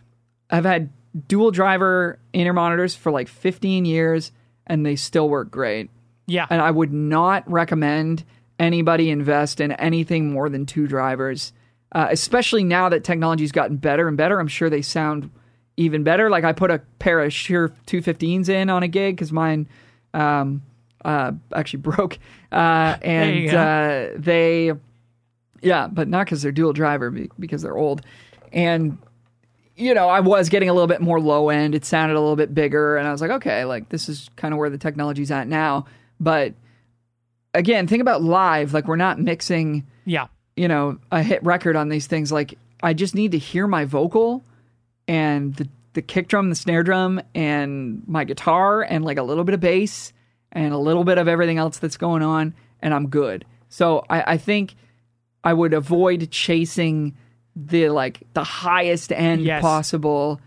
have 0.50 0.64
had 0.64 0.90
dual 1.28 1.50
driver 1.50 2.18
inner 2.32 2.52
monitors 2.52 2.94
for 2.94 3.12
like 3.12 3.28
15 3.28 3.84
years, 3.84 4.32
and 4.66 4.84
they 4.84 4.96
still 4.96 5.28
work 5.28 5.50
great. 5.50 5.90
Yeah. 6.26 6.46
And 6.48 6.60
I 6.60 6.70
would 6.70 6.92
not 6.92 7.50
recommend 7.50 8.24
anybody 8.58 9.10
invest 9.10 9.60
in 9.60 9.72
anything 9.72 10.32
more 10.32 10.48
than 10.48 10.66
two 10.66 10.86
drivers, 10.86 11.52
uh, 11.92 12.08
especially 12.10 12.64
now 12.64 12.88
that 12.88 13.04
technology's 13.04 13.52
gotten 13.52 13.76
better 13.76 14.08
and 14.08 14.16
better. 14.16 14.40
I'm 14.40 14.48
sure 14.48 14.70
they 14.70 14.82
sound 14.82 15.30
even 15.76 16.02
better. 16.02 16.30
Like 16.30 16.44
I 16.44 16.52
put 16.52 16.70
a 16.70 16.80
pair 16.98 17.20
of 17.20 17.32
Shure 17.32 17.70
215s 17.86 18.48
in 18.48 18.70
on 18.70 18.82
a 18.82 18.88
gig 18.88 19.16
because 19.16 19.32
mine 19.32 19.68
um, 20.14 20.62
uh, 21.04 21.32
actually 21.54 21.80
broke, 21.80 22.18
uh, 22.52 22.96
and 23.02 23.54
uh, 23.54 24.08
they, 24.16 24.72
yeah, 25.62 25.88
but 25.88 26.08
not 26.08 26.26
because 26.26 26.42
they're 26.42 26.52
dual 26.52 26.72
driver, 26.72 27.10
because 27.38 27.62
they're 27.62 27.76
old, 27.76 28.02
and 28.52 28.98
you 29.76 29.92
know, 29.92 30.08
I 30.08 30.20
was 30.20 30.48
getting 30.48 30.68
a 30.68 30.72
little 30.72 30.86
bit 30.86 31.00
more 31.00 31.20
low 31.20 31.48
end. 31.48 31.74
It 31.74 31.84
sounded 31.84 32.14
a 32.14 32.20
little 32.20 32.36
bit 32.36 32.54
bigger, 32.54 32.96
and 32.96 33.08
I 33.08 33.12
was 33.12 33.20
like, 33.20 33.30
okay, 33.30 33.64
like 33.64 33.88
this 33.88 34.08
is 34.08 34.30
kind 34.36 34.54
of 34.54 34.58
where 34.58 34.70
the 34.70 34.78
technology's 34.78 35.30
at 35.30 35.48
now. 35.48 35.86
But 36.20 36.54
again, 37.52 37.86
think 37.86 38.00
about 38.00 38.22
live. 38.22 38.72
Like 38.72 38.86
we're 38.86 38.96
not 38.96 39.18
mixing, 39.18 39.86
yeah. 40.04 40.28
you 40.56 40.68
know, 40.68 40.98
a 41.10 41.22
hit 41.22 41.42
record 41.42 41.74
on 41.76 41.88
these 41.88 42.06
things. 42.06 42.30
Like 42.30 42.56
I 42.82 42.94
just 42.94 43.14
need 43.14 43.32
to 43.32 43.38
hear 43.38 43.66
my 43.66 43.84
vocal 43.84 44.44
and 45.08 45.54
the 45.56 45.68
the 45.94 46.02
kick 46.02 46.26
drum, 46.26 46.48
the 46.48 46.56
snare 46.56 46.82
drum, 46.82 47.20
and 47.36 48.02
my 48.06 48.24
guitar, 48.24 48.82
and 48.82 49.04
like 49.04 49.16
a 49.16 49.22
little 49.22 49.44
bit 49.44 49.54
of 49.54 49.60
bass 49.60 50.12
and 50.54 50.72
a 50.72 50.78
little 50.78 51.04
bit 51.04 51.18
of 51.18 51.28
everything 51.28 51.58
else 51.58 51.78
that's 51.78 51.96
going 51.96 52.22
on, 52.22 52.54
and 52.80 52.94
I'm 52.94 53.08
good. 53.08 53.44
So 53.68 54.04
I, 54.08 54.34
I 54.34 54.36
think 54.36 54.74
I 55.42 55.52
would 55.52 55.74
avoid 55.74 56.30
chasing 56.30 57.16
the 57.56 57.88
like 57.90 58.22
the 58.34 58.44
highest 58.44 59.12
end 59.12 59.42
Yes. 59.42 59.60
possible, 59.62 60.40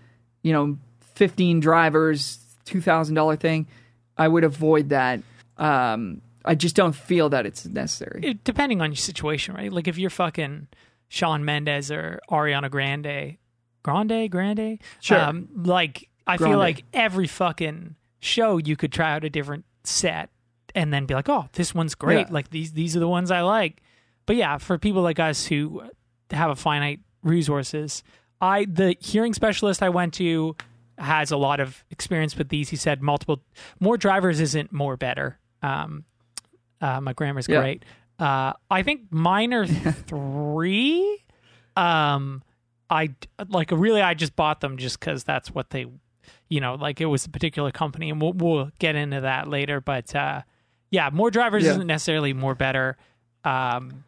you 0.44 0.54
know, 0.54 0.78
15 1.16 1.60
drivers, 1.60 2.40
$2,000 2.66 3.40
thing. 3.40 3.68
I 4.18 4.28
would 4.28 4.44
avoid 4.44 4.90
that. 4.90 5.22
Um, 5.58 6.22
I 6.46 6.56
just 6.56 6.76
don't 6.76 6.96
feel 6.96 7.30
that 7.30 7.46
it's 7.46 7.66
necessary. 7.66 8.22
It- 8.24 8.44
depending 8.44 8.82
on 8.82 8.92
your 8.92 8.96
situation, 8.98 9.56
right? 9.56 9.72
Like 9.72 9.88
if 9.88 9.98
you're 9.98 10.10
fucking 10.10 10.68
Shawn 11.10 11.44
Mendes 11.46 11.92
or 11.92 12.20
Ariana 12.30 12.70
Grande, 12.70 13.38
Grande, 13.84 14.30
Grande, 14.32 14.80
Sure. 15.00 15.20
Um, 15.20 15.48
like 15.56 16.10
I 16.26 16.38
Grande. 16.38 16.52
feel 16.54 16.60
like 16.60 16.84
every 16.94 17.28
fucking 17.28 17.96
show 18.20 18.58
you 18.58 18.76
could 18.76 18.92
try 18.92 19.14
out 19.14 19.24
a 19.24 19.30
different 19.30 19.64
set 19.88 20.30
and 20.76 20.94
then 20.94 21.06
be 21.06 21.14
like, 21.14 21.30
oh, 21.30 21.48
this 21.54 21.74
one's 21.74 21.96
great. 21.96 22.28
Yeah. 22.28 22.34
Like 22.34 22.50
these 22.50 22.74
these 22.74 22.96
are 22.96 23.00
the 23.00 23.08
ones 23.08 23.32
I 23.32 23.42
like. 23.42 23.82
But 24.26 24.36
yeah, 24.36 24.58
for 24.58 24.78
people 24.78 25.02
like 25.02 25.20
us 25.20 25.46
who 25.46 25.84
have 26.32 26.50
a 26.50 26.56
finite 26.56 27.00
resources, 27.24 28.04
I 28.42 28.66
the 28.66 28.96
hearing 29.00 29.34
specialist 29.34 29.82
I 29.82 29.90
went 29.90 30.14
to 30.16 30.56
has 30.98 31.32
a 31.32 31.38
lot 31.38 31.60
of 31.60 31.84
experience 31.92 32.36
with 32.38 32.50
these. 32.50 32.70
He 32.70 32.76
said 32.76 33.02
multiple 33.02 33.42
more 33.80 33.98
drivers 33.98 34.40
isn't 34.40 34.72
more 34.72 34.98
better. 34.98 35.40
Um, 35.62 36.04
uh, 36.82 37.02
my 37.02 37.14
grammar's 37.14 37.48
Yeah. 37.48 37.62
great. 37.62 37.86
Uh, 38.20 38.54
I 38.70 38.82
think 38.84 39.02
mine 39.12 39.54
are 39.54 39.66
three. 40.38 41.24
Um, 41.76 42.42
I 42.90 43.10
like 43.50 43.72
really 43.72 44.02
I 44.02 44.14
just 44.14 44.36
bought 44.36 44.62
them 44.62 44.78
just 44.78 45.00
because 45.00 45.24
that's 45.24 45.52
what 45.54 45.70
they, 45.70 45.86
you 46.50 46.62
know, 46.62 46.76
like 46.76 47.02
it 47.02 47.06
was 47.06 47.26
a 47.26 47.30
particular 47.30 47.72
company, 47.72 48.10
and 48.10 48.22
we'll 48.22 48.34
we'll 48.34 48.72
get 48.80 48.96
into 48.96 49.22
that 49.22 49.48
later. 49.48 49.82
But 49.82 50.16
uh, 50.16 50.42
yeah, 50.92 51.10
more 51.12 51.30
drivers 51.32 51.64
Yeah. 51.64 51.72
isn't 51.72 51.88
necessarily 51.88 52.34
more 52.34 52.56
better. 52.56 52.98
Um, 53.44 54.04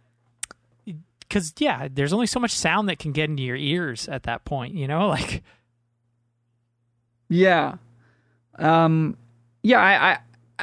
because 1.19 1.53
yeah, 1.59 1.87
there's 1.93 2.11
only 2.13 2.25
so 2.27 2.39
much 2.39 2.51
sound 2.51 2.89
that 2.89 2.97
can 2.99 3.11
get 3.11 3.29
into 3.29 3.43
your 3.43 3.55
ears 3.55 4.07
at 4.07 4.23
that 4.23 4.45
point. 4.45 4.73
You 4.73 4.87
know, 4.87 5.07
like 5.09 5.43
Yeah. 7.29 7.75
Um 8.57 9.17
yeah, 9.61 9.79
I, 9.79 10.11
I 10.11 10.17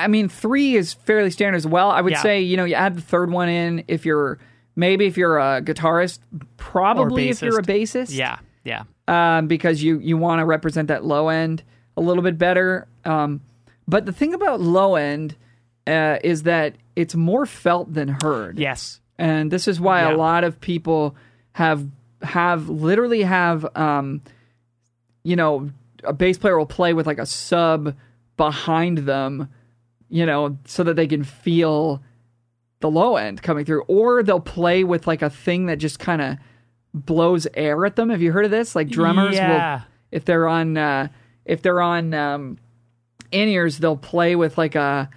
I 0.05 0.09
mean 0.09 0.29
3 0.29 0.77
is 0.77 0.93
fairly 0.93 1.31
standard 1.31 1.57
as 1.57 1.67
well. 1.67 1.91
I 1.91 2.01
would 2.01 2.13
Yeah. 2.13 2.23
say, 2.23 2.41
you 2.41 2.57
know, 2.57 2.65
you 2.65 2.75
add 2.75 2.97
the 2.97 3.01
third 3.03 3.31
one 3.31 3.49
in 3.49 3.85
if 3.89 4.05
you're 4.05 4.39
maybe 4.75 5.07
if 5.07 5.17
you're 5.17 5.39
a 5.39 5.63
guitarist, 5.63 6.19
probably 6.57 7.29
if 7.31 7.41
you're 7.43 7.59
a 7.59 7.63
bassist. 7.63 8.15
yeah, 8.15 8.39
yeah, 8.67 8.83
Um 9.09 9.47
because 9.47 9.83
you 9.83 9.99
you 10.01 10.17
want 10.19 10.41
to 10.41 10.45
represent 10.45 10.89
that 10.89 11.05
low 11.05 11.29
end 11.29 11.63
a 11.97 12.01
little 12.01 12.23
bit 12.23 12.37
better. 12.37 12.87
Um 13.05 13.41
but 13.89 14.05
the 14.05 14.13
thing 14.13 14.35
about 14.35 14.61
low 14.61 14.97
end 14.97 15.37
uh, 15.87 16.19
is 16.25 16.43
that 16.43 16.75
it's 16.97 17.15
more 17.15 17.47
felt 17.47 17.95
than 17.95 18.09
heard 18.23 18.59
yes, 18.59 19.01
and 19.19 19.51
this 19.51 19.69
is 19.69 19.81
why 19.81 20.01
Yeah. 20.03 20.15
a 20.15 20.17
lot 20.17 20.43
of 20.45 20.61
people 20.61 21.15
have 21.53 21.87
have 22.23 22.69
literally 22.69 23.23
have 23.23 23.65
um 23.77 24.21
you 25.23 25.37
know 25.37 25.71
a 26.03 26.13
bass 26.13 26.39
player 26.39 26.59
will 26.59 26.67
play 26.67 26.93
with 26.93 27.07
like 27.07 27.19
a 27.19 27.27
sub 27.27 27.95
behind 28.37 28.99
them 28.99 29.49
you 30.09 30.27
know 30.27 30.59
so 30.67 30.83
that 30.83 30.95
they 30.97 31.07
can 31.07 31.23
feel 31.25 32.03
the 32.81 32.91
low 32.91 33.17
end 33.17 33.43
coming 33.43 33.65
through 33.65 33.83
or 33.89 34.23
they'll 34.23 34.41
play 34.41 34.85
with 34.85 35.07
like 35.07 35.23
a 35.23 35.31
thing 35.31 35.67
that 35.67 35.77
just 35.77 35.99
kind 35.99 36.21
of 36.23 36.37
blows 37.05 37.47
air 37.55 37.85
at 37.85 37.95
them 37.97 38.09
have 38.11 38.23
you 38.23 38.33
heard 38.33 38.45
of 38.45 38.51
this 38.51 38.75
like 38.75 38.89
drummers 38.89 39.37
will 39.37 39.83
if 40.11 40.25
they're 40.25 40.49
on 40.49 40.77
uh, 40.77 41.09
if 41.45 41.63
they're 41.63 41.81
on 41.81 42.15
um, 42.15 42.59
in 43.31 43.49
ears, 43.49 43.79
they'll 43.79 43.97
play 43.97 44.37
with 44.37 44.57
like 44.57 44.75
a, 44.75 45.09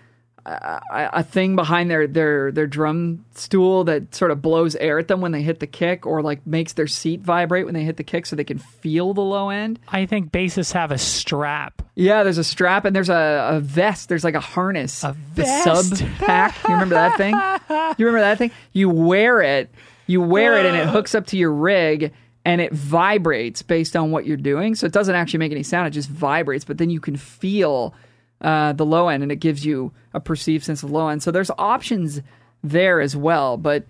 a 0.45 0.81
a 0.91 1.23
thing 1.23 1.55
behind 1.55 1.89
their 1.91 2.07
their 2.07 2.51
their 2.51 2.67
drum 2.67 3.25
stool 3.35 3.83
that 3.85 4.13
sort 4.15 4.31
of 4.31 4.41
blows 4.41 4.75
air 4.75 4.99
at 4.99 5.07
them 5.07 5.21
when 5.21 5.31
they 5.31 5.41
hit 5.41 5.59
the 5.59 5.67
kick, 5.67 6.05
or 6.05 6.21
like 6.21 6.45
makes 6.45 6.73
their 6.73 6.87
seat 6.87 7.21
vibrate 7.21 7.65
when 7.65 7.73
they 7.73 7.83
hit 7.83 7.97
the 7.97 8.03
kick, 8.03 8.25
so 8.25 8.35
they 8.35 8.43
can 8.43 8.57
feel 8.57 9.13
the 9.13 9.21
low 9.21 9.49
end. 9.49 9.79
I 9.87 10.05
think 10.05 10.31
bassists 10.31 10.73
have 10.73 10.91
a 10.91 10.97
strap. 10.97 11.81
Yeah, 11.95 12.23
there's 12.23 12.37
a 12.37 12.43
strap 12.43 12.85
and 12.85 12.95
there's 12.95 13.09
a, 13.09 13.49
a 13.53 13.59
vest. 13.59 14.09
There's 14.09 14.23
like 14.23 14.35
a 14.35 14.39
harness. 14.39 15.03
A 15.03 15.15
The 15.35 15.45
sub 15.45 16.07
pack. 16.17 16.55
You 16.67 16.73
remember 16.73 16.95
that 16.95 17.17
thing? 17.17 17.35
You 17.97 18.05
remember 18.05 18.21
that 18.21 18.37
thing? 18.37 18.51
You 18.71 18.89
wear 18.89 19.41
it. 19.41 19.73
You 20.09 20.21
wear 20.21 20.57
it 20.57 20.65
and 20.65 20.75
it 20.75 20.87
hooks 20.87 21.13
up 21.13 21.27
to 21.27 21.37
your 21.37 21.51
rig 21.51 22.11
and 22.43 22.59
it 22.61 22.73
vibrates 22.73 23.61
based 23.61 23.95
on 23.95 24.11
what 24.11 24.25
you're 24.25 24.37
doing. 24.37 24.73
So 24.75 24.85
it 24.87 24.91
doesn't 24.91 25.13
actually 25.13 25.39
make 25.39 25.51
any 25.51 25.63
sound. 25.63 25.87
It 25.87 25.91
just 25.91 26.09
vibrates. 26.09 26.65
But 26.65 26.77
then 26.79 26.89
you 26.89 26.99
can 26.99 27.15
feel 27.15 27.93
uh, 28.41 28.73
the 28.73 28.85
low 28.85 29.07
end 29.09 29.21
and 29.23 29.31
it 29.31 29.35
gives 29.35 29.65
you 29.65 29.91
a 30.13 30.19
perceived 30.19 30.63
sense 30.65 30.81
of 30.81 30.89
low 30.89 31.09
end. 31.09 31.21
So 31.21 31.29
there's 31.31 31.51
options 31.59 32.21
there 32.63 33.01
as 33.01 33.15
well. 33.15 33.55
But 33.57 33.85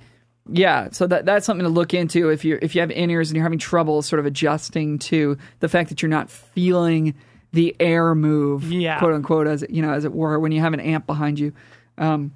yeah, 0.51 0.89
so 0.91 1.05
that 1.07 1.25
that's 1.25 1.45
something 1.45 1.63
to 1.63 1.69
look 1.69 1.93
into 1.93 2.29
if 2.31 2.43
you 2.43 2.57
if 2.61 2.73
you 2.75 2.81
have 2.81 2.91
in 2.91 3.09
ears 3.11 3.29
and 3.29 3.35
you're 3.35 3.43
having 3.43 3.59
trouble 3.59 4.01
sort 4.01 4.19
of 4.19 4.25
adjusting 4.25 4.97
to 4.99 5.37
the 5.59 5.69
fact 5.69 5.89
that 5.89 6.01
you're 6.01 6.09
not 6.09 6.29
feeling 6.31 7.13
the 7.53 7.75
air 7.79 8.13
move, 8.15 8.71
Yeah. 8.71 8.99
quote 8.99 9.13
unquote, 9.13 9.47
as 9.47 9.63
it- 9.63 9.69
you 9.69 9.81
know, 9.81 9.93
as 9.93 10.05
it 10.05 10.13
were, 10.13 10.39
when 10.39 10.51
you 10.51 10.59
have 10.61 10.73
an 10.73 10.79
amp 10.79 11.05
behind 11.07 11.39
you. 11.39 11.53
Um, 11.97 12.31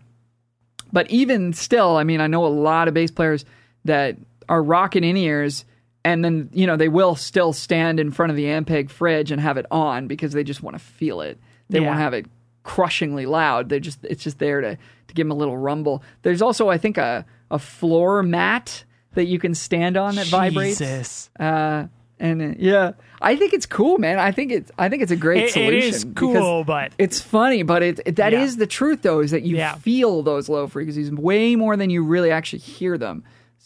but 0.92 1.10
even 1.10 1.54
still, 1.54 1.98
I 1.98 2.04
mean, 2.04 2.22
I 2.22 2.28
know 2.28 2.46
a 2.46 2.48
lot 2.48 2.88
of 2.88 2.94
bass 2.94 3.10
players 3.12 3.46
that 3.86 4.18
are 4.50 4.62
rocking 4.64 5.04
in 5.04 5.18
ears, 5.18 5.66
and 6.06 6.24
then 6.24 6.50
you 6.54 6.68
know 6.68 6.76
they 6.78 6.90
will 6.90 7.16
still 7.16 7.54
stand 7.54 8.00
in 8.00 8.12
front 8.12 8.30
of 8.30 8.36
the 8.36 8.46
Ampeg 8.46 8.90
fridge 8.90 9.32
and 9.32 9.40
have 9.42 9.58
it 9.58 9.66
on 9.72 10.08
because 10.08 10.34
they 10.34 10.44
just 10.44 10.62
want 10.64 10.76
to 10.76 10.80
feel 10.84 11.22
it. 11.22 11.38
They 11.70 11.80
Yeah. 11.80 11.88
won't 11.88 12.00
have 12.00 12.14
it 12.14 12.26
crushingly 12.64 13.26
loud. 13.26 13.70
They 13.70 13.80
just 13.80 14.00
it's 14.04 14.24
just 14.24 14.40
there 14.40 14.62
to 14.62 14.76
to 15.08 15.14
give 15.14 15.26
them 15.28 15.32
a 15.32 15.36
little 15.36 15.58
rumble. 15.58 16.04
There's 16.22 16.42
also 16.42 16.70
I 16.70 16.78
think 16.78 16.98
a 16.98 17.26
a 17.52 17.60
floor 17.60 18.24
mat 18.24 18.84
that 19.14 19.26
you 19.26 19.38
can 19.40 19.54
stand 19.54 19.96
on 19.98 20.16
that 20.16 20.28
vibrates. 20.28 20.80
Jesus. 20.80 21.30
Uh, 21.40 21.86
and 22.20 22.42
uh, 22.42 22.56
yeah, 22.58 22.94
I 23.22 23.36
think 23.36 23.54
it's 23.54 23.66
cool, 23.66 23.98
man. 23.98 24.18
I 24.18 24.32
think 24.32 24.52
it's 24.52 24.72
I 24.78 24.90
think 24.90 25.04
it's 25.04 25.12
a 25.12 25.16
great 25.16 25.44
It- 25.46 25.52
solution. 25.52 25.74
it 25.76 25.84
is 25.84 26.06
cool, 26.16 26.64
but 26.64 26.92
it's 26.98 27.20
funny, 27.20 27.64
but 27.64 27.84
it, 27.84 28.00
it 28.06 28.16
that 28.16 28.34
is 28.34 28.54
Yeah. 28.56 28.60
the 28.60 28.68
truth 28.68 29.02
though, 29.04 29.20
is 29.20 29.32
that 29.32 29.44
you 29.44 29.58
Yeah. 29.58 29.76
feel 29.76 30.24
those 30.24 30.48
low 30.50 30.68
frequencies 30.68 31.12
way 31.12 31.56
more 31.56 31.76
than 31.78 31.90
you 31.90 32.04
really 32.04 32.32
actually 32.32 32.60
hear 32.60 32.98
them. 32.98 33.24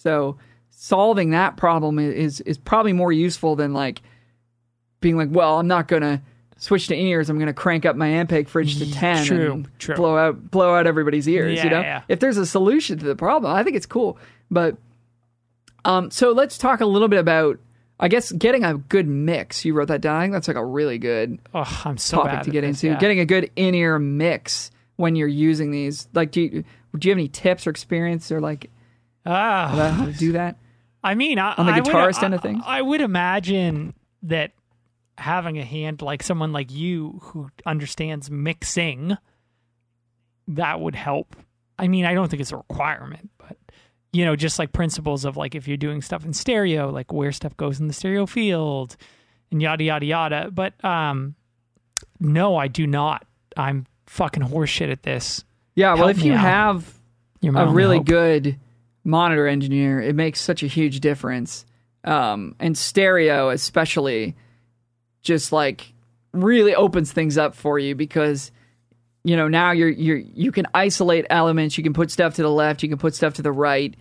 So 0.08 0.38
solving 0.72 1.32
that 1.32 1.58
problem 1.58 2.00
is 2.00 2.40
is 2.42 2.58
probably 2.58 2.94
more 2.94 3.12
useful 3.12 3.58
than 3.58 3.74
like 3.74 4.02
being 5.02 5.18
like, 5.18 5.28
well, 5.30 5.60
I'm 5.60 5.68
not 5.68 5.90
gonna 5.90 6.22
switch 6.56 6.88
to 6.88 6.96
in 6.96 7.06
ears. 7.08 7.30
I'm 7.30 7.38
gonna 7.38 7.54
crank 7.54 7.86
up 7.86 7.98
my 7.98 8.08
Ampeg 8.08 8.48
fridge 8.48 8.78
to 8.78 8.90
ten 8.90 9.26
True, 9.26 9.52
and 9.52 9.80
true. 9.80 9.96
blow 9.96 10.18
out 10.18 10.50
blow 10.50 10.74
out 10.74 10.88
everybody's 10.88 11.28
ears. 11.28 11.58
Yeah, 11.58 11.64
you 11.66 11.70
know, 11.70 11.82
yeah. 11.82 12.04
if 12.08 12.22
there's 12.22 12.38
a 12.38 12.46
solution 12.46 12.98
to 13.00 13.06
the 13.06 13.18
problem, 13.18 13.54
I 13.54 13.64
think 13.64 13.76
it's 13.76 13.86
cool. 13.86 14.18
But 14.50 14.78
um, 15.84 16.10
so 16.10 16.32
let's 16.32 16.58
talk 16.58 16.80
a 16.80 16.86
little 16.86 17.10
bit 17.10 17.20
about. 17.20 17.60
I 18.00 18.08
guess 18.08 18.32
getting 18.32 18.64
a 18.64 18.76
good 18.76 19.08
mix. 19.08 19.66
You 19.66 19.74
wrote 19.74 19.88
that 19.88 20.02
down. 20.02 20.16
I 20.16 20.22
think 20.22 20.34
that's 20.34 20.48
like 20.48 20.56
a 20.56 20.64
really 20.64 21.00
good 21.00 21.40
oh, 21.54 21.82
I'm 21.84 21.98
so 21.98 22.18
topic 22.18 22.32
bad 22.32 22.44
to 22.44 22.52
get 22.52 22.62
this, 22.62 22.82
into. 22.82 22.94
yeah. 22.94 23.00
Getting 23.00 23.20
a 23.20 23.26
good 23.26 23.50
in-ear 23.56 23.98
mix 23.98 24.70
when 24.98 25.16
you're 25.16 25.28
using 25.28 25.72
these? 25.72 26.08
Like, 26.14 26.32
do 26.32 26.42
you 26.42 26.64
do 26.96 27.08
you 27.08 27.12
have 27.12 27.18
any 27.18 27.28
tips 27.28 27.66
or 27.66 27.72
experience 27.72 28.32
or 28.32 28.40
like 28.40 28.70
Ah, 29.28 29.74
about 29.74 29.94
how 29.94 30.06
to 30.06 30.14
do 30.14 30.32
that? 30.34 30.58
I 31.04 31.16
mean, 31.16 31.38
I, 31.40 31.54
On 31.56 31.66
the 31.66 31.72
guitarist 31.74 32.24
end 32.24 32.34
of 32.34 32.42
things? 32.42 32.64
I 32.66 32.82
would 32.82 33.02
imagine 33.02 33.94
that 34.24 34.52
having 35.18 35.58
a 35.58 35.64
hand 35.64 36.02
like 36.02 36.24
someone 36.24 36.52
like 36.54 36.72
you 36.72 37.20
who 37.24 37.50
understands 37.66 38.30
mixing, 38.32 39.18
that 40.48 40.80
would 40.80 40.96
help. 40.96 41.36
I 41.80 41.88
mean, 41.88 42.06
I 42.06 42.14
don't 42.14 42.30
think 42.30 42.42
it's 42.42 42.52
a 42.52 42.58
requirement, 42.58 43.30
but 43.38 43.58
you 44.14 44.26
know, 44.26 44.36
just 44.36 44.58
like 44.60 44.72
principles 44.74 45.26
of 45.26 45.38
like 45.38 45.56
if 45.56 45.68
you're 45.68 45.78
doing 45.78 46.02
stuff 46.02 46.26
in 46.26 46.34
stereo, 46.34 46.90
like 46.90 47.12
where 47.14 47.32
stuff 47.32 47.56
goes 47.58 47.80
in 47.80 47.88
the 47.88 47.94
stereo 47.94 48.26
field, 48.26 48.96
and 49.52 49.62
yada 49.62 49.84
yada 49.84 50.06
yada. 50.06 50.50
But 50.52 50.84
um, 50.84 51.36
no, 52.20 52.56
I 52.58 52.68
do 52.68 52.88
not. 52.88 53.26
I'm 53.56 53.86
fucking 54.08 54.44
horseshit 54.44 54.92
at 54.92 55.04
this. 55.04 55.44
Yeah, 55.76 55.94
well, 55.94 56.08
Help 56.08 56.18
if 56.18 56.24
you 56.24 56.34
out. 56.34 56.40
have 56.40 57.00
You're 57.42 57.56
a 57.58 57.68
really 57.68 57.98
hope. 57.98 58.08
good 58.08 58.60
monitor 59.08 59.48
engineer, 59.48 60.02
it 60.02 60.16
makes 60.16 60.40
such 60.40 60.62
a 60.62 60.68
huge 60.68 61.00
difference. 61.00 61.66
Um, 62.04 62.56
and 62.60 62.78
stereo, 62.78 63.50
especially, 63.50 64.36
just 65.22 65.52
like 65.52 65.94
really 66.34 66.76
opens 66.76 67.12
things 67.12 67.38
up 67.38 67.56
for 67.56 67.80
you 67.80 67.96
because 67.96 68.52
you 69.24 69.36
know 69.36 69.48
now 69.48 69.72
you're 69.72 69.90
you're 69.90 70.18
you 70.18 70.52
can 70.52 70.68
isolate 70.74 71.26
elements, 71.30 71.78
you 71.78 71.84
can 71.84 71.94
put 71.94 72.12
stuff 72.12 72.36
to 72.36 72.44
the 72.44 72.52
left, 72.52 72.84
you 72.84 72.90
can 72.90 72.98
put 72.98 73.16
stuff 73.16 73.36
to 73.36 73.42
the 73.42 73.52
right, 73.52 73.96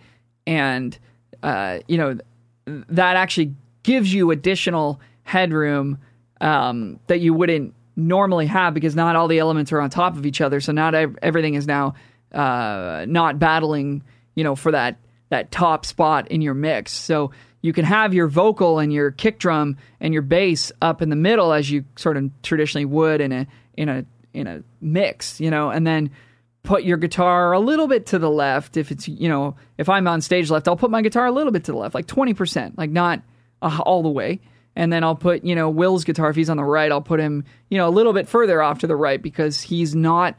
and 0.45 0.97
uh, 1.41 1.79
you 1.87 1.97
know 1.97 2.17
that 2.65 3.15
actually 3.15 3.53
gives 3.83 4.13
you 4.13 4.31
additional 4.31 4.99
headroom 5.23 5.97
um, 6.41 6.99
that 7.07 7.19
you 7.19 7.33
wouldn't 7.33 7.73
normally 7.95 8.45
have 8.45 8.73
because 8.73 8.95
not 8.95 9.15
all 9.15 9.27
the 9.27 9.39
elements 9.39 9.71
are 9.71 9.81
on 9.81 9.89
top 9.89 10.15
of 10.15 10.25
each 10.25 10.39
other. 10.41 10.59
So 10.59 10.71
not 10.71 10.93
ev- 10.93 11.17
everything 11.21 11.55
is 11.55 11.65
now 11.65 11.95
uh, 12.33 13.05
not 13.07 13.39
battling, 13.39 14.03
you 14.37 14.43
know, 14.45 14.55
for 14.55 14.71
that 14.71 14.97
that 15.29 15.51
top 15.51 15.85
spot 15.85 16.29
in 16.31 16.41
your 16.41 16.53
mix. 16.53 16.93
So 16.93 17.31
you 17.61 17.73
can 17.73 17.83
have 17.83 18.13
your 18.13 18.27
vocal 18.27 18.79
and 18.79 18.93
your 18.93 19.11
kick 19.11 19.39
drum 19.39 19.75
and 19.99 20.13
your 20.13 20.21
bass 20.21 20.71
up 20.81 21.01
in 21.01 21.09
the 21.09 21.15
middle 21.17 21.51
as 21.51 21.69
you 21.69 21.83
sort 21.97 22.15
of 22.15 22.29
traditionally 22.43 22.85
would 22.85 23.19
in 23.19 23.31
a 23.33 23.47
in 23.75 23.89
a 23.89 24.05
in 24.33 24.47
a 24.47 24.63
mix, 24.79 25.41
you 25.41 25.49
know, 25.51 25.69
and 25.71 25.85
then 25.85 26.11
put 26.63 26.83
your 26.83 26.97
guitar 26.97 27.53
a 27.53 27.59
little 27.59 27.87
bit 27.87 28.05
to 28.07 28.19
the 28.19 28.29
left 28.29 28.77
if 28.77 28.91
it's 28.91 29.07
you 29.07 29.29
know 29.29 29.55
if 29.77 29.87
i'm 29.87 30.05
on 30.05 30.19
stage 30.19 30.49
left 30.51 30.67
i'll 30.67 30.75
put 30.75 30.91
my 30.91 31.01
guitar 31.01 31.25
a 31.25 31.31
little 31.31 31.51
bit 31.53 31.63
to 31.63 31.71
the 31.71 31.77
left 31.77 31.95
like 31.95 32.07
20% 32.07 32.73
like 32.77 32.89
not 32.89 33.21
uh, 33.61 33.79
all 33.85 34.03
the 34.03 34.09
way 34.09 34.41
and 34.75 34.91
then 34.91 35.01
i'll 35.01 35.15
put 35.15 35.45
you 35.45 35.55
know 35.55 35.69
will's 35.69 36.03
guitar 36.03 36.29
if 36.29 36.35
he's 36.35 36.49
on 36.49 36.57
the 36.57 36.63
right 36.65 36.91
i'll 36.91 36.99
put 37.01 37.21
him 37.21 37.45
you 37.69 37.77
know 37.77 37.87
a 37.87 37.93
little 37.97 38.11
bit 38.11 38.27
further 38.27 38.61
off 38.61 38.79
to 38.79 38.87
the 38.87 38.97
right 38.97 39.21
because 39.21 39.61
he's 39.61 39.95
not 39.95 40.35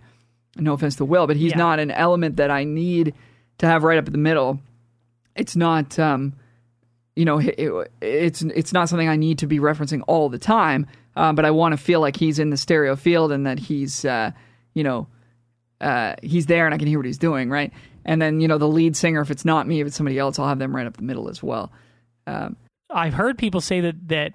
no 0.57 0.75
offense 0.75 0.97
to 0.97 1.05
will 1.07 1.27
but 1.27 1.37
he's 1.37 1.53
Yeah. 1.53 1.59
not 1.59 1.79
an 1.81 1.91
element 1.91 2.37
that 2.37 2.51
i 2.51 2.63
need 2.63 3.15
to 3.59 3.67
have 3.67 3.83
right 3.85 3.99
up 3.99 4.07
in 4.07 4.13
the 4.13 4.19
middle 4.19 4.61
it's 5.37 5.57
not 5.57 5.99
um 5.99 6.33
you 7.17 7.25
know 7.25 7.39
it, 7.39 7.55
it- 7.59 7.93
it's 8.01 8.43
it's 8.43 8.73
not 8.73 8.89
something 8.89 9.09
i 9.09 9.17
need 9.17 9.39
to 9.39 9.47
be 9.47 9.59
referencing 9.59 10.03
all 10.07 10.29
the 10.29 10.39
time 10.39 10.87
um, 11.17 11.35
but 11.35 11.45
i 11.45 11.51
want 11.51 11.73
to 11.73 11.77
feel 11.77 12.01
like 12.01 12.17
he's 12.17 12.39
in 12.39 12.51
the 12.51 12.57
stereo 12.57 12.95
field 12.97 13.33
and 13.33 13.47
that 13.47 13.59
he's 13.59 14.05
uh 14.05 14.31
you 14.75 14.83
know 14.85 15.07
uh, 15.81 16.17
he's 16.25 16.47
there 16.47 16.67
and 16.67 16.75
I 16.75 16.79
can 16.79 16.89
hear 16.89 16.99
what 16.99 17.07
he's 17.07 17.19
doing, 17.19 17.51
right? 17.51 17.73
And 18.05 18.21
then 18.21 18.41
you 18.41 18.49
know 18.49 18.59
the 18.59 18.67
lead 18.67 18.97
singer, 18.97 19.21
if 19.21 19.31
it's 19.31 19.45
not 19.45 19.65
me, 19.65 19.81
if 19.81 19.87
it's 19.87 19.97
somebody 19.97 20.19
else, 20.19 20.37
I'll 20.37 20.49
have 20.49 20.59
them 20.59 20.75
right 20.75 20.85
up 20.89 20.97
the 20.97 21.05
middle 21.05 21.29
as 21.29 21.41
well. 21.41 21.71
Um, 22.27 22.57
I've 22.91 23.15
heard 23.15 23.39
people 23.39 23.61
say 23.61 23.81
that 23.83 24.09
that 24.09 24.33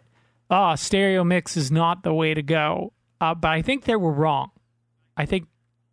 oh, 0.49 0.75
stereo 0.75 1.25
mix 1.25 1.57
is 1.57 1.69
not 1.69 2.03
the 2.03 2.13
way 2.13 2.33
to 2.33 2.41
go, 2.41 2.93
uh, 3.19 3.35
but 3.35 3.51
I 3.51 3.61
think 3.61 3.83
they 3.83 3.97
were 3.97 4.13
wrong. 4.13 4.51
I 5.17 5.25
think 5.25 5.47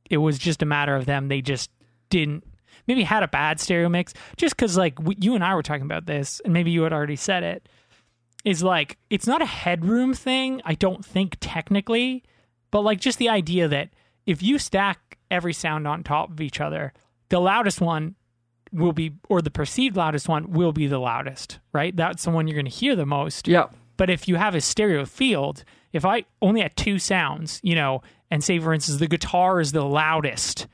it 0.08 0.18
was 0.18 0.38
just 0.38 0.62
a 0.62 0.66
matter 0.66 0.94
of 0.94 1.04
them; 1.06 1.26
they 1.26 1.40
just 1.42 1.68
didn't 2.10 2.44
maybe 2.90 3.04
had 3.04 3.22
a 3.22 3.28
bad 3.28 3.60
stereo 3.60 3.88
mix. 3.88 4.12
Just 4.36 4.56
because, 4.56 4.76
like 4.76 4.98
we, 5.00 5.16
you 5.20 5.34
and 5.34 5.44
I 5.44 5.54
were 5.54 5.62
talking 5.62 5.84
about 5.84 6.06
this, 6.06 6.40
and 6.44 6.52
maybe 6.52 6.70
you 6.70 6.82
had 6.82 6.92
already 6.92 7.16
said 7.16 7.42
it, 7.42 7.68
is 8.44 8.62
like 8.62 8.98
it's 9.10 9.26
not 9.26 9.42
a 9.42 9.46
headroom 9.46 10.12
thing. 10.14 10.60
I 10.64 10.74
don't 10.74 11.04
think 11.04 11.36
technically, 11.40 12.24
but 12.70 12.80
like 12.80 13.00
just 13.00 13.18
the 13.18 13.28
idea 13.28 13.68
that 13.68 13.90
if 14.26 14.42
you 14.42 14.58
stack 14.58 15.18
every 15.30 15.52
sound 15.52 15.86
on 15.86 16.02
top 16.02 16.30
of 16.30 16.40
each 16.40 16.60
other, 16.60 16.92
the 17.28 17.40
loudest 17.40 17.80
one 17.80 18.16
will 18.72 18.92
be, 18.92 19.12
or 19.28 19.40
the 19.42 19.50
perceived 19.50 19.96
loudest 19.96 20.28
one 20.28 20.50
will 20.52 20.72
be 20.72 20.86
the 20.86 20.98
loudest, 20.98 21.58
right? 21.72 21.96
That's 21.96 22.24
the 22.24 22.30
one 22.30 22.46
you're 22.48 22.54
going 22.54 22.64
to 22.64 22.70
hear 22.70 22.96
the 22.96 23.06
most. 23.06 23.48
yeah, 23.48 23.66
But 23.96 24.10
if 24.10 24.28
you 24.28 24.36
have 24.36 24.54
a 24.54 24.60
stereo 24.60 25.04
field, 25.04 25.64
if 25.92 26.04
I 26.04 26.24
only 26.40 26.60
had 26.60 26.76
two 26.76 26.98
sounds, 26.98 27.60
you 27.62 27.74
know, 27.74 28.02
and 28.30 28.42
say 28.44 28.58
for 28.58 28.72
instance 28.72 28.98
the 28.98 29.08
guitar 29.08 29.60
is 29.60 29.72
the 29.72 29.84
loudest, 29.84 30.66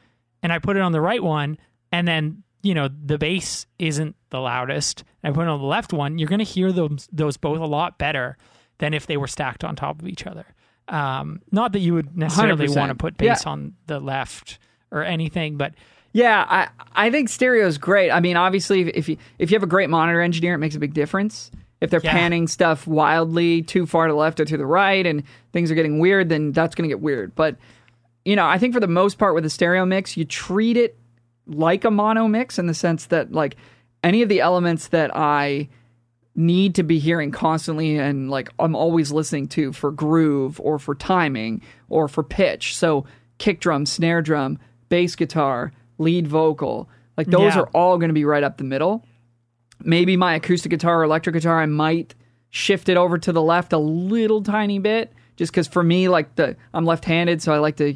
and 0.43 0.53
I 0.53 0.59
put 0.59 0.77
it 0.77 0.83
on 0.83 0.93
the 0.93 1.01
right 1.01 1.23
one, 1.23 1.59
and 1.97 2.07
then 2.07 2.43
you 2.63 2.75
know 2.75 2.89
the 2.89 3.17
bass 3.19 3.67
isn't 3.79 4.15
the 4.31 4.41
loudest, 4.41 5.05
and 5.23 5.33
I 5.33 5.35
put 5.35 5.43
it 5.43 5.49
on 5.49 5.61
the 5.61 5.67
left 5.67 5.93
one, 5.93 6.19
you're 6.19 6.29
going 6.29 6.39
to 6.41 6.45
hear 6.45 6.73
those 6.73 7.09
those 7.13 7.37
both 7.37 7.59
a 7.61 7.67
lot 7.67 7.99
better 7.99 8.37
than 8.79 8.93
if 8.95 9.07
they 9.07 9.17
were 9.17 9.27
stacked 9.29 9.65
on 9.65 9.75
top 9.77 10.01
of 10.03 10.09
each 10.09 10.27
other. 10.27 10.45
Um, 10.89 11.41
not 11.51 11.73
that 11.73 11.81
you 11.81 11.95
would 11.95 12.17
necessarily 12.17 12.67
100%. 12.69 12.77
want 12.77 12.91
to 12.91 12.95
put 12.95 13.17
bass 13.17 13.45
Yeah. 13.45 13.51
on 13.53 13.75
the 13.87 13.99
left 14.01 14.59
or 14.91 15.03
anything, 15.03 15.57
but 15.57 15.73
yeah. 16.13 16.45
I 16.49 16.69
I 17.07 17.11
think 17.11 17.29
stereo 17.29 17.67
is 17.67 17.79
great. 17.79 18.11
I 18.11 18.21
mean, 18.21 18.37
obviously, 18.37 18.83
if, 18.83 18.89
if 18.89 19.09
you 19.09 19.17
if 19.39 19.51
you 19.51 19.55
have 19.57 19.63
a 19.63 19.67
great 19.67 19.89
monitor 19.91 20.21
engineer, 20.21 20.55
it 20.55 20.59
makes 20.59 20.75
a 20.77 20.79
big 20.81 20.95
difference. 20.95 21.51
If 21.81 21.91
they're 21.91 22.01
Yeah. 22.03 22.13
panning 22.13 22.47
stuff 22.49 22.87
wildly 22.87 23.63
too 23.63 23.85
far 23.87 24.07
to 24.07 24.13
the 24.13 24.19
left 24.19 24.41
or 24.41 24.45
to 24.47 24.57
the 24.57 24.65
right, 24.67 25.05
and 25.07 25.23
things 25.53 25.71
are 25.71 25.75
getting 25.75 25.99
weird, 25.99 26.29
then 26.31 26.53
that's 26.53 26.75
going 26.75 26.89
to 26.89 26.93
get 26.95 27.01
weird. 27.03 27.35
But 27.35 27.57
you 28.25 28.35
know, 28.37 28.47
I 28.47 28.59
think 28.59 28.73
for 28.75 28.81
the 28.81 28.89
most 28.89 29.19
part 29.19 29.35
with 29.35 29.45
a 29.45 29.51
stereo 29.51 29.85
mix, 29.87 30.17
you 30.17 30.25
treat 30.25 30.77
it 30.77 30.97
like 31.47 31.85
a 31.85 31.91
mono 31.91 32.29
mix 32.29 32.59
in 32.59 32.67
the 32.67 32.75
sense 32.75 33.07
that 33.07 33.33
like 33.33 33.57
any 34.03 34.23
of 34.23 34.29
the 34.29 34.41
elements 34.41 34.89
that 34.89 35.15
I 35.17 35.69
need 36.35 36.75
to 36.75 36.83
be 36.83 36.99
hearing 36.99 37.31
constantly 37.31 37.97
and 37.99 38.31
like 38.31 38.51
I'm 38.59 38.77
always 38.77 39.11
listening 39.11 39.49
to 39.49 39.73
for 39.73 39.91
groove 39.91 40.61
or 40.61 40.79
for 40.79 40.95
timing 40.95 41.63
or 41.89 42.09
for 42.09 42.23
pitch. 42.23 42.77
So 42.77 43.07
kick 43.39 43.61
drum, 43.61 43.87
snare 43.87 44.21
drum, 44.23 44.59
bass 44.89 45.17
guitar, 45.17 45.73
lead 45.99 46.27
vocal, 46.27 46.89
like 47.17 47.27
those 47.29 47.55
Yeah. 47.55 47.61
are 47.63 47.69
all 47.69 47.97
going 47.99 48.11
to 48.11 48.15
be 48.15 48.25
right 48.25 48.45
up 48.45 48.59
the 48.59 48.65
middle. 48.65 49.05
Maybe 49.83 50.17
my 50.17 50.35
acoustic 50.35 50.71
guitar 50.71 51.01
or 51.01 51.05
electric 51.05 51.35
guitar, 51.35 51.61
I 51.61 51.67
might 51.67 52.15
shift 52.51 52.89
it 52.89 52.97
over 52.97 53.19
to 53.19 53.33
the 53.33 53.43
left 53.43 53.73
a 53.73 53.79
little 53.79 54.43
tiny 54.43 54.79
bit 54.79 55.13
just 55.37 55.53
because 55.53 55.67
for 55.69 55.83
me, 55.83 56.09
like 56.09 56.35
the 56.37 56.57
I'm 56.75 56.85
left-handed, 56.85 57.41
so 57.43 57.53
I 57.53 57.59
like 57.59 57.77
to 57.77 57.95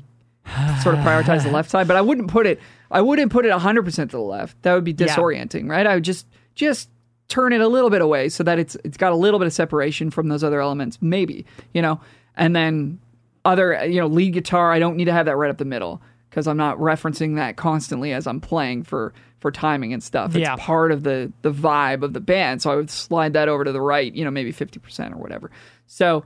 sort 0.82 0.94
of 0.94 1.00
prioritize 1.04 1.44
the 1.44 1.50
left 1.50 1.70
side. 1.70 1.88
But 1.88 1.96
I 1.96 2.00
wouldn't 2.02 2.28
put 2.28 2.46
it. 2.46 2.60
I 2.90 3.00
wouldn't 3.00 3.30
put 3.30 3.46
it 3.46 3.50
100 3.50 3.84
percent 3.84 4.10
to 4.12 4.16
the 4.16 4.22
left. 4.22 4.60
That 4.62 4.74
would 4.74 4.84
be 4.84 4.92
Yeah. 4.92 5.06
disorienting, 5.08 5.68
right? 5.68 5.86
I 5.86 5.94
would 5.94 6.04
just 6.04 6.26
just 6.54 6.88
turn 7.28 7.52
it 7.52 7.60
a 7.60 7.68
little 7.68 7.90
bit 7.90 8.02
away 8.02 8.28
so 8.28 8.42
that 8.44 8.58
it's 8.58 8.76
it's 8.84 8.96
got 8.96 9.12
a 9.12 9.16
little 9.16 9.38
bit 9.38 9.46
of 9.46 9.52
separation 9.52 10.10
from 10.10 10.28
those 10.28 10.42
other 10.42 10.60
elements, 10.60 10.98
maybe 11.00 11.46
you 11.72 11.82
know. 11.82 12.00
And 12.36 12.54
then 12.56 12.98
other 13.44 13.84
you 13.86 14.00
know 14.00 14.06
lead 14.06 14.32
guitar, 14.32 14.72
I 14.72 14.78
don't 14.78 14.96
need 14.96 15.06
to 15.06 15.12
have 15.12 15.26
that 15.26 15.36
right 15.36 15.50
up 15.50 15.58
the 15.58 15.64
middle 15.64 16.02
because 16.28 16.46
I'm 16.46 16.56
not 16.56 16.78
referencing 16.78 17.36
that 17.36 17.56
constantly 17.56 18.12
as 18.12 18.26
I'm 18.26 18.40
playing 18.40 18.82
for 18.84 19.12
for 19.40 19.50
timing 19.50 19.92
and 19.94 20.02
stuff. 20.02 20.34
It's 20.34 20.40
Yeah. 20.42 20.56
part 20.58 20.92
of 20.92 21.02
the 21.04 21.32
the 21.42 21.52
vibe 21.52 22.02
of 22.02 22.12
the 22.12 22.20
band, 22.20 22.60
so 22.62 22.70
I 22.70 22.76
would 22.76 22.90
slide 22.90 23.32
that 23.34 23.48
over 23.48 23.64
to 23.64 23.72
the 23.72 23.80
right, 23.80 24.12
you 24.12 24.24
know, 24.24 24.30
maybe 24.30 24.52
50 24.52 24.78
percent 24.80 25.14
or 25.14 25.18
whatever. 25.18 25.50
So 25.86 26.24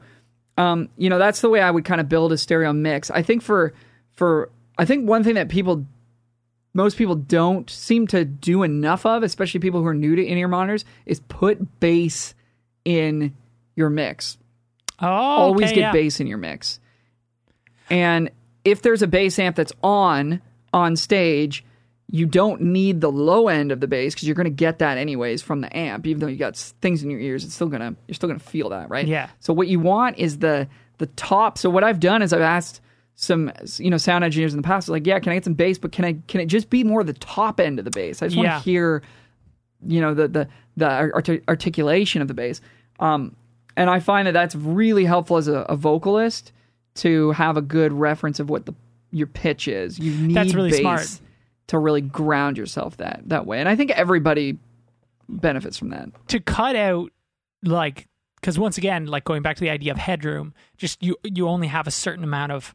um, 0.57 0.89
you 0.97 1.11
know, 1.11 1.19
that's 1.19 1.41
the 1.41 1.49
way 1.51 1.61
I 1.61 1.71
would 1.71 1.85
kind 1.85 2.01
of 2.01 2.09
build 2.09 2.33
a 2.33 2.39
stereo 2.39 2.73
mix. 2.73 3.11
I 3.11 3.23
think 3.23 3.43
for 3.43 3.73
for 4.13 4.51
I 4.79 4.85
think 4.85 5.09
one 5.09 5.23
thing 5.25 5.35
that 5.35 5.49
people 5.49 5.85
most 6.75 6.97
people 6.99 7.15
don't 7.15 7.71
seem 7.71 8.07
to 8.09 8.25
do 8.25 8.63
enough 8.65 9.07
of, 9.07 9.23
especially 9.23 9.61
people 9.61 9.81
who 9.81 9.87
are 9.87 9.95
new 9.95 10.17
to 10.17 10.25
in-ear 10.25 10.49
monitors, 10.49 10.85
is 11.07 11.21
put 11.21 11.81
bass 11.81 12.35
in 12.85 13.35
your 13.77 13.91
mix. 13.91 14.37
oh, 15.01 15.07
Always 15.07 15.67
okay, 15.69 15.77
get 15.77 15.81
yeah. 15.81 15.93
bass 15.93 16.21
in 16.21 16.27
your 16.27 16.39
mix. 16.39 16.81
And 17.91 18.31
if 18.65 18.83
there's 18.83 19.03
a 19.03 19.07
bass 19.07 19.39
amp 19.39 19.57
that's 19.57 19.73
on 19.83 20.43
on 20.73 20.97
stage, 20.97 21.65
you 22.11 22.27
don't 22.27 22.61
need 22.61 23.01
the 23.01 23.11
low 23.11 23.49
end 23.49 23.73
of 23.73 23.81
the 23.81 23.87
bass 23.87 24.15
because 24.15 24.27
you're 24.27 24.35
going 24.35 24.45
to 24.45 24.51
get 24.51 24.79
that 24.81 24.99
anyways 24.99 25.43
from 25.43 25.61
the 25.61 25.75
amp. 25.77 26.07
Even 26.07 26.21
though 26.21 26.27
you 26.27 26.37
got 26.37 26.57
things 26.57 27.03
in 27.03 27.11
your 27.11 27.21
ears, 27.21 27.45
it's 27.45 27.55
still 27.55 27.69
gonna 27.69 27.95
you're 28.09 28.15
still 28.15 28.29
gonna 28.29 28.39
feel 28.39 28.71
that, 28.71 28.91
right? 28.91 29.07
Yeah. 29.07 29.29
So 29.41 29.53
what 29.53 29.69
you 29.69 29.81
want 29.81 30.19
is 30.19 30.39
the 30.39 30.69
the 30.99 31.07
top. 31.07 31.59
So 31.59 31.71
what 31.71 31.85
I've 31.85 32.01
done 32.01 32.23
is 32.23 32.33
I've 32.33 32.41
asked 32.41 32.81
some 33.17 33.53
you 33.77 33.91
know 33.91 33.97
sound 33.97 34.25
engineers 34.25 34.53
in 34.55 34.61
the 34.61 34.67
past 34.67 34.89
like, 34.89 35.07
yeah, 35.07 35.19
can 35.21 35.33
I 35.33 35.37
get 35.37 35.45
some 35.45 35.55
bass, 35.55 35.79
but 35.79 35.93
can 35.93 36.05
I 36.05 36.17
can 36.29 36.41
it 36.41 36.47
just 36.47 36.71
be 36.71 36.83
more 36.85 37.05
the 37.05 37.13
top 37.15 37.61
end 37.61 37.79
of 37.79 37.85
the 37.85 37.91
bass? 37.91 38.23
I 38.23 38.27
just 38.27 38.37
want 38.37 38.47
Yeah. 38.49 38.59
to 38.59 38.65
hear 38.65 39.03
you 39.87 40.01
know 40.01 40.15
the 40.15 40.29
the 40.29 40.49
the 40.77 40.89
art- 40.89 41.29
articulation 41.49 42.23
of 42.23 42.29
the 42.29 42.35
bass. 42.35 42.61
Um, 43.01 43.37
and 43.77 43.91
I 43.91 44.01
find 44.01 44.27
that 44.27 44.33
that's 44.33 44.55
really 44.55 45.05
helpful 45.05 45.37
as 45.37 45.47
a, 45.49 45.59
a 45.69 45.77
vocalist 45.77 46.53
to 46.97 47.33
have 47.33 47.57
a 47.57 47.63
good 47.63 47.93
reference 47.93 48.39
of 48.41 48.49
what 48.51 48.67
the 48.67 48.75
your 49.11 49.27
pitch 49.29 49.69
is. 49.69 49.99
You 49.99 50.13
need 50.13 50.35
That's 50.37 50.55
really 50.55 50.71
bass 50.71 50.81
smart. 50.81 51.21
to 51.69 51.79
really 51.79 52.01
ground 52.01 52.57
yourself 52.59 52.97
that 52.99 53.21
that 53.27 53.47
way. 53.47 53.61
And 53.61 53.69
I 53.69 53.77
think 53.77 53.91
everybody 53.93 54.59
benefits 55.29 55.79
from 55.79 55.91
that. 55.91 56.09
to 56.29 56.41
cut 56.41 56.77
out 56.77 57.11
like 57.63 58.07
because 58.41 58.59
once 58.59 58.77
again 58.77 59.07
like 59.07 59.25
going 59.25 59.41
back 59.43 59.57
to 59.57 59.61
the 59.61 59.71
idea 59.71 59.91
of 59.91 59.97
headroom 59.99 60.53
just 60.77 61.03
you 61.03 61.17
you 61.25 61.49
only 61.49 61.67
have 61.67 61.87
a 61.87 61.91
certain 61.91 62.23
amount 62.25 62.53
of 62.53 62.75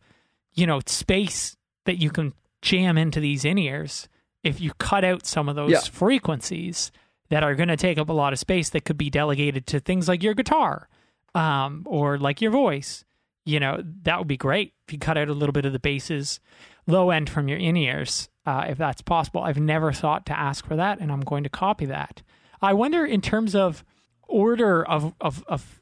you 0.53 0.65
know 0.67 0.79
space 0.85 1.55
that 1.85 1.97
you 1.97 2.09
can 2.09 2.33
jam 2.61 2.97
into 2.97 3.19
these 3.19 3.45
in 3.45 3.57
ears 3.57 4.07
if 4.43 4.59
you 4.59 4.71
cut 4.79 5.03
out 5.05 5.25
some 5.25 5.47
of 5.49 5.55
those 5.55 5.71
Yeah. 5.71 5.79
frequencies 5.79 6.91
that 7.29 7.43
are 7.43 7.55
going 7.55 7.69
to 7.69 7.77
take 7.77 7.97
up 7.97 8.09
a 8.09 8.13
lot 8.13 8.33
of 8.33 8.39
space 8.39 8.69
that 8.71 8.85
could 8.85 8.97
be 8.97 9.09
delegated 9.09 9.65
to 9.67 9.79
things 9.79 10.07
like 10.07 10.23
your 10.23 10.33
guitar 10.33 10.89
um, 11.35 11.83
or 11.85 12.17
like 12.17 12.41
your 12.41 12.51
voice. 12.51 13.05
You 13.45 13.59
know, 13.59 13.81
that 14.03 14.17
would 14.19 14.27
be 14.27 14.37
great 14.37 14.73
if 14.87 14.93
you 14.93 14.99
cut 14.99 15.17
out 15.17 15.29
a 15.29 15.33
little 15.33 15.53
bit 15.53 15.65
of 15.65 15.73
the 15.73 15.79
basses, 15.79 16.39
low 16.87 17.09
end 17.11 17.29
from 17.29 17.47
your 17.47 17.57
in 17.57 17.77
ears, 17.77 18.29
uh, 18.45 18.65
if 18.67 18.77
that's 18.77 19.01
possible. 19.01 19.41
I've 19.41 19.59
never 19.59 19.91
thought 19.93 20.25
to 20.27 20.37
ask 20.37 20.65
for 20.65 20.75
that, 20.75 20.99
and 20.99 21.11
I'm 21.11 21.21
going 21.21 21.43
to 21.43 21.49
copy 21.49 21.85
that. 21.85 22.21
I 22.61 22.73
wonder, 22.73 23.05
in 23.05 23.21
terms 23.21 23.55
of 23.55 23.83
order 24.27 24.83
of, 24.85 25.13
of, 25.21 25.43
of 25.47 25.81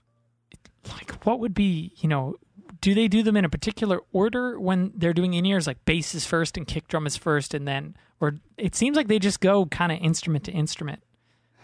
like, 0.90 1.26
what 1.26 1.40
would 1.40 1.54
be, 1.54 1.94
you 1.98 2.08
know, 2.08 2.36
do 2.82 2.94
they 2.94 3.08
do 3.08 3.24
them 3.24 3.38
in 3.38 3.46
a 3.46 3.50
particular 3.50 4.02
order 4.12 4.60
when 4.60 4.92
they're 4.96 5.14
doing 5.14 5.34
in 5.34 5.46
ears, 5.46 5.68
like 5.68 5.84
bass 5.86 6.16
is 6.16 6.26
first 6.26 6.58
and 6.58 6.68
kick 6.68 6.88
drum 6.88 7.06
is 7.06 7.18
first, 7.18 7.54
and 7.54 7.68
then, 7.68 7.96
or 8.20 8.36
it 8.58 8.76
seems 8.76 8.98
like 8.98 9.08
they 9.08 9.20
just 9.20 9.40
go 9.40 9.66
kind 9.66 9.92
of 9.92 10.00
instrument 10.00 10.44
to 10.46 10.52
instrument. 10.52 11.04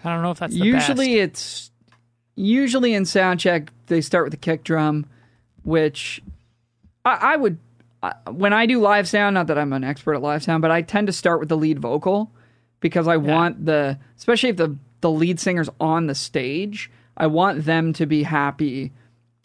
I 0.03 0.13
don't 0.13 0.21
know 0.21 0.31
if 0.31 0.39
that's 0.39 0.53
the 0.53 0.65
usually 0.65 1.15
best. 1.15 1.29
it's 1.29 1.71
usually 2.35 2.93
in 2.93 3.05
sound 3.05 3.39
check 3.39 3.71
they 3.87 4.01
start 4.01 4.25
with 4.25 4.31
the 4.31 4.37
kick 4.37 4.63
drum 4.63 5.05
which 5.63 6.21
i, 7.05 7.33
I 7.33 7.35
would 7.35 7.57
I, 8.01 8.13
when 8.29 8.53
i 8.53 8.65
do 8.65 8.81
live 8.81 9.07
sound 9.07 9.35
not 9.35 9.47
that 9.47 9.57
i'm 9.57 9.73
an 9.73 9.83
expert 9.83 10.15
at 10.15 10.21
live 10.21 10.43
sound 10.43 10.61
but 10.61 10.71
i 10.71 10.81
tend 10.81 11.07
to 11.07 11.13
start 11.13 11.39
with 11.39 11.49
the 11.49 11.57
lead 11.57 11.79
vocal 11.79 12.31
because 12.79 13.07
i 13.07 13.17
want 13.17 13.65
the 13.65 13.99
especially 14.17 14.49
if 14.49 14.57
the 14.57 14.75
the 15.01 15.11
lead 15.11 15.39
singer's 15.39 15.69
on 15.79 16.07
the 16.07 16.15
stage 16.15 16.89
i 17.17 17.27
want 17.27 17.65
them 17.65 17.93
to 17.93 18.05
be 18.05 18.23
happy 18.23 18.91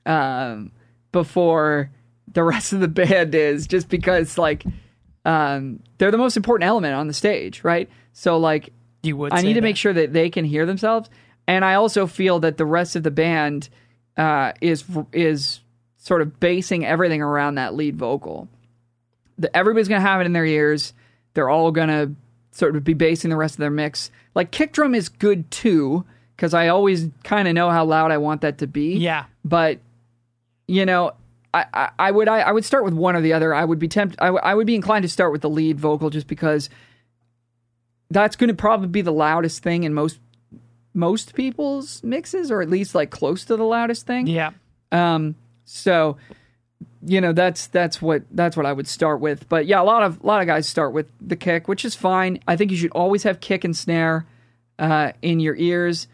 um, 0.07 0.73
before 1.13 1.91
the 2.33 2.43
rest 2.43 2.73
of 2.73 2.81
the 2.81 2.89
band 2.89 3.35
is 3.35 3.67
just 3.67 3.89
because 3.89 4.39
like 4.39 4.65
um, 5.25 5.81
they're 5.99 6.11
the 6.11 6.19
most 6.19 6.37
important 6.37 6.67
element 6.67 6.95
on 6.95 7.07
the 7.07 7.15
stage 7.15 7.65
right 7.65 7.89
so 8.13 8.39
like 8.39 8.71
you 9.03 9.17
would. 9.17 9.33
I 9.33 9.43
need 9.43 9.55
to 9.55 9.61
that. 9.61 9.63
make 9.63 9.77
sure 9.77 9.93
that 9.93 10.13
they 10.13 10.31
can 10.31 10.45
hear 10.45 10.67
themselves, 10.67 11.09
and 11.47 11.65
I 11.65 11.75
also 11.75 12.07
feel 12.07 12.41
that 12.41 12.57
the 12.57 12.65
rest 12.65 12.97
of 12.97 13.03
the 13.03 13.11
band 13.11 13.69
uh, 14.17 14.53
is 14.61 14.85
is 15.13 15.61
sort 15.97 16.23
of 16.23 16.41
basing 16.41 16.85
everything 16.85 17.23
around 17.23 17.57
that 17.57 17.75
lead 17.75 17.97
vocal. 17.97 18.49
The, 19.39 19.55
everybody's 19.57 19.89
gonna 19.89 20.01
have 20.01 20.21
it 20.21 20.25
in 20.25 20.33
their 20.33 20.47
ears. 20.47 20.93
They're 21.35 21.49
all 21.49 21.71
gonna 21.71 22.13
sort 22.51 22.77
of 22.77 22.85
be 22.85 22.95
basing 22.95 23.31
the 23.31 23.37
rest 23.37 23.55
of 23.55 23.61
their 23.61 23.71
mix. 23.71 24.11
Like 24.35 24.51
kick 24.51 24.73
drum 24.73 24.95
is 24.95 25.09
good 25.09 25.51
too, 25.51 26.05
because 26.37 26.55
I 26.55 26.69
always 26.69 27.09
kind 27.25 27.47
of 27.47 27.55
know 27.55 27.71
how 27.71 27.85
loud 27.85 28.11
I 28.11 28.19
want 28.19 28.41
that 28.41 28.59
to 28.59 28.67
be. 28.67 28.97
Yeah. 28.97 29.25
but 29.45 29.79
you 30.69 30.87
know. 30.87 31.13
I, 31.55 31.65
I, 31.73 31.91
I 31.99 32.11
would 32.11 32.29
I, 32.29 32.41
I 32.41 32.53
would 32.53 32.67
start 32.67 32.85
with 32.85 32.93
one 32.93 33.17
or 33.17 33.23
the 33.23 33.33
other. 33.33 33.55
I 33.55 33.65
would 33.65 33.79
be 33.79 33.89
tempted. 33.89 34.21
I, 34.21 34.27
I 34.27 34.55
would 34.55 34.67
be 34.67 34.75
inclined 34.75 35.05
to 35.05 35.09
start 35.09 35.33
with 35.33 35.41
the 35.41 35.49
lead 35.49 35.81
vocal 35.81 36.11
just 36.11 36.27
because 36.27 36.69
that's 38.11 38.37
going 38.37 38.49
to 38.49 38.55
probably 38.55 38.89
be 38.89 39.01
the 39.01 39.13
loudest 39.13 39.63
thing 39.63 39.85
in 39.85 39.95
most 39.95 40.19
most 40.95 41.35
people's 41.35 42.03
mixes, 42.03 42.51
or 42.51 42.61
at 42.61 42.69
least 42.69 42.95
like 42.95 43.11
close 43.11 43.45
to 43.47 43.57
the 43.57 43.65
loudest 43.65 44.07
thing. 44.07 44.27
Yeah. 44.27 44.51
Um, 44.93 45.37
so 45.65 46.17
you 47.03 47.21
know 47.21 47.33
that's 47.33 47.67
that's 47.69 48.03
what 48.03 48.23
that's 48.31 48.57
what 48.57 48.67
I 48.67 48.73
would 48.73 48.89
start 48.89 49.21
with. 49.21 49.49
But 49.49 49.67
yeah, 49.67 49.81
a 49.81 49.85
lot 49.85 50.03
of 50.03 50.23
a 50.23 50.27
lot 50.27 50.41
of 50.41 50.47
guys 50.47 50.67
start 50.67 50.93
with 50.93 51.07
the 51.21 51.37
kick, 51.37 51.69
which 51.69 51.85
is 51.85 51.95
fine. 51.95 52.41
I 52.47 52.57
think 52.57 52.71
you 52.71 52.77
should 52.77 52.93
always 52.93 53.23
have 53.23 53.41
kick 53.41 53.65
and 53.65 53.77
snare 53.77 54.27
uh, 54.79 55.13
in 55.23 55.41
your 55.41 55.55
ears. 55.57 56.09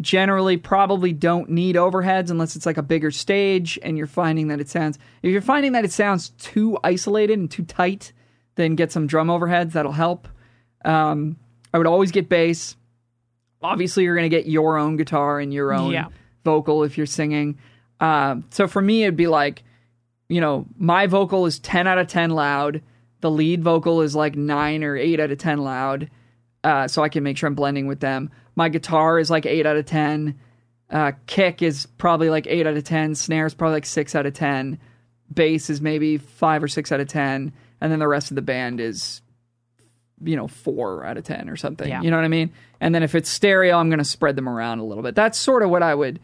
Generally, 0.00 0.58
probably 0.58 1.12
don't 1.12 1.48
need 1.48 1.74
overheads 1.76 2.30
unless 2.30 2.54
it's 2.54 2.66
like 2.66 2.76
a 2.76 2.82
bigger 2.82 3.10
stage 3.10 3.78
and 3.82 3.96
you're 3.96 4.06
finding 4.06 4.48
that 4.48 4.60
it 4.60 4.68
sounds. 4.68 4.98
If 5.22 5.32
you're 5.32 5.40
finding 5.40 5.72
that 5.72 5.84
it 5.86 5.92
sounds 5.92 6.30
too 6.38 6.78
isolated 6.84 7.38
and 7.38 7.50
too 7.50 7.64
tight, 7.64 8.12
then 8.56 8.74
get 8.74 8.92
some 8.92 9.06
drum 9.06 9.28
overheads. 9.28 9.72
That'll 9.72 9.92
help. 9.92 10.28
Um, 10.84 11.36
I 11.72 11.78
would 11.78 11.86
always 11.86 12.10
get 12.12 12.28
bass. 12.28 12.76
Obviously, 13.62 14.04
you're 14.04 14.14
going 14.16 14.30
to 14.30 14.36
get 14.36 14.46
your 14.46 14.76
own 14.76 14.96
guitar 14.96 15.40
and 15.40 15.52
your 15.52 15.72
own 15.72 15.92
Yeah. 15.92 16.08
vocal 16.44 16.84
if 16.84 16.98
you're 16.98 17.06
singing. 17.06 17.58
Um, 17.98 18.44
so 18.50 18.68
for 18.68 18.82
me, 18.82 19.02
it'd 19.04 19.16
be 19.16 19.26
like, 19.28 19.62
you 20.28 20.40
know, 20.42 20.66
my 20.76 21.06
vocal 21.06 21.46
is 21.46 21.58
10 21.60 21.86
out 21.86 21.96
of 21.98 22.06
10 22.06 22.30
loud. 22.30 22.82
The 23.22 23.30
lead 23.30 23.62
vocal 23.64 24.02
is 24.02 24.14
like 24.14 24.36
9 24.36 24.84
or 24.84 24.94
8 24.96 25.20
out 25.20 25.30
of 25.30 25.38
10 25.38 25.58
loud. 25.58 26.10
Uh, 26.62 26.86
so 26.86 27.02
I 27.02 27.08
can 27.08 27.22
make 27.22 27.38
sure 27.38 27.46
I'm 27.46 27.54
blending 27.54 27.86
with 27.86 28.00
them. 28.00 28.30
My 28.56 28.68
guitar 28.68 29.18
is 29.18 29.30
like 29.30 29.46
8 29.46 29.66
out 29.66 29.76
of 29.76 29.86
10. 29.86 30.38
Uh, 30.90 31.12
kick 31.26 31.62
is 31.62 31.86
probably 31.98 32.30
like 32.30 32.46
8 32.48 32.66
out 32.66 32.76
of 32.76 32.84
10. 32.84 33.14
Snare 33.14 33.46
is 33.46 33.54
probably 33.54 33.74
like 33.74 33.86
6 33.86 34.14
out 34.14 34.26
of 34.26 34.34
10. 34.34 34.78
Bass 35.32 35.70
is 35.70 35.80
maybe 35.80 36.18
5 36.18 36.64
or 36.64 36.68
6 36.68 36.90
out 36.90 37.00
of 37.00 37.08
10. 37.08 37.52
And 37.80 37.92
then 37.92 37.98
the 37.98 38.08
rest 38.08 38.30
of 38.30 38.34
the 38.34 38.42
band 38.42 38.80
is, 38.80 39.20
you 40.22 40.36
know, 40.36 40.48
4 40.48 41.04
out 41.04 41.18
of 41.18 41.24
10 41.24 41.50
or 41.50 41.56
something. 41.56 41.88
Yeah. 41.88 42.00
You 42.00 42.10
know 42.10 42.16
what 42.16 42.24
I 42.24 42.28
mean? 42.28 42.52
And 42.80 42.94
then 42.94 43.02
if 43.02 43.14
it's 43.14 43.28
stereo, 43.28 43.76
I'm 43.76 43.90
going 43.90 43.98
to 43.98 44.04
spread 44.04 44.36
them 44.36 44.48
around 44.48 44.78
a 44.78 44.84
little 44.84 45.02
bit. 45.02 45.14
That's 45.14 45.38
sort 45.38 45.62
of 45.62 45.70
what 45.70 45.82
I 45.82 45.94
would 45.94 46.20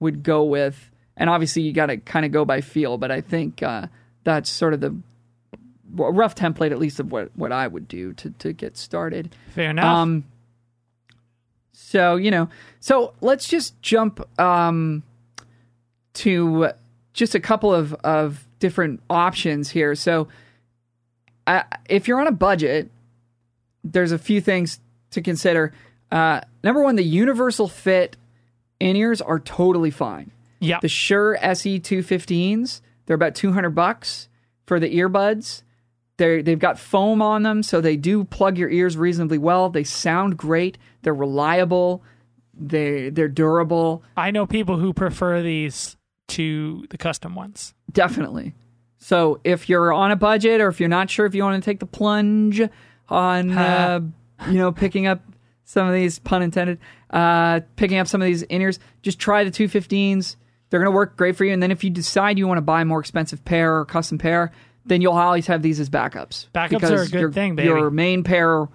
would 0.00 0.22
go 0.22 0.44
with. 0.44 0.90
And 1.16 1.30
obviously, 1.30 1.62
you 1.62 1.72
got 1.72 1.86
to 1.86 1.96
kind 1.96 2.26
of 2.26 2.32
go 2.32 2.44
by 2.44 2.60
feel, 2.60 2.98
but 2.98 3.10
I 3.10 3.22
think 3.22 3.62
uh, 3.62 3.86
that's 4.24 4.50
sort 4.50 4.74
of 4.74 4.80
the 4.80 4.94
rough 5.94 6.34
template, 6.34 6.72
at 6.72 6.78
least, 6.78 7.00
of 7.00 7.10
what, 7.10 7.30
what 7.34 7.52
I 7.52 7.66
would 7.66 7.88
do 7.88 8.12
to, 8.14 8.30
to 8.30 8.52
get 8.52 8.76
started. 8.76 9.34
Fair 9.54 9.70
enough. 9.70 9.84
Um, 9.84 10.24
so 11.86 12.16
you 12.16 12.32
know, 12.32 12.48
so 12.80 13.14
let's 13.20 13.46
just 13.46 13.80
jump 13.80 14.18
um, 14.40 15.04
to 16.14 16.70
just 17.12 17.36
a 17.36 17.40
couple 17.40 17.72
of 17.72 17.94
of 18.02 18.44
different 18.58 19.00
options 19.08 19.70
here. 19.70 19.94
So, 19.94 20.26
uh, 21.46 21.62
if 21.88 22.08
you're 22.08 22.20
on 22.20 22.26
a 22.26 22.32
budget, 22.32 22.90
there's 23.84 24.10
a 24.10 24.18
few 24.18 24.40
things 24.40 24.80
to 25.12 25.22
consider. 25.22 25.72
Uh, 26.10 26.40
number 26.64 26.82
one, 26.82 26.96
the 26.96 27.04
universal 27.04 27.68
fit 27.68 28.16
in 28.80 28.96
ears 28.96 29.20
are 29.20 29.38
totally 29.38 29.92
fine. 29.92 30.32
yeah. 30.58 30.80
The 30.82 30.88
Shure 30.88 31.38
SE 31.40 31.78
215s, 31.78 32.80
they're 33.06 33.14
about 33.14 33.36
200 33.36 33.70
bucks 33.70 34.28
for 34.66 34.80
the 34.80 34.92
earbuds. 34.92 35.62
They 36.16 36.42
they've 36.42 36.58
got 36.58 36.80
foam 36.80 37.22
on 37.22 37.44
them, 37.44 37.62
so 37.62 37.80
they 37.80 37.96
do 37.96 38.24
plug 38.24 38.58
your 38.58 38.70
ears 38.70 38.96
reasonably 38.96 39.38
well. 39.38 39.68
They 39.68 39.84
sound 39.84 40.36
great. 40.36 40.78
They're 41.06 41.14
reliable. 41.14 42.02
They 42.52 43.10
they're 43.10 43.28
durable. 43.28 44.02
I 44.16 44.32
know 44.32 44.44
people 44.44 44.76
who 44.76 44.92
prefer 44.92 45.40
these 45.40 45.96
to 46.30 46.84
the 46.90 46.98
custom 46.98 47.36
ones. 47.36 47.74
Definitely. 47.92 48.56
So 48.98 49.40
if 49.44 49.68
you're 49.68 49.92
on 49.92 50.10
a 50.10 50.16
budget, 50.16 50.60
or 50.60 50.66
if 50.66 50.80
you're 50.80 50.88
not 50.88 51.08
sure 51.08 51.24
if 51.24 51.32
you 51.32 51.44
want 51.44 51.62
to 51.62 51.70
take 51.70 51.78
the 51.78 51.86
plunge 51.86 52.60
on, 53.08 53.52
uh, 53.52 54.00
you 54.48 54.58
know, 54.58 54.72
picking 54.72 55.06
up 55.06 55.22
some 55.62 55.86
of 55.86 55.94
these 55.94 56.18
pun 56.18 56.42
intended, 56.42 56.80
uh, 57.10 57.60
picking 57.76 57.98
up 57.98 58.08
some 58.08 58.20
of 58.20 58.26
these 58.26 58.42
in-ears, 58.42 58.80
just 59.02 59.20
try 59.20 59.44
the 59.44 59.52
215s. 59.52 60.34
They're 60.70 60.80
going 60.80 60.90
to 60.90 60.96
work 60.96 61.16
great 61.16 61.36
for 61.36 61.44
you. 61.44 61.52
And 61.52 61.62
then 61.62 61.70
if 61.70 61.84
you 61.84 61.90
decide 61.90 62.36
you 62.36 62.48
want 62.48 62.58
to 62.58 62.62
buy 62.62 62.80
a 62.80 62.84
more 62.84 62.98
expensive 62.98 63.44
pair 63.44 63.78
or 63.78 63.84
custom 63.84 64.18
pair, 64.18 64.50
then 64.84 65.00
you'll 65.00 65.12
always 65.12 65.46
have 65.46 65.62
these 65.62 65.78
as 65.78 65.88
backups. 65.88 66.48
Backups 66.52 66.90
are 66.90 67.02
a 67.02 67.08
good 67.08 67.20
your, 67.20 67.32
thing, 67.32 67.54
baby. 67.54 67.68
Your 67.68 67.92
main 67.92 68.24
pair, 68.24 68.66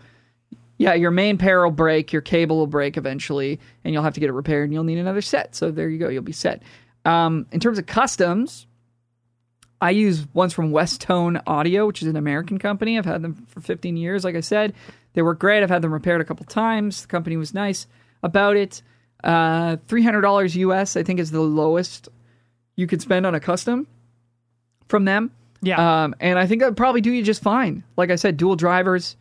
yeah, 0.82 0.95
your 0.95 1.11
main 1.11 1.38
pair 1.38 1.63
will 1.63 1.69
break, 1.69 2.11
your 2.11 2.23
cable 2.23 2.57
will 2.57 2.65
break 2.65 2.97
eventually, 2.97 3.59
and 3.84 3.93
you'll 3.93 4.01
have 4.01 4.15
to 4.15 4.19
get 4.19 4.29
it 4.29 4.34
repaired, 4.34 4.63
and 4.63 4.73
you'll 4.73 4.84
need 4.84 4.97
another 4.97 5.21
set. 5.21 5.53
So 5.53 5.69
there 5.69 5.88
you 5.88 5.99
go, 5.99 6.09
you'll 6.09 6.23
be 6.23 6.32
set. 6.32 6.63
Um, 7.05 7.45
in 7.51 7.59
terms 7.59 7.77
of 7.77 7.86
customs, 7.86 8.65
I 9.79 9.91
use 9.91 10.25
ones 10.34 10.53
from 10.53 10.71
Westone 10.71 11.39
Audio, 11.45 11.86
which 11.86 12.01
is 12.01 12.07
an 12.07 12.15
American 12.15 12.57
company. 12.57 12.97
I've 12.97 13.05
had 13.05 13.21
them 13.21 13.45
for 13.49 13.61
15 13.61 13.95
years. 13.95 14.23
Like 14.23 14.36
I 14.36 14.39
said, 14.39 14.73
they 15.13 15.21
work 15.21 15.38
great. 15.38 15.61
I've 15.61 15.69
had 15.69 15.84
them 15.84 15.93
repaired 15.93 16.19
a 16.19 16.25
couple 16.25 16.47
times. 16.47 17.03
The 17.03 17.07
company 17.09 17.38
was 17.38 17.53
nice 17.53 17.86
about 18.23 18.57
it. 18.57 18.82
Uh, 19.23 19.75
$300 19.88 20.55
US, 20.55 20.97
I 20.97 21.03
think, 21.03 21.19
is 21.19 21.29
the 21.29 21.41
lowest 21.41 22.09
you 22.75 22.88
could 22.88 23.03
spend 23.03 23.27
on 23.27 23.36
a 23.36 23.39
custom 23.39 23.86
from 24.88 25.05
them. 25.05 25.29
Yeah. 25.61 26.05
Um, 26.05 26.15
and 26.19 26.39
I 26.39 26.47
think 26.47 26.61
that 26.61 26.69
would 26.69 26.77
probably 26.77 27.01
do 27.01 27.11
you 27.11 27.21
just 27.21 27.43
fine. 27.43 27.84
Like 27.97 28.09
I 28.09 28.15
said, 28.15 28.38
dual 28.38 28.55
drivers. 28.55 29.15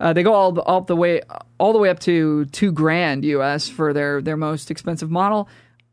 Uh, 0.00 0.12
they 0.14 0.22
go 0.22 0.32
all 0.32 0.52
the, 0.52 0.62
all 0.62 0.80
the 0.80 0.96
way 0.96 1.20
all 1.58 1.72
the 1.72 1.78
way 1.78 1.90
up 1.90 2.00
to 2.00 2.46
two 2.46 2.72
grand 2.72 3.24
US 3.24 3.68
for 3.68 3.92
their 3.92 4.22
their 4.22 4.36
most 4.36 4.70
expensive 4.70 5.10
model. 5.10 5.48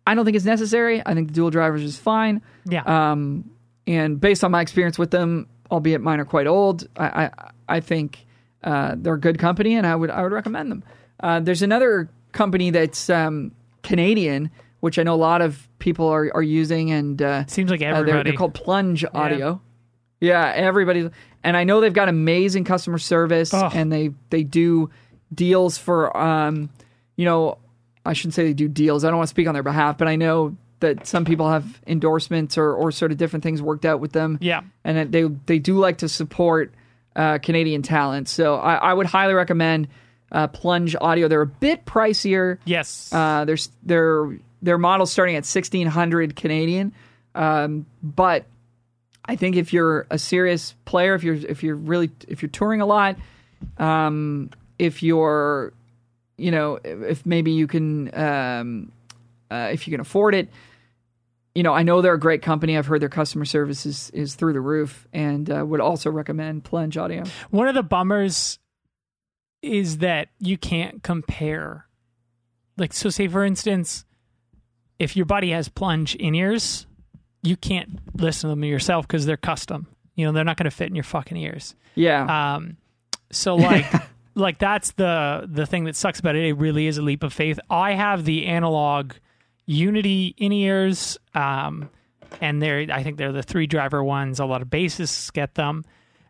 I 0.07 0.15
don't 0.15 0.23
think 0.23 0.37
it's 0.37 0.45
necessary. 0.45 1.03
I 1.05 1.13
think 1.13 1.27
the 1.27 1.33
dual 1.33 1.49
drivers 1.49 1.83
is 1.83 1.97
fine. 1.97 2.41
yeah. 2.65 2.83
Um, 2.83 3.51
and 3.85 4.19
based 4.19 4.43
on 4.43 4.51
my 4.51 4.61
experience 4.61 4.97
with 4.97 5.11
them, 5.11 5.47
albeit 5.69 6.01
mine 6.01 6.19
are 6.19 6.25
quite 6.25 6.47
old, 6.47 6.87
I 6.95 7.25
I, 7.25 7.31
I 7.67 7.79
think 7.81 8.25
uh, 8.63 8.95
they're 8.97 9.13
a 9.15 9.19
good 9.19 9.39
company, 9.39 9.75
and 9.75 9.85
I 9.85 9.95
would 9.95 10.09
I 10.09 10.23
would 10.23 10.31
recommend 10.31 10.71
them. 10.71 10.83
Uh, 11.19 11.39
there's 11.41 11.61
another 11.61 12.09
company 12.31 12.69
that's 12.69 13.09
um, 13.09 13.51
Canadian, 13.83 14.51
which 14.79 14.99
I 14.99 15.03
know 15.03 15.15
a 15.15 15.15
lot 15.15 15.41
of 15.41 15.67
people 15.79 16.07
are 16.07 16.31
are 16.33 16.43
using, 16.43 16.91
and 16.91 17.21
uh, 17.21 17.45
Seems 17.47 17.69
like 17.71 17.81
uh, 17.81 18.03
they're, 18.03 18.23
they're 18.23 18.33
called 18.33 18.53
Plunge 18.53 19.03
Audio. 19.13 19.61
Yeah, 20.19 20.51
everybody, 20.55 21.09
and 21.43 21.55
I 21.57 21.63
know 21.63 21.79
they've 21.81 21.93
got 21.93 22.09
amazing 22.09 22.63
customer 22.63 22.97
service, 22.97 23.53
Oh. 23.53 23.69
and 23.73 23.91
they 23.91 24.11
they 24.29 24.43
do 24.43 24.89
deals 25.33 25.77
for 25.77 26.15
um, 26.17 26.69
you 27.15 27.25
know, 27.25 27.57
I 28.05 28.13
shouldn't 28.13 28.33
say 28.33 28.43
they 28.43 28.53
do 28.53 28.67
deals. 28.67 29.03
I 29.03 29.09
don't 29.09 29.17
want 29.17 29.27
to 29.27 29.31
speak 29.31 29.47
on 29.47 29.53
their 29.53 29.63
behalf, 29.63 29.97
but 29.97 30.07
I 30.07 30.15
know 30.15 30.55
that 30.79 31.07
some 31.07 31.25
people 31.25 31.49
have 31.49 31.65
endorsements 31.87 32.57
or 32.57 32.73
or 32.73 32.91
sort 32.91 33.11
of 33.11 33.17
different 33.17 33.43
things 33.43 33.61
worked 33.61 33.85
out 33.85 33.99
with 33.99 34.11
them, 34.11 34.37
yeah. 34.41 34.61
and 34.83 34.97
that 34.97 35.11
they 35.11 35.23
they 35.45 35.59
do 35.59 35.77
like 35.77 35.99
to 35.99 36.09
support 36.09 36.73
uh, 37.15 37.37
Canadian 37.39 37.81
talent. 37.81 38.27
So 38.27 38.55
I, 38.55 38.75
I 38.75 38.93
would 38.93 39.07
highly 39.07 39.33
recommend 39.33 39.87
uh, 40.31 40.47
Plunge 40.47 40.95
Audio. 40.99 41.27
They're 41.27 41.41
a 41.41 41.47
bit 41.47 41.85
pricier. 41.85 42.57
Yes. 42.65 43.11
Uh, 43.13 43.45
there's 43.45 43.69
their 43.83 44.37
their 44.61 44.77
models 44.77 45.11
starting 45.11 45.35
at 45.35 45.45
sixteen 45.45 45.87
hundred 45.87 46.35
Canadian, 46.35 46.93
um, 47.35 47.85
but 48.03 48.45
I 49.27 49.35
think 49.35 49.55
if 49.55 49.73
you're 49.73 50.07
a 50.09 50.17
serious 50.17 50.73
player, 50.85 51.13
if 51.13 51.23
you're 51.23 51.35
if 51.35 51.63
you're 51.63 51.75
really 51.75 52.09
if 52.27 52.41
you're 52.41 52.49
touring 52.49 52.81
a 52.81 52.85
lot, 52.85 53.17
um, 53.77 54.49
if 54.79 55.03
you're 55.03 55.73
you 56.37 56.51
know 56.51 56.79
if 56.83 57.25
maybe 57.25 57.51
you 57.51 57.67
can 57.67 58.17
um, 58.17 58.91
uh, 59.51 59.69
if 59.71 59.87
you 59.87 59.91
can 59.91 59.99
afford 59.99 60.33
it, 60.33 60.49
you 61.53 61.63
know 61.63 61.73
I 61.73 61.83
know 61.83 62.01
they're 62.01 62.13
a 62.13 62.19
great 62.19 62.41
company. 62.41 62.77
I've 62.77 62.87
heard 62.87 63.01
their 63.01 63.09
customer 63.09 63.45
service 63.45 63.85
is 63.85 64.09
is 64.11 64.35
through 64.35 64.53
the 64.53 64.61
roof, 64.61 65.07
and 65.11 65.49
uh, 65.49 65.65
would 65.65 65.81
also 65.81 66.09
recommend 66.09 66.63
Plunge 66.63 66.97
Audio. 66.97 67.23
One 67.49 67.67
of 67.67 67.75
the 67.75 67.83
bummers 67.83 68.59
is 69.61 69.97
that 69.97 70.29
you 70.39 70.57
can't 70.57 71.03
compare. 71.03 71.85
Like, 72.77 72.93
so 72.93 73.09
say 73.09 73.27
for 73.27 73.43
instance, 73.43 74.05
if 74.99 75.15
your 75.15 75.25
buddy 75.25 75.51
has 75.51 75.67
plunge 75.67 76.15
in 76.15 76.33
ears, 76.33 76.86
you 77.43 77.55
can't 77.55 77.99
listen 78.15 78.49
to 78.49 78.51
them 78.51 78.63
yourself 78.63 79.07
because 79.07 79.25
they're 79.25 79.37
custom. 79.37 79.87
You 80.15 80.25
know, 80.25 80.31
they're 80.31 80.43
not 80.43 80.57
going 80.57 80.65
to 80.65 80.71
fit 80.71 80.89
in 80.89 80.95
your 80.95 81.03
fucking 81.03 81.37
ears. 81.37 81.75
Yeah, 81.95 82.55
Um, 82.55 82.77
so 83.31 83.55
like, 83.55 83.85
like 84.35 84.57
that's 84.59 84.91
the 84.91 85.47
the 85.51 85.65
thing 85.65 85.85
that 85.85 85.95
sucks 85.95 86.19
about 86.19 86.35
it. 86.35 86.45
It 86.45 86.53
really 86.53 86.87
is 86.87 86.97
a 86.97 87.01
leap 87.01 87.23
of 87.23 87.33
faith. 87.33 87.59
I 87.69 87.93
have 87.93 88.25
the 88.25 88.45
analog 88.47 89.13
Unity 89.69 90.33
in 90.37 90.53
ears, 90.53 91.17
um, 91.35 91.89
and 92.39 92.61
they're 92.61 92.87
I 92.89 93.03
think 93.03 93.17
they're 93.17 93.33
the 93.33 93.43
three 93.43 93.67
driver 93.67 94.01
ones. 94.01 94.39
A 94.39 94.45
lot 94.45 94.61
of 94.61 94.69
bassists 94.69 95.31
get 95.33 95.55
them, 95.55 95.83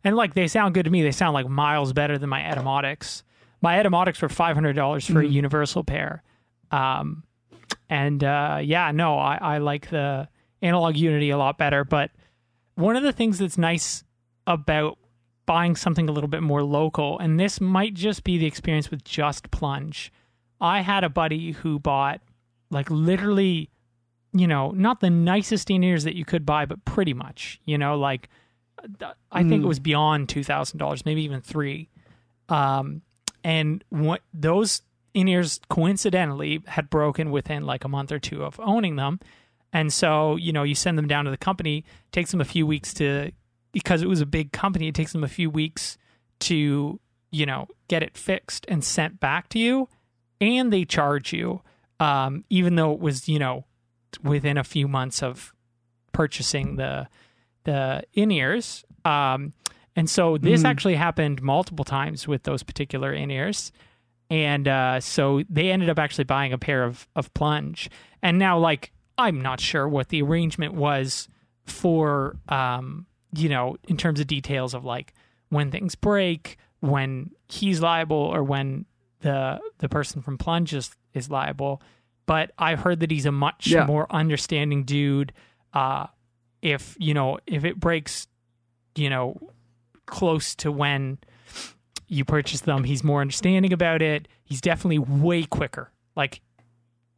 and 0.03 0.15
like 0.15 0.33
they 0.33 0.47
sound 0.47 0.73
good 0.73 0.85
to 0.85 0.89
me. 0.89 1.03
They 1.03 1.11
sound 1.11 1.35
like 1.35 1.47
miles 1.47 1.93
better 1.93 2.17
than 2.17 2.29
my 2.29 2.41
Etymotics. 2.41 3.21
My 3.61 3.75
Etymotics 3.77 4.23
were 4.23 4.29
five 4.29 4.55
hundred 4.55 4.75
dollars 4.75 5.05
for 5.05 5.21
a 5.21 5.25
universal 5.27 5.83
pair, 5.83 6.23
um, 6.71 7.21
and 7.91 8.23
uh, 8.23 8.59
yeah, 8.63 8.91
no, 8.91 9.19
I, 9.19 9.37
I 9.39 9.57
like 9.59 9.91
the 9.91 10.27
analog 10.61 10.95
Unity 10.95 11.29
a 11.29 11.37
lot 11.37 11.57
better. 11.57 11.83
But 11.83 12.11
one 12.75 12.95
of 12.95 13.03
the 13.03 13.13
things 13.13 13.39
that's 13.39 13.57
nice 13.57 14.03
about 14.45 14.97
buying 15.45 15.75
something 15.75 16.09
a 16.09 16.11
little 16.11 16.27
bit 16.27 16.43
more 16.43 16.63
local, 16.63 17.17
and 17.19 17.39
this 17.39 17.61
might 17.61 17.93
just 17.93 18.23
be 18.23 18.37
the 18.37 18.45
experience 18.45 18.91
with 18.91 19.03
just 19.03 19.49
plunge. 19.51 20.11
I 20.59 20.81
had 20.81 21.03
a 21.03 21.09
buddy 21.09 21.51
who 21.51 21.79
bought 21.79 22.21
like 22.69 22.89
literally, 22.89 23.69
you 24.33 24.47
know, 24.47 24.71
not 24.71 24.99
the 24.99 25.09
nicest 25.09 25.69
in 25.69 25.83
ears 25.83 26.03
that 26.03 26.15
you 26.15 26.25
could 26.25 26.45
buy, 26.45 26.65
but 26.65 26.83
pretty 26.85 27.13
much, 27.13 27.61
you 27.65 27.77
know, 27.77 27.97
like 27.97 28.29
I 29.31 29.43
think 29.43 29.63
it 29.63 29.67
was 29.67 29.79
beyond 29.79 30.29
two 30.29 30.43
thousand 30.43 30.79
dollars, 30.79 31.05
maybe 31.05 31.23
even 31.23 31.41
three. 31.41 31.89
Um, 32.49 33.01
and 33.43 33.83
what 33.89 34.21
those 34.33 34.81
in 35.13 35.27
ears 35.27 35.59
coincidentally 35.69 36.61
had 36.67 36.89
broken 36.89 37.31
within 37.31 37.65
like 37.65 37.83
a 37.83 37.87
month 37.87 38.11
or 38.11 38.19
two 38.19 38.43
of 38.43 38.59
owning 38.59 38.97
them. 38.97 39.19
And 39.73 39.91
so, 39.91 40.35
you 40.37 40.53
know, 40.53 40.63
you 40.63 40.75
send 40.75 40.97
them 40.97 41.07
down 41.07 41.25
to 41.25 41.31
the 41.31 41.37
company, 41.37 41.83
takes 42.11 42.31
them 42.31 42.41
a 42.41 42.45
few 42.45 42.65
weeks 42.65 42.93
to 42.95 43.31
because 43.71 44.01
it 44.01 44.07
was 44.07 44.21
a 44.21 44.25
big 44.25 44.51
company, 44.51 44.87
it 44.87 44.95
takes 44.95 45.11
them 45.11 45.23
a 45.23 45.27
few 45.27 45.49
weeks 45.49 45.97
to, 46.39 46.99
you 47.31 47.45
know, 47.45 47.67
get 47.87 48.01
it 48.01 48.17
fixed 48.17 48.65
and 48.69 48.83
sent 48.83 49.19
back 49.19 49.49
to 49.49 49.59
you. 49.59 49.87
And 50.39 50.71
they 50.71 50.85
charge 50.85 51.33
you, 51.33 51.61
um, 51.99 52.43
even 52.49 52.75
though 52.75 52.93
it 52.93 52.99
was, 52.99 53.27
you 53.27 53.39
know, 53.39 53.65
within 54.23 54.57
a 54.57 54.63
few 54.63 54.87
months 54.87 55.21
of 55.21 55.53
purchasing 56.11 56.77
the 56.77 57.07
the 57.65 58.03
in 58.13 58.31
ears. 58.31 58.85
Um, 59.03 59.53
and 59.95 60.09
so 60.09 60.37
this 60.37 60.63
actually 60.63 60.95
happened 60.95 61.41
multiple 61.41 61.83
times 61.83 62.27
with 62.27 62.43
those 62.43 62.63
particular 62.63 63.11
in 63.11 63.31
ears. 63.31 63.71
And 64.29 64.67
uh, 64.67 64.99
so 64.99 65.41
they 65.49 65.71
ended 65.71 65.89
up 65.89 65.97
actually 65.97 66.25
buying 66.25 66.53
a 66.53 66.57
pair 66.57 66.83
of, 66.83 67.07
of 67.15 67.33
plunge. 67.33 67.89
And 68.21 68.37
now, 68.37 68.59
like, 68.59 68.91
I'm 69.17 69.41
not 69.41 69.59
sure 69.59 69.87
what 69.87 70.09
the 70.09 70.21
arrangement 70.21 70.73
was 70.73 71.27
for, 71.65 72.37
um, 72.49 73.05
you 73.35 73.49
know, 73.49 73.77
in 73.87 73.97
terms 73.97 74.19
of 74.19 74.27
details 74.27 74.73
of 74.73 74.85
like 74.85 75.13
when 75.49 75.71
things 75.71 75.95
break, 75.95 76.57
when 76.79 77.31
he's 77.49 77.81
liable, 77.81 78.17
or 78.17 78.43
when 78.43 78.85
the 79.21 79.59
the 79.79 79.89
person 79.89 80.21
from 80.21 80.37
plunge 80.37 80.73
is, 80.73 80.91
is 81.13 81.29
liable. 81.29 81.81
But 82.25 82.51
I've 82.57 82.79
heard 82.79 82.99
that 82.99 83.09
he's 83.11 83.25
a 83.25 83.31
much 83.31 83.67
Yeah. 83.67 83.85
more 83.85 84.05
understanding 84.11 84.83
dude. 84.83 85.33
Uh, 85.73 86.07
if 86.61 86.95
you 86.99 87.13
know, 87.13 87.39
if 87.47 87.63
it 87.65 87.79
breaks, 87.79 88.27
you 88.95 89.09
know, 89.09 89.39
close 90.05 90.55
to 90.55 90.71
when 90.71 91.17
you 92.07 92.23
purchase 92.23 92.61
them, 92.61 92.83
he's 92.83 93.03
more 93.03 93.21
understanding 93.21 93.73
about 93.73 94.01
it. 94.01 94.27
He's 94.43 94.61
definitely 94.61 94.99
way 94.99 95.43
quicker. 95.43 95.91
Like 96.15 96.41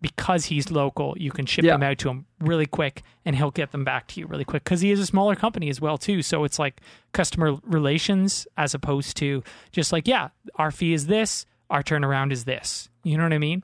because 0.01 0.45
he's 0.45 0.71
local, 0.71 1.13
you 1.17 1.31
can 1.31 1.45
ship 1.45 1.65
Yeah. 1.65 1.73
them 1.73 1.83
out 1.83 1.97
to 1.99 2.09
him 2.09 2.25
really 2.39 2.65
quick 2.65 3.03
and 3.25 3.35
he'll 3.35 3.51
get 3.51 3.71
them 3.71 3.83
back 3.83 4.07
to 4.07 4.19
you 4.19 4.27
really 4.27 4.45
quick 4.45 4.63
cuz 4.63 4.79
he 4.81 4.91
is 4.91 4.99
a 4.99 5.05
smaller 5.05 5.35
company 5.35 5.69
as 5.69 5.81
well 5.81 5.97
too. 5.97 6.21
So 6.21 6.43
it's 6.45 6.57
like 6.57 6.79
customer 7.11 7.57
relations 7.63 8.47
as 8.57 8.73
opposed 8.73 9.17
to 9.17 9.43
just 9.71 9.91
like, 9.91 10.07
yeah, 10.07 10.29
our 10.55 10.71
fee 10.71 10.93
is 10.93 11.07
this, 11.07 11.45
our 11.69 11.83
turnaround 11.83 12.31
is 12.31 12.45
this. 12.45 12.89
You 13.03 13.17
know 13.17 13.23
what 13.23 13.33
I 13.33 13.37
mean? 13.39 13.63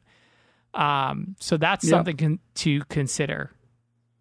Um, 0.73 1.35
so 1.39 1.57
that's 1.57 1.85
Yeah. 1.85 1.91
something 1.91 2.17
con- 2.17 2.39
to 2.55 2.81
consider. 2.89 3.51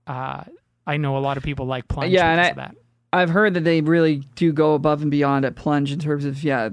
Uh, 0.07 0.45
I 0.87 0.97
know 0.99 1.17
a 1.17 1.21
lot 1.21 1.37
of 1.37 1.43
people 1.43 1.67
like 1.67 1.89
plunge 1.89 2.13
Yeah, 2.13 2.31
and 2.31 2.41
I- 2.41 2.49
of 2.51 2.57
that. 2.57 2.77
I've 3.13 3.31
heard 3.31 3.55
that 3.55 3.63
they 3.65 3.81
really 3.81 4.23
do 4.35 4.53
go 4.53 4.75
above 4.75 5.01
and 5.03 5.11
beyond 5.11 5.45
at 5.45 5.55
Plunge 5.55 5.93
in 5.93 6.01
terms 6.01 6.25
of 6.25 6.43
yeah, 6.43 6.71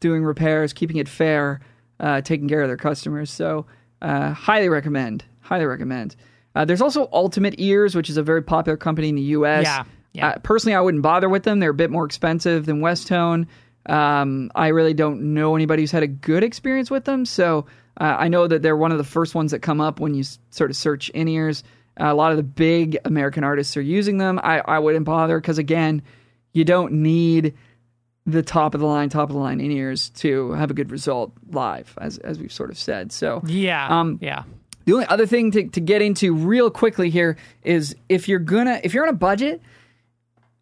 doing 0.00 0.24
repairs, 0.24 0.72
keeping 0.72 0.96
it 0.96 1.08
fair, 1.08 1.60
uh, 2.00 2.20
taking 2.20 2.48
care 2.48 2.62
of 2.62 2.68
their 2.68 2.76
customers. 2.76 3.30
So 3.30 3.64
uh, 4.04 4.32
highly 4.32 4.68
recommend. 4.68 5.24
Highly 5.40 5.64
recommend. 5.66 6.14
Uh, 6.54 6.64
there's 6.64 6.80
also 6.80 7.08
Ultimate 7.12 7.56
Ears, 7.58 7.94
which 7.96 8.08
is 8.08 8.16
a 8.16 8.22
very 8.22 8.42
popular 8.42 8.76
company 8.76 9.08
in 9.08 9.16
the 9.16 9.22
U.S. 9.38 9.64
Yeah, 9.64 9.84
yeah. 10.12 10.28
Uh, 10.28 10.38
personally, 10.38 10.74
I 10.76 10.80
wouldn't 10.80 11.02
bother 11.02 11.28
with 11.28 11.42
them. 11.42 11.58
They're 11.58 11.70
a 11.70 11.74
bit 11.74 11.90
more 11.90 12.04
expensive 12.04 12.64
than 12.66 12.80
Westone. 12.80 13.48
Um, 13.86 14.50
I 14.54 14.68
really 14.68 14.94
don't 14.94 15.34
know 15.34 15.56
anybody 15.56 15.82
who's 15.82 15.90
had 15.90 16.02
a 16.02 16.06
good 16.08 16.42
experience 16.44 16.90
with 16.90 17.04
them. 17.04 17.24
So 17.26 17.66
uh, 18.00 18.04
I 18.18 18.28
know 18.28 18.46
that 18.46 18.62
they're 18.62 18.76
one 18.76 18.92
of 18.92 18.98
the 18.98 19.04
first 19.04 19.34
ones 19.34 19.50
that 19.50 19.60
come 19.60 19.80
up 19.80 20.00
when 20.00 20.14
you 20.14 20.20
s- 20.20 20.38
sort 20.50 20.70
of 20.70 20.76
search 20.76 21.10
in 21.10 21.28
ears. 21.28 21.64
Uh, 22.00 22.06
a 22.06 22.14
lot 22.14 22.30
of 22.30 22.36
the 22.38 22.42
big 22.42 22.96
American 23.04 23.44
artists 23.44 23.76
are 23.76 23.82
using 23.82 24.18
them. 24.18 24.40
I, 24.42 24.60
I 24.60 24.78
wouldn't 24.78 25.04
bother 25.04 25.38
because, 25.40 25.58
again, 25.58 26.02
you 26.52 26.64
don't 26.64 26.92
need 27.02 27.54
the 28.26 28.42
top 28.42 28.74
of 28.74 28.80
the 28.80 28.86
line, 28.86 29.08
top 29.10 29.28
of 29.28 29.34
the 29.34 29.40
line 29.40 29.60
in 29.60 29.70
ears 29.70 30.08
to 30.10 30.52
have 30.52 30.70
a 30.70 30.74
good 30.74 30.90
result 30.90 31.32
live, 31.50 31.92
as, 32.00 32.18
as 32.18 32.38
we've 32.38 32.52
sort 32.52 32.70
of 32.70 32.78
said. 32.78 33.12
So 33.12 33.42
Yeah. 33.46 33.86
Um, 34.00 34.18
yeah. 34.22 34.44
the 34.86 34.94
only 34.94 35.06
other 35.06 35.26
thing 35.26 35.50
to, 35.50 35.68
to 35.68 35.80
get 35.80 36.00
into 36.02 36.34
real 36.34 36.70
quickly 36.70 37.10
here 37.10 37.36
is 37.62 37.94
if 38.08 38.28
you're 38.28 38.38
gonna 38.38 38.80
if 38.82 38.94
you're 38.94 39.04
on 39.06 39.10
a 39.10 39.16
budget 39.16 39.60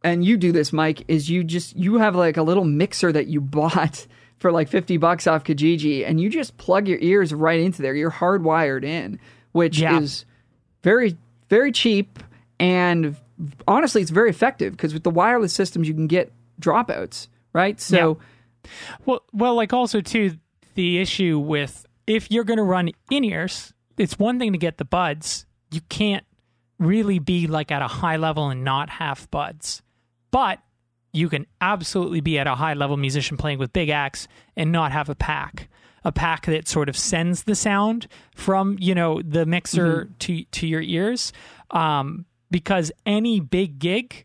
and 0.04 0.24
you 0.24 0.36
do 0.36 0.50
this, 0.52 0.72
Mike, 0.72 1.04
is 1.08 1.30
you 1.30 1.44
just 1.44 1.76
you 1.76 1.98
have 1.98 2.16
like 2.16 2.36
a 2.36 2.42
little 2.42 2.64
mixer 2.64 3.12
that 3.12 3.28
you 3.28 3.40
bought 3.58 4.06
for 4.38 4.50
like 4.50 4.68
fifty 4.68 4.96
bucks 4.96 5.26
off 5.28 5.44
Kijiji, 5.44 6.04
and 6.06 6.20
you 6.20 6.28
just 6.28 6.56
plug 6.56 6.88
your 6.88 6.98
ears 7.00 7.32
right 7.32 7.60
into 7.60 7.80
there. 7.82 7.94
You're 7.94 8.10
hardwired 8.10 8.82
in, 8.84 9.20
which 9.52 9.78
Yeah. 9.78 10.00
is 10.00 10.24
very 10.82 11.16
very 11.48 11.70
cheap 11.70 12.18
and 12.58 13.16
honestly, 13.68 14.02
it's 14.02 14.10
very 14.10 14.30
effective 14.30 14.72
because 14.72 14.94
with 14.94 15.02
the 15.04 15.10
wireless 15.10 15.52
systems 15.52 15.86
you 15.88 15.94
can 15.94 16.06
get 16.06 16.32
dropouts, 16.60 17.28
right? 17.52 17.80
So 17.80 18.18
Well, 19.06 19.22
well, 19.32 19.54
like 19.54 19.72
also 19.72 20.00
too, 20.00 20.38
the 20.74 20.98
issue 20.98 21.38
with 21.38 21.86
if 22.06 22.30
you're 22.30 22.44
going 22.44 22.58
to 22.58 22.62
run 22.62 22.90
in 23.10 23.24
ears, 23.24 23.72
it's 23.96 24.18
one 24.18 24.38
thing 24.38 24.52
to 24.52 24.58
get 24.58 24.78
the 24.78 24.84
buds. 24.84 25.46
You 25.70 25.80
can't 25.88 26.24
really 26.78 27.18
be 27.18 27.46
like 27.46 27.70
at 27.70 27.82
a 27.82 27.88
high 27.88 28.16
level 28.16 28.48
and 28.50 28.64
not 28.64 28.90
have 28.90 29.30
buds, 29.30 29.82
but 30.30 30.58
you 31.12 31.28
can 31.28 31.46
absolutely 31.60 32.20
be 32.20 32.38
at 32.38 32.46
a 32.46 32.54
high 32.54 32.74
level 32.74 32.96
musician 32.96 33.36
playing 33.36 33.58
with 33.58 33.72
big 33.72 33.90
acts 33.90 34.28
and 34.56 34.72
not 34.72 34.92
have 34.92 35.08
a 35.08 35.14
pack. 35.14 35.68
A 36.04 36.10
pack 36.10 36.46
that 36.46 36.66
sort 36.66 36.88
of 36.88 36.96
sends 36.96 37.44
the 37.44 37.54
sound 37.54 38.08
from 38.34 38.76
you 38.80 38.92
know 38.92 39.22
the 39.22 39.46
mixer 39.46 40.10
to 40.18 40.44
to 40.44 40.66
your 40.66 40.80
ears, 40.80 41.32
um, 41.70 42.26
because 42.50 42.90
any 43.06 43.38
big 43.38 43.78
gig 43.78 44.24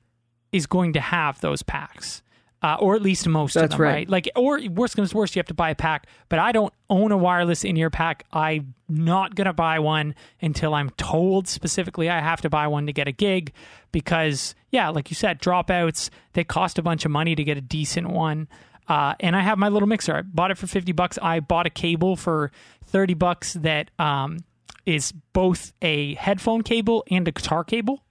is 0.51 0.65
going 0.65 0.93
to 0.93 0.99
have 0.99 1.39
those 1.41 1.61
packs, 1.61 2.23
uh, 2.63 2.77
or 2.79 2.95
at 2.95 3.01
least 3.01 3.27
most 3.27 3.53
That's 3.53 3.65
of 3.65 3.69
them, 3.71 3.81
right. 3.81 3.93
right? 3.93 4.09
Like, 4.09 4.29
or 4.35 4.59
worst 4.69 4.95
comes 4.95 5.11
to 5.11 5.17
worst, 5.17 5.35
you 5.35 5.39
have 5.39 5.47
to 5.47 5.53
buy 5.53 5.69
a 5.69 5.75
pack. 5.75 6.07
But 6.29 6.39
I 6.39 6.51
don't 6.51 6.73
own 6.89 7.11
a 7.11 7.17
wireless 7.17 7.63
in 7.63 7.77
ear 7.77 7.89
pack. 7.89 8.25
I'm 8.33 8.73
not 8.89 9.35
gonna 9.35 9.53
buy 9.53 9.79
one 9.79 10.15
until 10.41 10.73
I'm 10.73 10.89
told 10.91 11.47
specifically 11.47 12.09
I 12.09 12.19
have 12.19 12.41
to 12.41 12.49
buy 12.49 12.67
one 12.67 12.87
to 12.87 12.93
get 12.93 13.07
a 13.07 13.11
gig, 13.11 13.53
because 13.91 14.55
yeah, 14.71 14.89
like 14.89 15.09
you 15.09 15.15
said, 15.15 15.39
dropouts 15.39 16.09
they 16.33 16.43
cost 16.43 16.79
a 16.79 16.81
bunch 16.81 17.05
of 17.05 17.11
money 17.11 17.35
to 17.35 17.43
get 17.43 17.57
a 17.57 17.61
decent 17.61 18.07
one. 18.09 18.47
Uh, 18.87 19.13
and 19.19 19.35
I 19.35 19.41
have 19.41 19.57
my 19.57 19.67
little 19.67 19.87
mixer. 19.87 20.15
I 20.15 20.21
bought 20.21 20.49
it 20.49 20.57
for 20.57 20.65
fifty 20.65 20.93
bucks. 20.93 21.19
I 21.21 21.41
bought 21.41 21.65
a 21.65 21.69
cable 21.69 22.15
for 22.15 22.51
thirty 22.85 23.13
bucks 23.13 23.53
that 23.53 23.91
um, 23.99 24.39
is 24.85 25.11
both 25.33 25.73
a 25.81 26.15
headphone 26.15 26.63
cable 26.63 27.03
and 27.11 27.27
a 27.27 27.31
guitar 27.31 27.65
cable. 27.65 28.03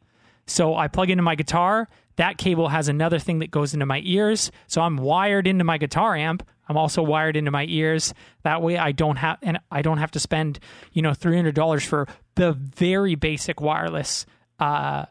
So 0.46 0.76
I 0.76 0.88
plug 0.88 1.10
into 1.10 1.22
my 1.22 1.34
guitar. 1.34 1.88
That 2.16 2.38
cable 2.38 2.68
has 2.68 2.88
another 2.88 3.18
thing 3.18 3.40
that 3.40 3.50
goes 3.50 3.74
into 3.74 3.86
my 3.86 4.00
ears. 4.04 4.50
So 4.66 4.80
I'm 4.80 4.96
wired 4.96 5.46
into 5.46 5.64
my 5.64 5.78
guitar 5.78 6.16
amp. 6.16 6.46
I'm 6.68 6.76
also 6.76 7.02
wired 7.02 7.36
into 7.36 7.50
my 7.50 7.64
ears. 7.68 8.12
That 8.42 8.62
way 8.62 8.76
I 8.76 8.92
don't 8.92 9.16
have 9.16 9.38
and 9.42 9.60
I 9.70 9.82
don't 9.82 9.98
have 9.98 10.10
to 10.12 10.20
spend, 10.20 10.58
you 10.92 11.02
know, 11.02 11.10
$300 11.10 11.86
for 11.86 12.08
the 12.34 12.52
very 12.52 13.14
basic 13.14 13.60
wireless 13.60 14.26
uh, 14.58 15.06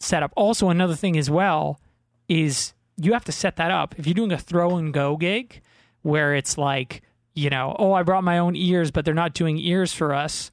setup. 0.00 0.32
Also 0.36 0.68
another 0.68 0.96
thing 0.96 1.16
as 1.16 1.30
well 1.30 1.78
is 2.28 2.74
you 2.96 3.12
have 3.12 3.24
to 3.24 3.32
set 3.32 3.56
that 3.56 3.70
up. 3.70 3.94
If 3.98 4.06
you're 4.06 4.14
doing 4.14 4.32
a 4.32 4.38
throw 4.38 4.76
and 4.76 4.92
go 4.92 5.16
gig 5.16 5.60
where 6.02 6.34
it's 6.34 6.58
like, 6.58 7.02
you 7.34 7.50
know, 7.50 7.76
oh, 7.78 7.92
I 7.92 8.02
brought 8.02 8.24
my 8.24 8.38
own 8.38 8.56
ears, 8.56 8.90
but 8.90 9.04
they're 9.04 9.14
not 9.14 9.34
doing 9.34 9.58
ears 9.58 9.92
for 9.92 10.14
us, 10.14 10.50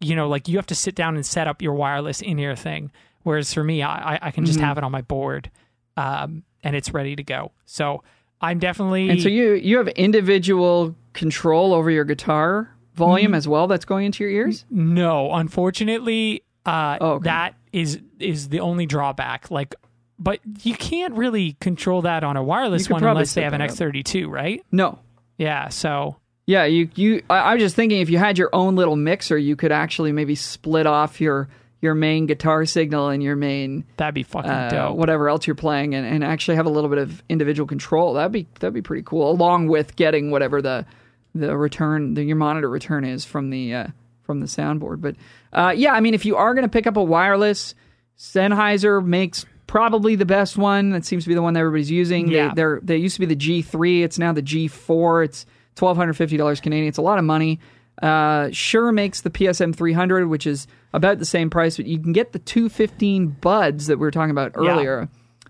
you 0.00 0.14
know, 0.14 0.28
like 0.28 0.48
you 0.48 0.56
have 0.56 0.66
to 0.66 0.74
sit 0.74 0.94
down 0.94 1.16
and 1.16 1.26
set 1.26 1.48
up 1.48 1.60
your 1.60 1.74
wireless 1.74 2.20
in 2.20 2.38
ear 2.38 2.56
thing. 2.56 2.92
Whereas 3.22 3.52
for 3.52 3.62
me, 3.64 3.82
I, 3.82 4.18
I 4.22 4.30
can 4.30 4.44
just 4.46 4.58
Mm-hmm. 4.58 4.66
have 4.66 4.78
it 4.78 4.84
on 4.84 4.92
my 4.92 5.02
board 5.02 5.50
um, 5.96 6.42
and 6.62 6.74
it's 6.76 6.92
ready 6.94 7.16
to 7.16 7.22
go. 7.22 7.52
So 7.66 8.02
I'm 8.40 8.58
definitely. 8.58 9.10
And 9.10 9.20
so 9.20 9.28
you 9.28 9.52
you 9.54 9.76
have 9.78 9.88
individual 9.88 10.94
control 11.12 11.74
over 11.74 11.90
your 11.90 12.04
guitar 12.04 12.70
volume 12.94 13.34
as 13.34 13.46
well 13.48 13.66
that's 13.66 13.84
going 13.84 14.06
into 14.06 14.24
your 14.24 14.30
ears? 14.32 14.64
No, 14.70 15.32
unfortunately, 15.32 16.42
uh, 16.66 16.98
Oh, 17.00 17.10
okay. 17.12 17.24
that 17.24 17.54
is 17.72 18.00
is 18.18 18.48
the 18.48 18.60
only 18.60 18.86
drawback. 18.86 19.50
Like, 19.50 19.74
but 20.18 20.40
you 20.62 20.74
can't 20.74 21.14
really 21.14 21.56
control 21.60 22.02
that 22.02 22.24
on 22.24 22.36
a 22.36 22.42
wireless 22.42 22.88
one 22.90 23.04
unless 23.04 23.34
they 23.34 23.42
have 23.42 23.52
an. 23.52 23.60
X32, 23.60 24.28
right? 24.28 24.62
No. 24.72 24.98
Yeah. 25.38 25.68
So 25.68 26.16
Yeah, 26.46 26.64
you 26.64 26.88
you 26.94 27.22
I, 27.30 27.38
I 27.38 27.54
was 27.54 27.62
just 27.62 27.76
thinking 27.76 28.00
if 28.00 28.10
you 28.10 28.18
had 28.18 28.36
your 28.38 28.50
own 28.52 28.76
little 28.76 28.96
mixer, 28.96 29.38
you 29.38 29.56
could 29.56 29.72
actually 29.72 30.12
maybe 30.12 30.34
split 30.34 30.86
off 30.86 31.20
your 31.20 31.48
your 31.80 31.94
main 31.94 32.26
guitar 32.26 32.66
signal 32.66 33.08
and 33.08 33.22
your 33.22 33.36
main 33.36 33.84
that'd 33.96 34.14
be 34.14 34.22
fucking 34.22 34.50
uh, 34.50 34.68
dope. 34.68 34.96
whatever 34.96 35.28
else 35.28 35.46
you're 35.46 35.56
playing 35.56 35.94
and, 35.94 36.06
and 36.06 36.22
actually 36.22 36.56
have 36.56 36.66
a 36.66 36.70
little 36.70 36.90
bit 36.90 36.98
of 36.98 37.22
individual 37.28 37.66
control. 37.66 38.14
That'd 38.14 38.32
be 38.32 38.46
that'd 38.60 38.74
be 38.74 38.82
pretty 38.82 39.02
cool. 39.04 39.30
Along 39.30 39.66
with 39.66 39.96
getting 39.96 40.30
whatever 40.30 40.60
the 40.60 40.86
the 41.34 41.56
return 41.56 42.14
the 42.14 42.22
your 42.22 42.36
monitor 42.36 42.68
return 42.68 43.04
is 43.04 43.24
from 43.24 43.50
the 43.50 43.74
uh, 43.74 43.86
from 44.22 44.40
the 44.40 44.46
soundboard. 44.46 45.00
But 45.00 45.16
uh, 45.52 45.72
yeah, 45.74 45.92
I 45.92 46.00
mean 46.00 46.14
if 46.14 46.24
you 46.24 46.36
are 46.36 46.54
going 46.54 46.64
to 46.64 46.70
pick 46.70 46.86
up 46.86 46.96
a 46.96 47.02
wireless, 47.02 47.74
Sennheiser 48.18 49.04
makes 49.04 49.46
probably 49.66 50.16
the 50.16 50.26
best 50.26 50.58
one. 50.58 50.90
That 50.90 51.04
seems 51.04 51.24
to 51.24 51.28
be 51.28 51.34
the 51.34 51.42
one 51.42 51.54
that 51.54 51.60
everybody's 51.60 51.90
using. 51.90 52.28
Yeah. 52.28 52.48
They 52.48 52.54
they're 52.54 52.80
they 52.82 52.96
used 52.96 53.14
to 53.16 53.26
be 53.26 53.34
the 53.34 53.36
G3. 53.36 54.02
It's 54.02 54.18
now 54.18 54.32
the 54.32 54.42
G4. 54.42 55.24
It's 55.24 55.46
twelve 55.76 55.96
hundred 55.96 56.14
fifty 56.14 56.36
dollars 56.36 56.60
Canadian. 56.60 56.88
It's 56.88 56.98
a 56.98 57.02
lot 57.02 57.18
of 57.18 57.24
money. 57.24 57.60
Uh, 58.02 58.48
Shure 58.50 58.92
makes 58.92 59.20
the 59.20 59.30
PSM 59.30 59.74
300, 59.74 60.26
which 60.28 60.46
is 60.46 60.66
about 60.92 61.18
the 61.18 61.24
same 61.24 61.50
price, 61.50 61.76
but 61.76 61.86
you 61.86 61.98
can 61.98 62.12
get 62.12 62.32
the 62.32 62.38
215 62.38 63.36
buds 63.40 63.86
that 63.88 63.98
we 63.98 64.00
were 64.02 64.10
talking 64.10 64.30
about 64.30 64.52
earlier, 64.54 65.08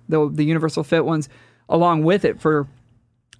the 0.09 0.28
the 0.28 0.44
universal 0.44 0.82
fit 0.82 1.05
ones, 1.05 1.28
along 1.68 2.03
with 2.05 2.24
it 2.24 2.40
for 2.40 2.66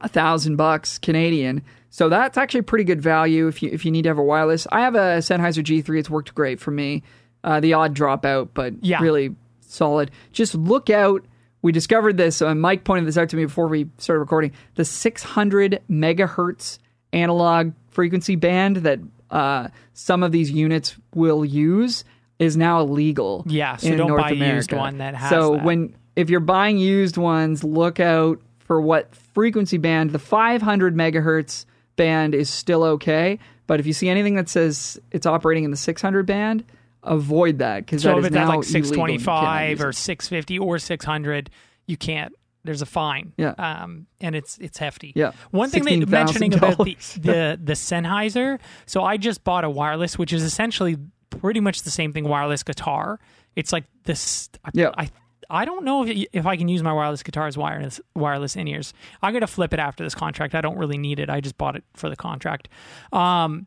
a 0.01 0.09
thousand 0.09 0.57
bucks 0.57 0.99
Canadian. 0.99 1.63
So 1.91 2.09
that's 2.09 2.39
actually 2.39 2.63
pretty 2.63 2.85
good 2.85 3.03
value 3.03 3.49
if 3.49 3.63
you 3.63 3.71
if 3.73 3.85
you 3.85 3.91
need 3.91 4.03
to 4.03 4.09
have 4.11 4.19
a 4.19 4.23
wireless. 4.23 4.67
I 4.71 4.81
have 4.83 4.95
a 4.95 5.19
Sennheiser 5.19 5.63
G3. 5.65 5.99
It's 5.99 6.09
worked 6.11 6.35
great 6.35 6.61
for 6.61 6.71
me. 6.71 7.03
Uh, 7.43 7.59
the 7.59 7.73
odd 7.75 7.97
dropout, 7.97 8.51
but 8.55 8.75
Yeah. 8.85 9.01
really 9.03 9.35
solid. 9.61 10.11
Just 10.33 10.55
look 10.55 10.89
out. 10.91 11.25
We 11.63 11.73
discovered 11.73 12.17
this. 12.17 12.41
Uh, 12.41 12.55
Mike 12.55 12.85
pointed 12.85 13.07
this 13.07 13.19
out 13.19 13.29
to 13.31 13.37
me 13.37 13.45
before 13.45 13.67
we 13.67 13.89
started 13.99 14.21
recording. 14.21 14.53
The 14.77 14.85
600 14.85 15.81
megahertz 15.91 16.79
analog 17.13 17.73
frequency 17.91 18.37
band 18.37 18.77
that 18.79 19.01
uh, 19.31 19.69
some 19.93 20.23
of 20.23 20.33
these 20.33 20.51
units 20.51 20.97
will 21.15 21.45
use 21.45 22.05
is 22.39 22.57
now 22.57 22.81
illegal. 22.81 23.45
Yeah, 23.47 23.77
so 23.77 23.89
in 23.89 23.99
don't 23.99 24.09
North 24.09 24.23
buy 24.23 24.31
a 24.31 24.35
used 24.35 24.43
America. 24.73 24.77
one 24.77 24.99
that 24.99 25.15
has 25.15 25.31
So 25.31 25.55
that. 25.57 25.65
when 25.65 25.95
if 26.17 26.31
you're 26.31 26.41
buying 26.41 26.79
used 26.79 27.17
ones, 27.17 27.63
look 27.63 28.01
out 28.01 28.41
for 28.59 28.81
what 28.81 29.15
frequency 29.15 29.79
band. 29.79 30.11
The 30.11 30.19
500 30.19 30.95
megahertz 30.95 31.65
band 31.97 32.35
is 32.35 32.49
still 32.51 32.83
okay, 32.83 33.39
but 33.67 33.79
if 33.81 33.87
you 33.87 33.93
see 33.93 34.09
anything 34.09 34.35
that 34.37 34.49
says 34.49 34.99
it's 35.11 35.27
operating 35.27 35.65
in 35.65 35.71
the 35.71 35.77
600 35.77 36.25
band, 36.27 36.65
avoid 37.03 37.59
that 37.59 37.87
because 37.87 38.03
so 38.03 38.09
that 38.11 38.19
if 38.19 38.21
is 38.21 38.27
it's 38.27 38.35
now 38.35 38.49
like 38.49 38.65
illegal. 38.65 38.79
You 38.79 38.85
cannot 38.85 39.19
625 39.21 39.81
or 39.83 39.93
650 39.93 40.59
or 40.59 40.79
600, 40.79 41.51
you 41.87 41.97
can't. 41.97 42.35
There's 42.65 42.83
a 42.83 42.87
fine. 42.87 43.33
Yeah. 43.37 43.55
Um, 43.59 44.07
and 44.21 44.35
it's 44.37 44.59
it's 44.59 44.79
hefty. 44.79 45.13
Yeah. 45.17 45.33
One 45.51 45.71
thing 45.71 45.85
that 46.01 46.09
mentioning 46.09 46.55
about 46.55 46.79
the, 46.79 46.97
the 47.21 47.61
the 47.63 47.73
Sennheiser. 47.73 48.59
So 48.87 49.03
I 49.03 49.17
just 49.17 49.45
bought 49.45 49.65
a 49.65 49.71
wireless, 49.71 50.19
which 50.19 50.33
is 50.33 50.43
essentially 50.43 50.97
pretty 51.31 51.61
much 51.61 51.83
the 51.83 51.91
same 51.91 52.13
thing. 52.13 52.25
Wireless 52.25 52.63
guitar. 52.63 53.19
It's 53.57 53.73
like 53.73 53.85
this. 54.05 54.49
I, 54.65 54.71
Yeah. 54.75 54.91
I 54.97 55.11
I 55.49 55.65
don't 55.65 55.85
know 55.85 56.05
if 56.07 56.27
if 56.33 56.47
I 56.47 56.57
can 56.57 56.69
use 56.69 56.83
my 56.83 56.93
wireless 56.93 57.23
guitar 57.23 57.47
as 57.47 57.57
wireless 57.59 58.01
wireless 58.15 58.57
in 58.57 58.69
ears. 58.69 58.93
I'm 59.23 59.33
gonna 59.33 59.47
flip 59.47 59.73
it 59.73 59.81
after 59.81 60.05
this 60.05 60.15
contract. 60.15 60.55
I 60.55 60.61
don't 60.61 60.77
really 60.79 60.99
need 60.99 61.19
it. 61.19 61.31
I 61.31 61.41
just 61.41 61.57
bought 61.59 61.77
it 61.77 61.85
for 61.95 62.09
the 62.11 62.17
contract. 62.17 62.69
Um, 63.13 63.67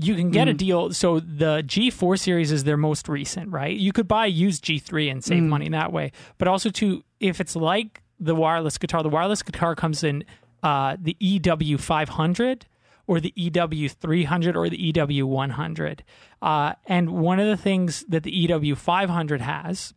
you 0.00 0.14
can 0.14 0.30
get 0.30 0.46
a 0.46 0.54
deal. 0.54 0.92
So 0.92 1.18
the 1.18 1.62
G4 1.66 2.18
series 2.20 2.52
is 2.52 2.62
their 2.62 2.76
most 2.76 3.08
recent, 3.08 3.50
right? 3.50 3.76
You 3.76 3.92
could 3.92 4.06
buy 4.06 4.26
a 4.26 4.28
used 4.28 4.64
G3 4.64 5.10
and 5.10 5.24
save 5.24 5.42
money 5.42 5.68
that 5.70 5.92
way. 5.92 6.12
But 6.38 6.46
also, 6.46 6.70
to 6.70 7.02
if 7.18 7.40
it's 7.40 7.56
like 7.56 8.00
the 8.20 8.34
wireless 8.34 8.78
guitar, 8.78 9.02
the 9.02 9.08
wireless 9.08 9.42
guitar 9.42 9.74
comes 9.74 10.04
in 10.04 10.24
uh, 10.62 10.96
the 11.00 11.16
EW500 11.20 12.62
or 13.06 13.20
the 13.20 13.32
EW300 13.36 14.54
or 14.54 14.68
the 14.68 14.92
EW100. 14.92 16.00
Uh, 16.42 16.74
and 16.86 17.10
one 17.10 17.40
of 17.40 17.46
the 17.46 17.56
things 17.56 18.04
that 18.08 18.22
the 18.22 18.46
EW500 18.46 19.40
has 19.40 19.94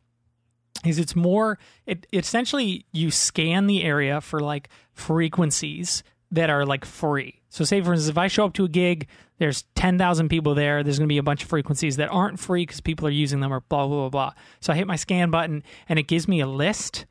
is 0.86 0.98
it's 0.98 1.16
more 1.16 1.60
it 1.86 2.08
essentially 2.12 2.86
you 2.92 3.12
scan 3.12 3.68
the 3.68 3.84
area 3.84 4.20
for 4.22 4.40
like 4.40 4.70
frequencies 4.94 6.02
that 6.32 6.50
are 6.50 6.66
like 6.66 6.86
free. 6.86 7.42
So 7.50 7.64
say 7.64 7.82
for 7.82 7.94
instance 7.94 8.10
if 8.10 8.18
I 8.18 8.28
show 8.28 8.46
up 8.46 8.54
to 8.54 8.66
a 8.66 8.70
gig 8.70 9.08
there's 9.38 9.64
10,000 9.76 10.30
people 10.30 10.56
there 10.56 10.82
there's 10.82 10.98
going 10.98 11.08
to 11.08 11.14
be 11.14 11.20
a 11.20 11.24
bunch 11.24 11.44
of 11.44 11.50
frequencies 11.50 11.98
that 11.98 12.10
aren't 12.10 12.40
free 12.40 12.66
cuz 12.66 12.82
people 12.82 13.06
are 13.06 13.12
using 13.12 13.42
them 13.42 13.54
or 13.54 13.60
blah 13.60 13.86
blah 13.86 14.10
blah 14.10 14.10
blah. 14.10 14.34
So 14.60 14.74
I 14.74 14.78
hit 14.78 14.88
my 14.88 14.96
scan 14.96 15.30
button 15.30 15.64
and 15.88 16.00
it 16.00 16.08
gives 16.08 16.28
me 16.28 16.40
a 16.40 16.48
list 16.48 17.06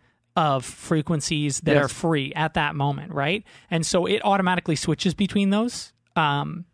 of 0.49 0.65
frequencies 0.65 1.61
that 1.61 1.75
Yes. 1.75 1.85
are 1.85 1.89
free 1.89 2.33
at 2.35 2.55
that 2.55 2.75
moment, 2.75 3.13
right? 3.13 3.45
And 3.71 3.85
so 3.85 4.07
it 4.07 4.21
automatically 4.25 4.77
switches 4.77 5.13
between 5.15 5.51
those 5.51 5.93
um 6.17 6.65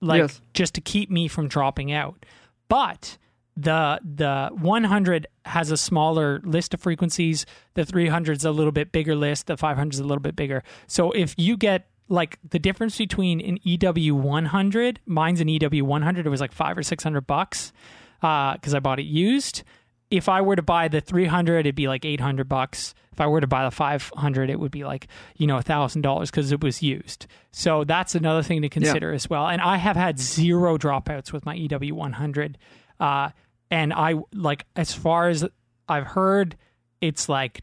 like 0.00 0.20
Yes. 0.20 0.40
just 0.54 0.74
to 0.74 0.80
keep 0.80 1.10
me 1.10 1.28
from 1.28 1.48
dropping 1.48 1.92
out. 1.92 2.24
But 2.68 3.18
the 3.56 4.00
the 4.04 4.50
100 4.54 5.26
has 5.44 5.70
a 5.70 5.76
smaller 5.76 6.40
list 6.44 6.72
of 6.72 6.80
frequencies. 6.80 7.44
The 7.74 7.84
300 7.84 8.36
is 8.38 8.44
a 8.44 8.52
little 8.52 8.72
bit 8.72 8.92
bigger 8.92 9.14
list. 9.16 9.46
The 9.48 9.56
500 9.56 9.92
is 9.94 10.00
a 10.00 10.04
little 10.04 10.22
bit 10.22 10.36
bigger. 10.36 10.62
So 10.86 11.10
if 11.10 11.34
you 11.36 11.56
get 11.56 11.88
like 12.08 12.38
the 12.48 12.58
difference 12.58 12.96
between 12.98 13.40
an 13.40 13.58
EW 13.62 14.14
100, 14.14 15.00
mine's 15.06 15.40
an 15.40 15.48
EW 15.48 15.84
100. 15.84 16.26
It 16.26 16.30
was 16.30 16.40
like 16.40 16.52
five 16.52 16.78
or 16.78 16.82
six 16.82 17.02
hundred 17.04 17.26
bucks 17.26 17.72
because 18.20 18.74
I 18.74 18.80
bought 18.80 18.98
it 19.00 19.06
used. 19.06 19.62
If 20.10 20.28
I 20.28 20.40
were 20.40 20.56
to 20.56 20.62
buy 20.62 20.88
the 20.88 21.00
300, 21.00 21.60
it'd 21.60 21.74
be 21.74 21.86
like 21.88 22.04
800 22.04 22.48
bucks. 22.48 22.94
If 23.12 23.20
I 23.20 23.26
were 23.26 23.40
to 23.40 23.46
buy 23.46 23.64
the 23.64 23.70
500, 23.70 24.50
it 24.50 24.58
would 24.58 24.70
be 24.72 24.84
like, 24.84 25.06
you 25.36 25.46
know, 25.46 25.56
$1,000 25.58 26.26
because 26.26 26.52
it 26.52 26.62
was 26.62 26.82
used. 26.82 27.26
So 27.52 27.84
that's 27.84 28.14
another 28.14 28.42
thing 28.42 28.62
to 28.62 28.68
consider 28.68 29.12
as 29.12 29.30
well. 29.30 29.46
And 29.46 29.60
I 29.60 29.76
have 29.76 29.96
had 29.96 30.18
zero 30.18 30.78
dropouts 30.78 31.32
with 31.32 31.44
my 31.46 31.54
EW 31.54 31.94
100. 31.94 32.58
Uh, 32.98 33.30
and 33.70 33.92
I 33.92 34.14
like, 34.34 34.64
as 34.74 34.92
far 34.92 35.28
as 35.28 35.46
I've 35.88 36.06
heard, 36.06 36.56
it's 37.00 37.28
like 37.28 37.62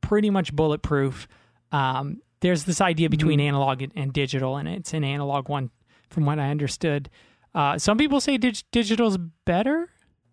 pretty 0.00 0.30
much 0.30 0.54
bulletproof. 0.54 1.28
Um, 1.72 2.20
there's 2.40 2.64
this 2.64 2.80
idea 2.80 3.08
between 3.10 3.38
analog 3.40 3.82
and, 3.82 3.92
and 3.94 4.12
digital, 4.12 4.56
and 4.56 4.68
it's 4.68 4.94
an 4.94 5.04
analog 5.04 5.48
one, 5.48 5.70
from 6.08 6.24
what 6.24 6.38
I 6.38 6.50
understood. 6.50 7.10
Uh, 7.54 7.78
some 7.78 7.98
people 7.98 8.20
say 8.20 8.38
dig- 8.38 8.62
is 8.72 9.18
better. 9.44 9.88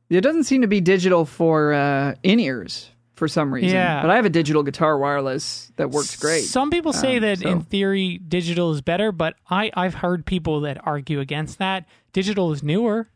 It 0.09 0.21
doesn't 0.21 0.45
seem 0.45 0.61
to 0.61 0.67
be 0.67 0.79
digital 0.81 1.25
for 1.25 1.73
uh, 1.73 2.15
in 2.23 2.39
ears 2.39 2.89
for 3.15 3.27
some 3.27 3.53
reason. 3.53 3.71
Yeah. 3.71 4.01
But 4.01 4.11
I 4.11 4.15
have 4.15 4.25
a 4.25 4.29
digital 4.29 4.63
guitar 4.63 4.97
wireless 4.97 5.71
that 5.77 5.89
works 5.89 6.15
great. 6.15 6.43
Some 6.43 6.69
people 6.69 6.93
say 6.93 7.15
Um, 7.17 7.21
that 7.23 7.39
so- 7.39 7.49
in 7.49 7.61
theory 7.61 8.19
digital 8.19 8.71
is 8.71 8.81
better, 8.81 9.11
but 9.11 9.35
I 9.49 9.71
I've 9.73 9.95
heard 9.95 10.25
people 10.25 10.61
that 10.61 10.77
argue 10.85 11.19
against 11.19 11.57
that. 11.59 11.85
Digital 12.13 12.51
is 12.51 12.63
newer, 12.63 13.09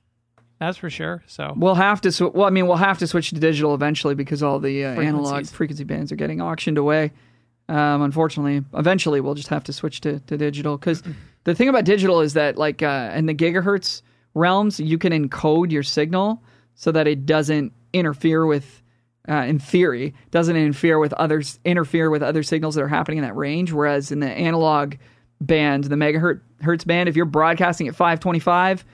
that's 0.59 0.77
for 0.77 0.89
sure. 0.89 1.23
So 1.27 1.53
We'll 1.55 1.75
have 1.75 2.01
to. 2.01 2.11
Sw- 2.11 2.33
well, 2.33 2.45
I 2.45 2.49
mean, 2.49 2.67
we'll 2.67 2.75
have 2.77 2.97
to 2.99 3.07
switch 3.07 3.29
to 3.29 3.39
digital 3.39 3.73
eventually 3.73 4.15
because 4.15 4.43
all 4.43 4.59
the 4.59 4.85
uh, 4.85 4.99
analog 5.01 5.45
frequency 5.47 5.83
bands 5.85 6.11
are 6.11 6.15
getting 6.17 6.41
auctioned 6.41 6.77
away. 6.77 7.11
Um, 7.69 8.01
unfortunately, 8.01 8.63
eventually 8.73 9.21
we'll 9.21 9.33
just 9.35 9.47
have 9.47 9.63
to 9.65 9.73
switch 9.73 10.01
to, 10.01 10.19
to 10.19 10.35
digital 10.37 10.77
because 10.77 11.01
the 11.45 11.55
thing 11.55 11.69
about 11.69 11.85
digital 11.85 12.19
is 12.21 12.33
that, 12.33 12.57
like, 12.57 12.83
uh, 12.83 13.11
in 13.15 13.27
the 13.27 13.33
gigahertz 13.33 14.01
realms, 14.33 14.79
you 14.79 14.97
can 14.97 15.13
encode 15.13 15.71
your 15.71 15.83
signal 15.83 16.43
so 16.75 16.91
that 16.91 17.07
it 17.07 17.25
doesn't 17.25 17.73
interfere 17.93 18.45
with, 18.45 18.81
uh, 19.29 19.33
in 19.33 19.59
theory, 19.59 20.13
doesn't 20.31 20.55
interfere 20.55 20.99
with 20.99 21.13
others, 21.13 21.59
interfere 21.65 22.09
with 22.09 22.23
other 22.23 22.43
signals 22.43 22.75
that 22.75 22.81
are 22.81 22.87
happening 22.87 23.19
in 23.19 23.23
that 23.23 23.35
range. 23.35 23.71
Whereas 23.71 24.11
in 24.11 24.19
the 24.19 24.29
analog 24.29 24.95
band, 25.39 25.85
the 25.85 25.95
megahertz 25.95 26.85
band, 26.85 27.09
if 27.09 27.15
you're 27.15 27.25
broadcasting 27.25 27.87
at 27.87 27.95
525 27.95 28.85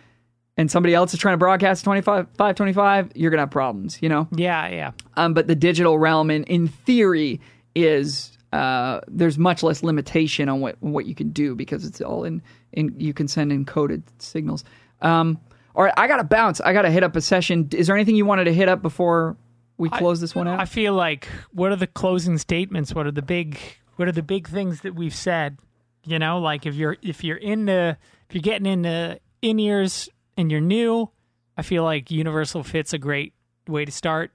and 0.57 0.71
somebody 0.71 0.93
else 0.93 1.13
is 1.13 1.19
trying 1.19 1.33
to 1.33 1.37
broadcast 1.37 1.83
25 1.83 2.27
525, 2.37 3.11
you're 3.15 3.29
going 3.29 3.37
to 3.37 3.43
have 3.43 3.51
problems, 3.51 3.99
you 4.01 4.09
know? 4.09 4.27
Yeah, 4.35 4.67
yeah. 4.69 4.91
Um, 5.15 5.33
but 5.33 5.47
the 5.47 5.55
digital 5.55 5.99
realm, 5.99 6.31
in, 6.31 6.43
in 6.45 6.67
theory, 6.67 7.39
is 7.75 8.37
uh, 8.53 9.01
there's 9.07 9.37
much 9.37 9.61
less 9.61 9.83
limitation 9.83 10.49
on 10.49 10.61
what 10.61 10.77
what 10.79 11.05
you 11.05 11.13
can 11.13 11.29
do 11.31 11.53
because 11.53 11.85
it's 11.85 12.01
all 12.01 12.23
in, 12.23 12.41
in 12.71 12.95
you 12.97 13.13
can 13.13 13.27
send 13.27 13.51
encoded 13.51 14.03
signals. 14.19 14.63
Um, 15.01 15.39
all 15.77 15.83
right, 15.83 15.93
I 15.95 16.07
got 16.07 16.17
to 16.17 16.23
bounce. 16.23 16.59
I 16.59 16.73
got 16.73 16.81
to 16.81 16.89
hit 16.91 17.03
up 17.03 17.15
a 17.15 17.21
session. 17.21 17.69
Is 17.71 17.85
there 17.87 17.95
anything 17.95 18.15
you 18.15 18.25
wanted 18.25 18.45
to 18.45 18.53
hit 18.53 18.67
up 18.67 18.81
before 18.81 19.37
we 19.77 19.89
close 19.89 20.19
this 20.19 20.33
one 20.33 20.47
out? 20.47 20.59
I 20.59 20.65
feel 20.65 20.93
like 20.93 21.27
what 21.51 21.71
are 21.71 21.75
the 21.75 21.85
closing 21.87 22.37
statements? 22.39 22.95
What 22.95 23.05
are 23.05 23.11
the 23.11 23.21
big 23.21 23.59
what 23.95 24.07
are 24.07 24.11
the 24.11 24.23
big 24.23 24.47
things 24.47 24.81
that 24.81 24.95
we've 24.95 25.13
said? 25.15 25.57
You 26.03 26.17
know, 26.19 26.39
like 26.39 26.65
if 26.65 26.73
you're 26.75 26.97
if 27.03 27.23
you're 27.23 27.37
into 27.37 27.95
if 28.27 28.35
you're 28.35 28.41
getting 28.41 28.65
into 28.65 29.19
in 29.43 29.59
ears 29.59 30.09
and 30.35 30.51
you're 30.51 30.61
new, 30.61 31.11
I 31.55 31.61
feel 31.61 31.83
like 31.83 32.09
Universal 32.09 32.63
Fit's 32.63 32.93
a 32.93 32.97
great 32.97 33.33
way 33.67 33.85
to 33.85 33.91
start. 33.91 34.31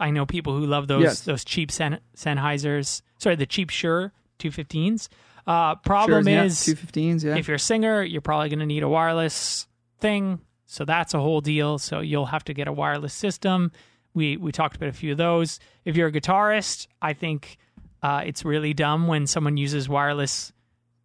I 0.00 0.10
know 0.10 0.26
people 0.26 0.56
who 0.56 0.66
love 0.66 0.88
those 0.88 1.02
Yes. 1.02 1.20
those 1.20 1.44
cheap 1.44 1.70
Sen- 1.70 2.00
Sennheisers. 2.16 3.02
Sorry, 3.18 3.36
the 3.36 3.46
cheap 3.46 3.70
Shure 3.70 4.12
215s. 4.40 5.08
Uh, 5.46 5.74
problem 5.76 6.24
Sure, 6.24 6.32
yeah, 6.32 6.44
is, 6.44 6.58
215s, 6.58 7.24
yeah. 7.24 7.36
if 7.36 7.48
you're 7.48 7.56
a 7.56 7.58
singer, 7.60 8.02
you're 8.02 8.20
probably 8.20 8.48
going 8.48 8.58
to 8.60 8.66
need 8.66 8.82
a 8.82 8.88
wireless 8.88 9.66
thing. 10.00 10.40
So 10.72 10.84
that's 10.84 11.14
a 11.14 11.18
whole 11.18 11.40
deal. 11.40 11.78
So 11.78 11.98
you'll 11.98 12.26
have 12.26 12.44
to 12.44 12.54
get 12.54 12.68
a 12.68 12.72
wireless 12.72 13.12
system. 13.12 13.72
We 14.14 14.36
we 14.36 14.52
talked 14.52 14.76
about 14.76 14.88
a 14.88 14.92
few 14.92 15.10
of 15.12 15.18
those. 15.18 15.58
If 15.84 15.96
you're 15.96 16.06
a 16.08 16.12
guitarist, 16.12 16.86
I 17.02 17.12
think 17.12 17.58
uh, 18.04 18.22
it's 18.24 18.44
really 18.44 18.72
dumb 18.72 19.08
when 19.08 19.26
someone 19.26 19.56
uses 19.56 19.88
wireless 19.88 20.52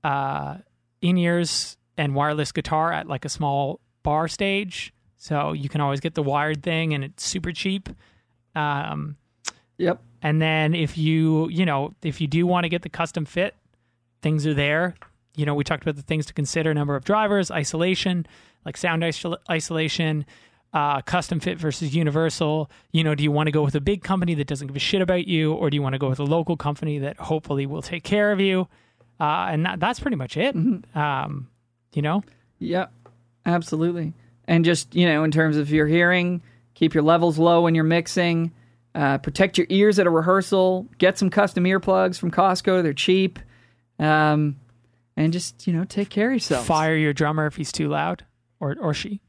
uh, 0.03 0.57
in 1.01 1.17
ears 1.17 1.77
and 1.97 2.13
wireless 2.13 2.51
guitar 2.51 2.93
at 2.93 3.07
like 3.07 3.25
a 3.25 3.29
small 3.29 3.79
bar 4.03 4.27
stage. 4.27 4.93
So 5.17 5.53
you 5.53 5.67
can 5.67 5.81
always 5.81 5.99
get 5.99 6.13
the 6.13 6.21
wired 6.23 6.61
thing, 6.61 6.93
and 6.93 7.03
it's 7.03 7.25
super 7.25 7.51
cheap. 7.51 7.89
Um, 8.53 9.17
Yep. 9.77 9.99
and 10.21 10.41
then 10.41 10.75
if 10.75 10.97
you, 10.97 11.49
you 11.49 11.65
know, 11.65 11.93
if 12.03 12.21
you 12.21 12.27
do 12.27 12.45
want 12.47 12.65
to 12.65 12.69
get 12.69 12.83
the 12.83 12.89
custom 12.89 13.25
fit, 13.25 13.55
things 14.21 14.45
are 14.45 14.53
there. 14.53 14.93
You 15.35 15.45
know, 15.45 15.55
we 15.55 15.63
talked 15.63 15.81
about 15.83 15.95
the 15.95 16.01
things 16.03 16.27
to 16.27 16.33
consider: 16.33 16.73
number 16.73 16.95
of 16.95 17.03
drivers, 17.03 17.49
isolation, 17.51 18.25
like 18.65 18.77
sound 18.77 19.03
isol- 19.03 19.37
isolation, 19.49 20.25
uh, 20.73 21.01
custom 21.01 21.39
fit 21.39 21.57
versus 21.59 21.95
universal. 21.95 22.69
You 22.91 23.03
know, 23.03 23.15
do 23.15 23.23
you 23.23 23.31
want 23.31 23.47
to 23.47 23.51
go 23.51 23.63
with 23.63 23.75
a 23.75 23.81
big 23.81 24.03
company 24.03 24.33
that 24.35 24.47
doesn't 24.47 24.67
give 24.67 24.75
a 24.75 24.79
shit 24.79 25.01
about 25.01 25.27
you, 25.27 25.53
or 25.53 25.69
do 25.69 25.75
you 25.75 25.81
want 25.81 25.93
to 25.93 25.99
go 25.99 26.09
with 26.09 26.19
a 26.19 26.23
local 26.25 26.57
company 26.57 26.99
that 26.99 27.17
hopefully 27.17 27.65
will 27.65 27.81
take 27.81 28.03
care 28.03 28.31
of 28.31 28.39
you? 28.39 28.67
Uh, 29.19 29.47
and 29.49 29.65
that, 29.65 29.79
that's 29.79 29.99
pretty 29.99 30.17
much 30.17 30.35
it. 30.35 30.55
Um, 30.95 31.47
you 31.93 32.01
know, 32.01 32.23
Yep, 32.59 32.91
absolutely. 33.45 34.13
And 34.47 34.65
just 34.65 34.93
you 34.95 35.05
know, 35.07 35.23
in 35.23 35.31
terms 35.31 35.55
of 35.57 35.69
your 35.71 35.87
hearing, 35.87 36.41
keep 36.73 36.93
your 36.93 37.03
levels 37.03 37.37
low 37.37 37.61
when 37.61 37.75
you're 37.75 37.83
mixing. 37.83 38.51
Uh, 38.93 39.17
protect 39.17 39.57
your 39.57 39.67
ears 39.69 39.99
at 39.99 40.07
a 40.07 40.09
rehearsal. 40.09 40.87
Get 40.97 41.17
some 41.17 41.29
custom 41.29 41.65
earplugs 41.65 42.17
from 42.17 42.31
Costco. 42.31 42.81
They're 42.83 42.93
cheap. 42.93 43.39
Um, 43.99 44.57
and 45.17 45.31
just 45.33 45.67
you 45.67 45.73
know, 45.73 45.83
take 45.85 46.09
care 46.09 46.27
of 46.29 46.33
yourself. 46.35 46.65
fire 46.65 46.95
your 46.95 47.13
drummer 47.13 47.45
if 47.45 47.55
he's 47.55 47.71
too 47.71 47.87
loud, 47.89 48.25
or 48.59 48.75
or 48.79 48.93
she. 48.93 49.21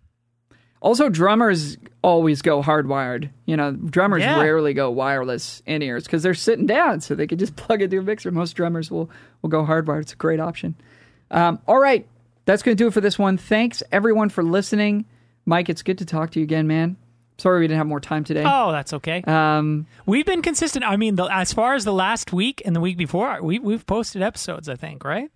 Also, 0.83 1.09
drummers 1.09 1.79
always 2.03 2.43
go 2.43 2.63
hardwired. 2.63 3.31
You 3.47 3.57
know, 3.57 3.73
drummers 3.73 4.23
Yeah. 4.23 4.41
rarely 4.41 4.75
go 4.75 4.91
wireless 4.91 5.63
in 5.67 5.83
ears 5.83 6.05
because 6.05 6.23
they're 6.23 6.35
sitting 6.35 6.67
down, 6.67 7.01
so 7.01 7.15
they 7.15 7.27
could 7.27 7.39
just 7.39 7.57
plug 7.57 7.89
through 7.89 8.01
a 8.01 8.03
mixer. 8.03 8.31
Most 8.31 8.53
drummers 8.53 8.91
will 8.91 9.11
will 9.43 9.51
go 9.51 9.65
hardwired. 9.65 10.03
It's 10.03 10.13
a 10.13 10.17
great 10.17 10.39
option. 10.41 10.75
Um, 11.31 11.59
all 11.67 11.79
right, 11.81 12.07
that's 12.45 12.63
going 12.63 12.77
to 12.77 12.83
do 12.85 12.89
it 12.89 12.93
for 12.93 13.01
this 13.01 13.19
one. 13.19 13.37
Thanks 13.37 13.83
everyone 13.91 14.29
for 14.29 14.43
listening. 14.45 15.07
Mike, 15.45 15.69
it's 15.69 15.83
good 15.83 15.99
to 15.99 16.05
talk 16.05 16.31
to 16.33 16.41
you 16.41 16.45
again, 16.45 16.67
man. 16.67 16.97
Sorry 17.39 17.61
we 17.61 17.67
didn't 17.69 17.79
have 17.79 17.87
more 17.87 18.01
time 18.01 18.25
today. 18.25 18.45
Oh, 18.47 18.73
that's 18.73 18.93
okay. 18.95 19.23
Um, 19.27 19.87
We've 20.07 20.25
been 20.25 20.41
consistent. 20.41 20.85
I 20.87 20.97
mean, 20.97 21.17
the, 21.17 21.25
as 21.25 21.53
far 21.53 21.75
as 21.75 21.85
the 21.85 21.93
last 21.93 22.33
week 22.33 22.63
and 22.65 22.75
the 22.75 22.81
week 22.81 22.97
before, 22.97 23.43
we 23.43 23.59
we've 23.59 23.85
posted 23.85 24.23
episodes. 24.23 24.69
I 24.69 24.77
think, 24.77 25.05
right? 25.05 25.31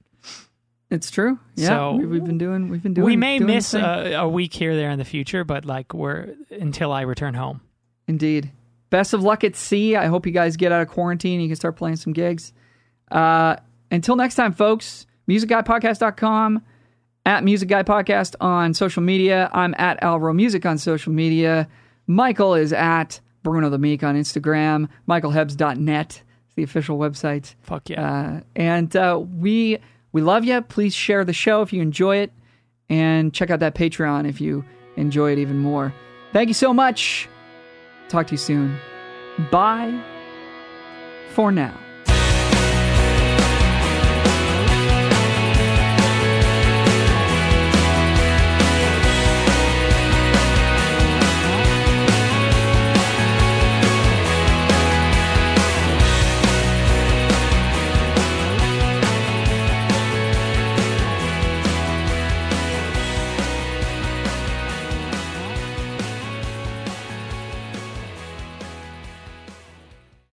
It's 0.90 1.10
true. 1.10 1.38
Yeah, 1.56 1.68
So- 1.68 1.92
we, 1.96 2.06
we've 2.06 2.24
been 2.24 2.38
doing. 2.38 2.68
We've 2.68 2.82
been 2.82 2.94
doing. 2.94 3.04
we 3.06 3.16
may 3.16 3.38
doing 3.38 3.54
miss 3.54 3.74
a, 3.74 4.14
a 4.14 4.28
week 4.28 4.52
here 4.54 4.74
there 4.76 4.90
in 4.90 4.98
the 4.98 5.04
future, 5.04 5.44
but 5.44 5.64
like 5.64 5.94
we're 5.94 6.34
until 6.50 6.92
I 6.92 7.02
return 7.02 7.34
home. 7.34 7.60
Indeed. 8.08 8.50
Best 8.90 9.14
of 9.14 9.22
luck 9.22 9.44
at 9.44 9.54
sea. 9.54 9.94
I 9.94 10.06
hope 10.06 10.26
you 10.26 10.32
guys 10.32 10.56
get 10.56 10.72
out 10.72 10.82
of 10.82 10.88
quarantine. 10.88 11.40
You 11.40 11.46
can 11.48 11.54
start 11.56 11.76
playing 11.76 11.96
some 11.96 12.12
gigs. 12.12 12.52
Uh, 13.10 13.54
until 13.92 14.16
next 14.16 14.34
time, 14.34 14.52
folks, 14.52 15.06
musicguypodcast.com, 15.28 16.62
at 17.26 17.44
Music 17.44 17.68
Guy 17.68 17.82
Podcast 17.82 18.34
on 18.40 18.72
social 18.74 19.02
media. 19.02 19.50
I'm 19.52 19.74
at 19.78 20.02
Alvaro 20.02 20.32
Music 20.32 20.64
on 20.66 20.78
social 20.78 21.12
media. 21.12 21.68
Michael 22.06 22.54
is 22.54 22.72
at 22.72 23.20
Bruno 23.42 23.68
the 23.70 23.78
Meek 23.78 24.02
on 24.02 24.16
Instagram. 24.16 24.88
MichaelHebs.net 25.08 26.22
is 26.48 26.54
the 26.54 26.62
official 26.62 26.98
website. 26.98 27.54
Fuck 27.62 27.90
yeah. 27.90 28.10
Uh, 28.38 28.40
and 28.56 28.96
uh, 28.96 29.20
we 29.38 29.78
we 30.12 30.22
love 30.22 30.44
you. 30.44 30.60
Please 30.62 30.94
share 30.94 31.24
the 31.24 31.32
show 31.32 31.62
if 31.62 31.72
you 31.72 31.82
enjoy 31.82 32.16
it, 32.18 32.32
and 32.88 33.32
check 33.32 33.50
out 33.50 33.60
that 33.60 33.74
Patreon 33.74 34.28
if 34.28 34.40
you 34.40 34.64
enjoy 34.96 35.32
it 35.32 35.38
even 35.38 35.58
more. 35.58 35.94
Thank 36.32 36.48
you 36.48 36.54
so 36.54 36.72
much. 36.72 37.28
Talk 38.08 38.26
to 38.28 38.32
you 38.32 38.38
soon. 38.38 38.76
Bye 39.50 40.00
for 41.34 41.52
now. 41.52 41.74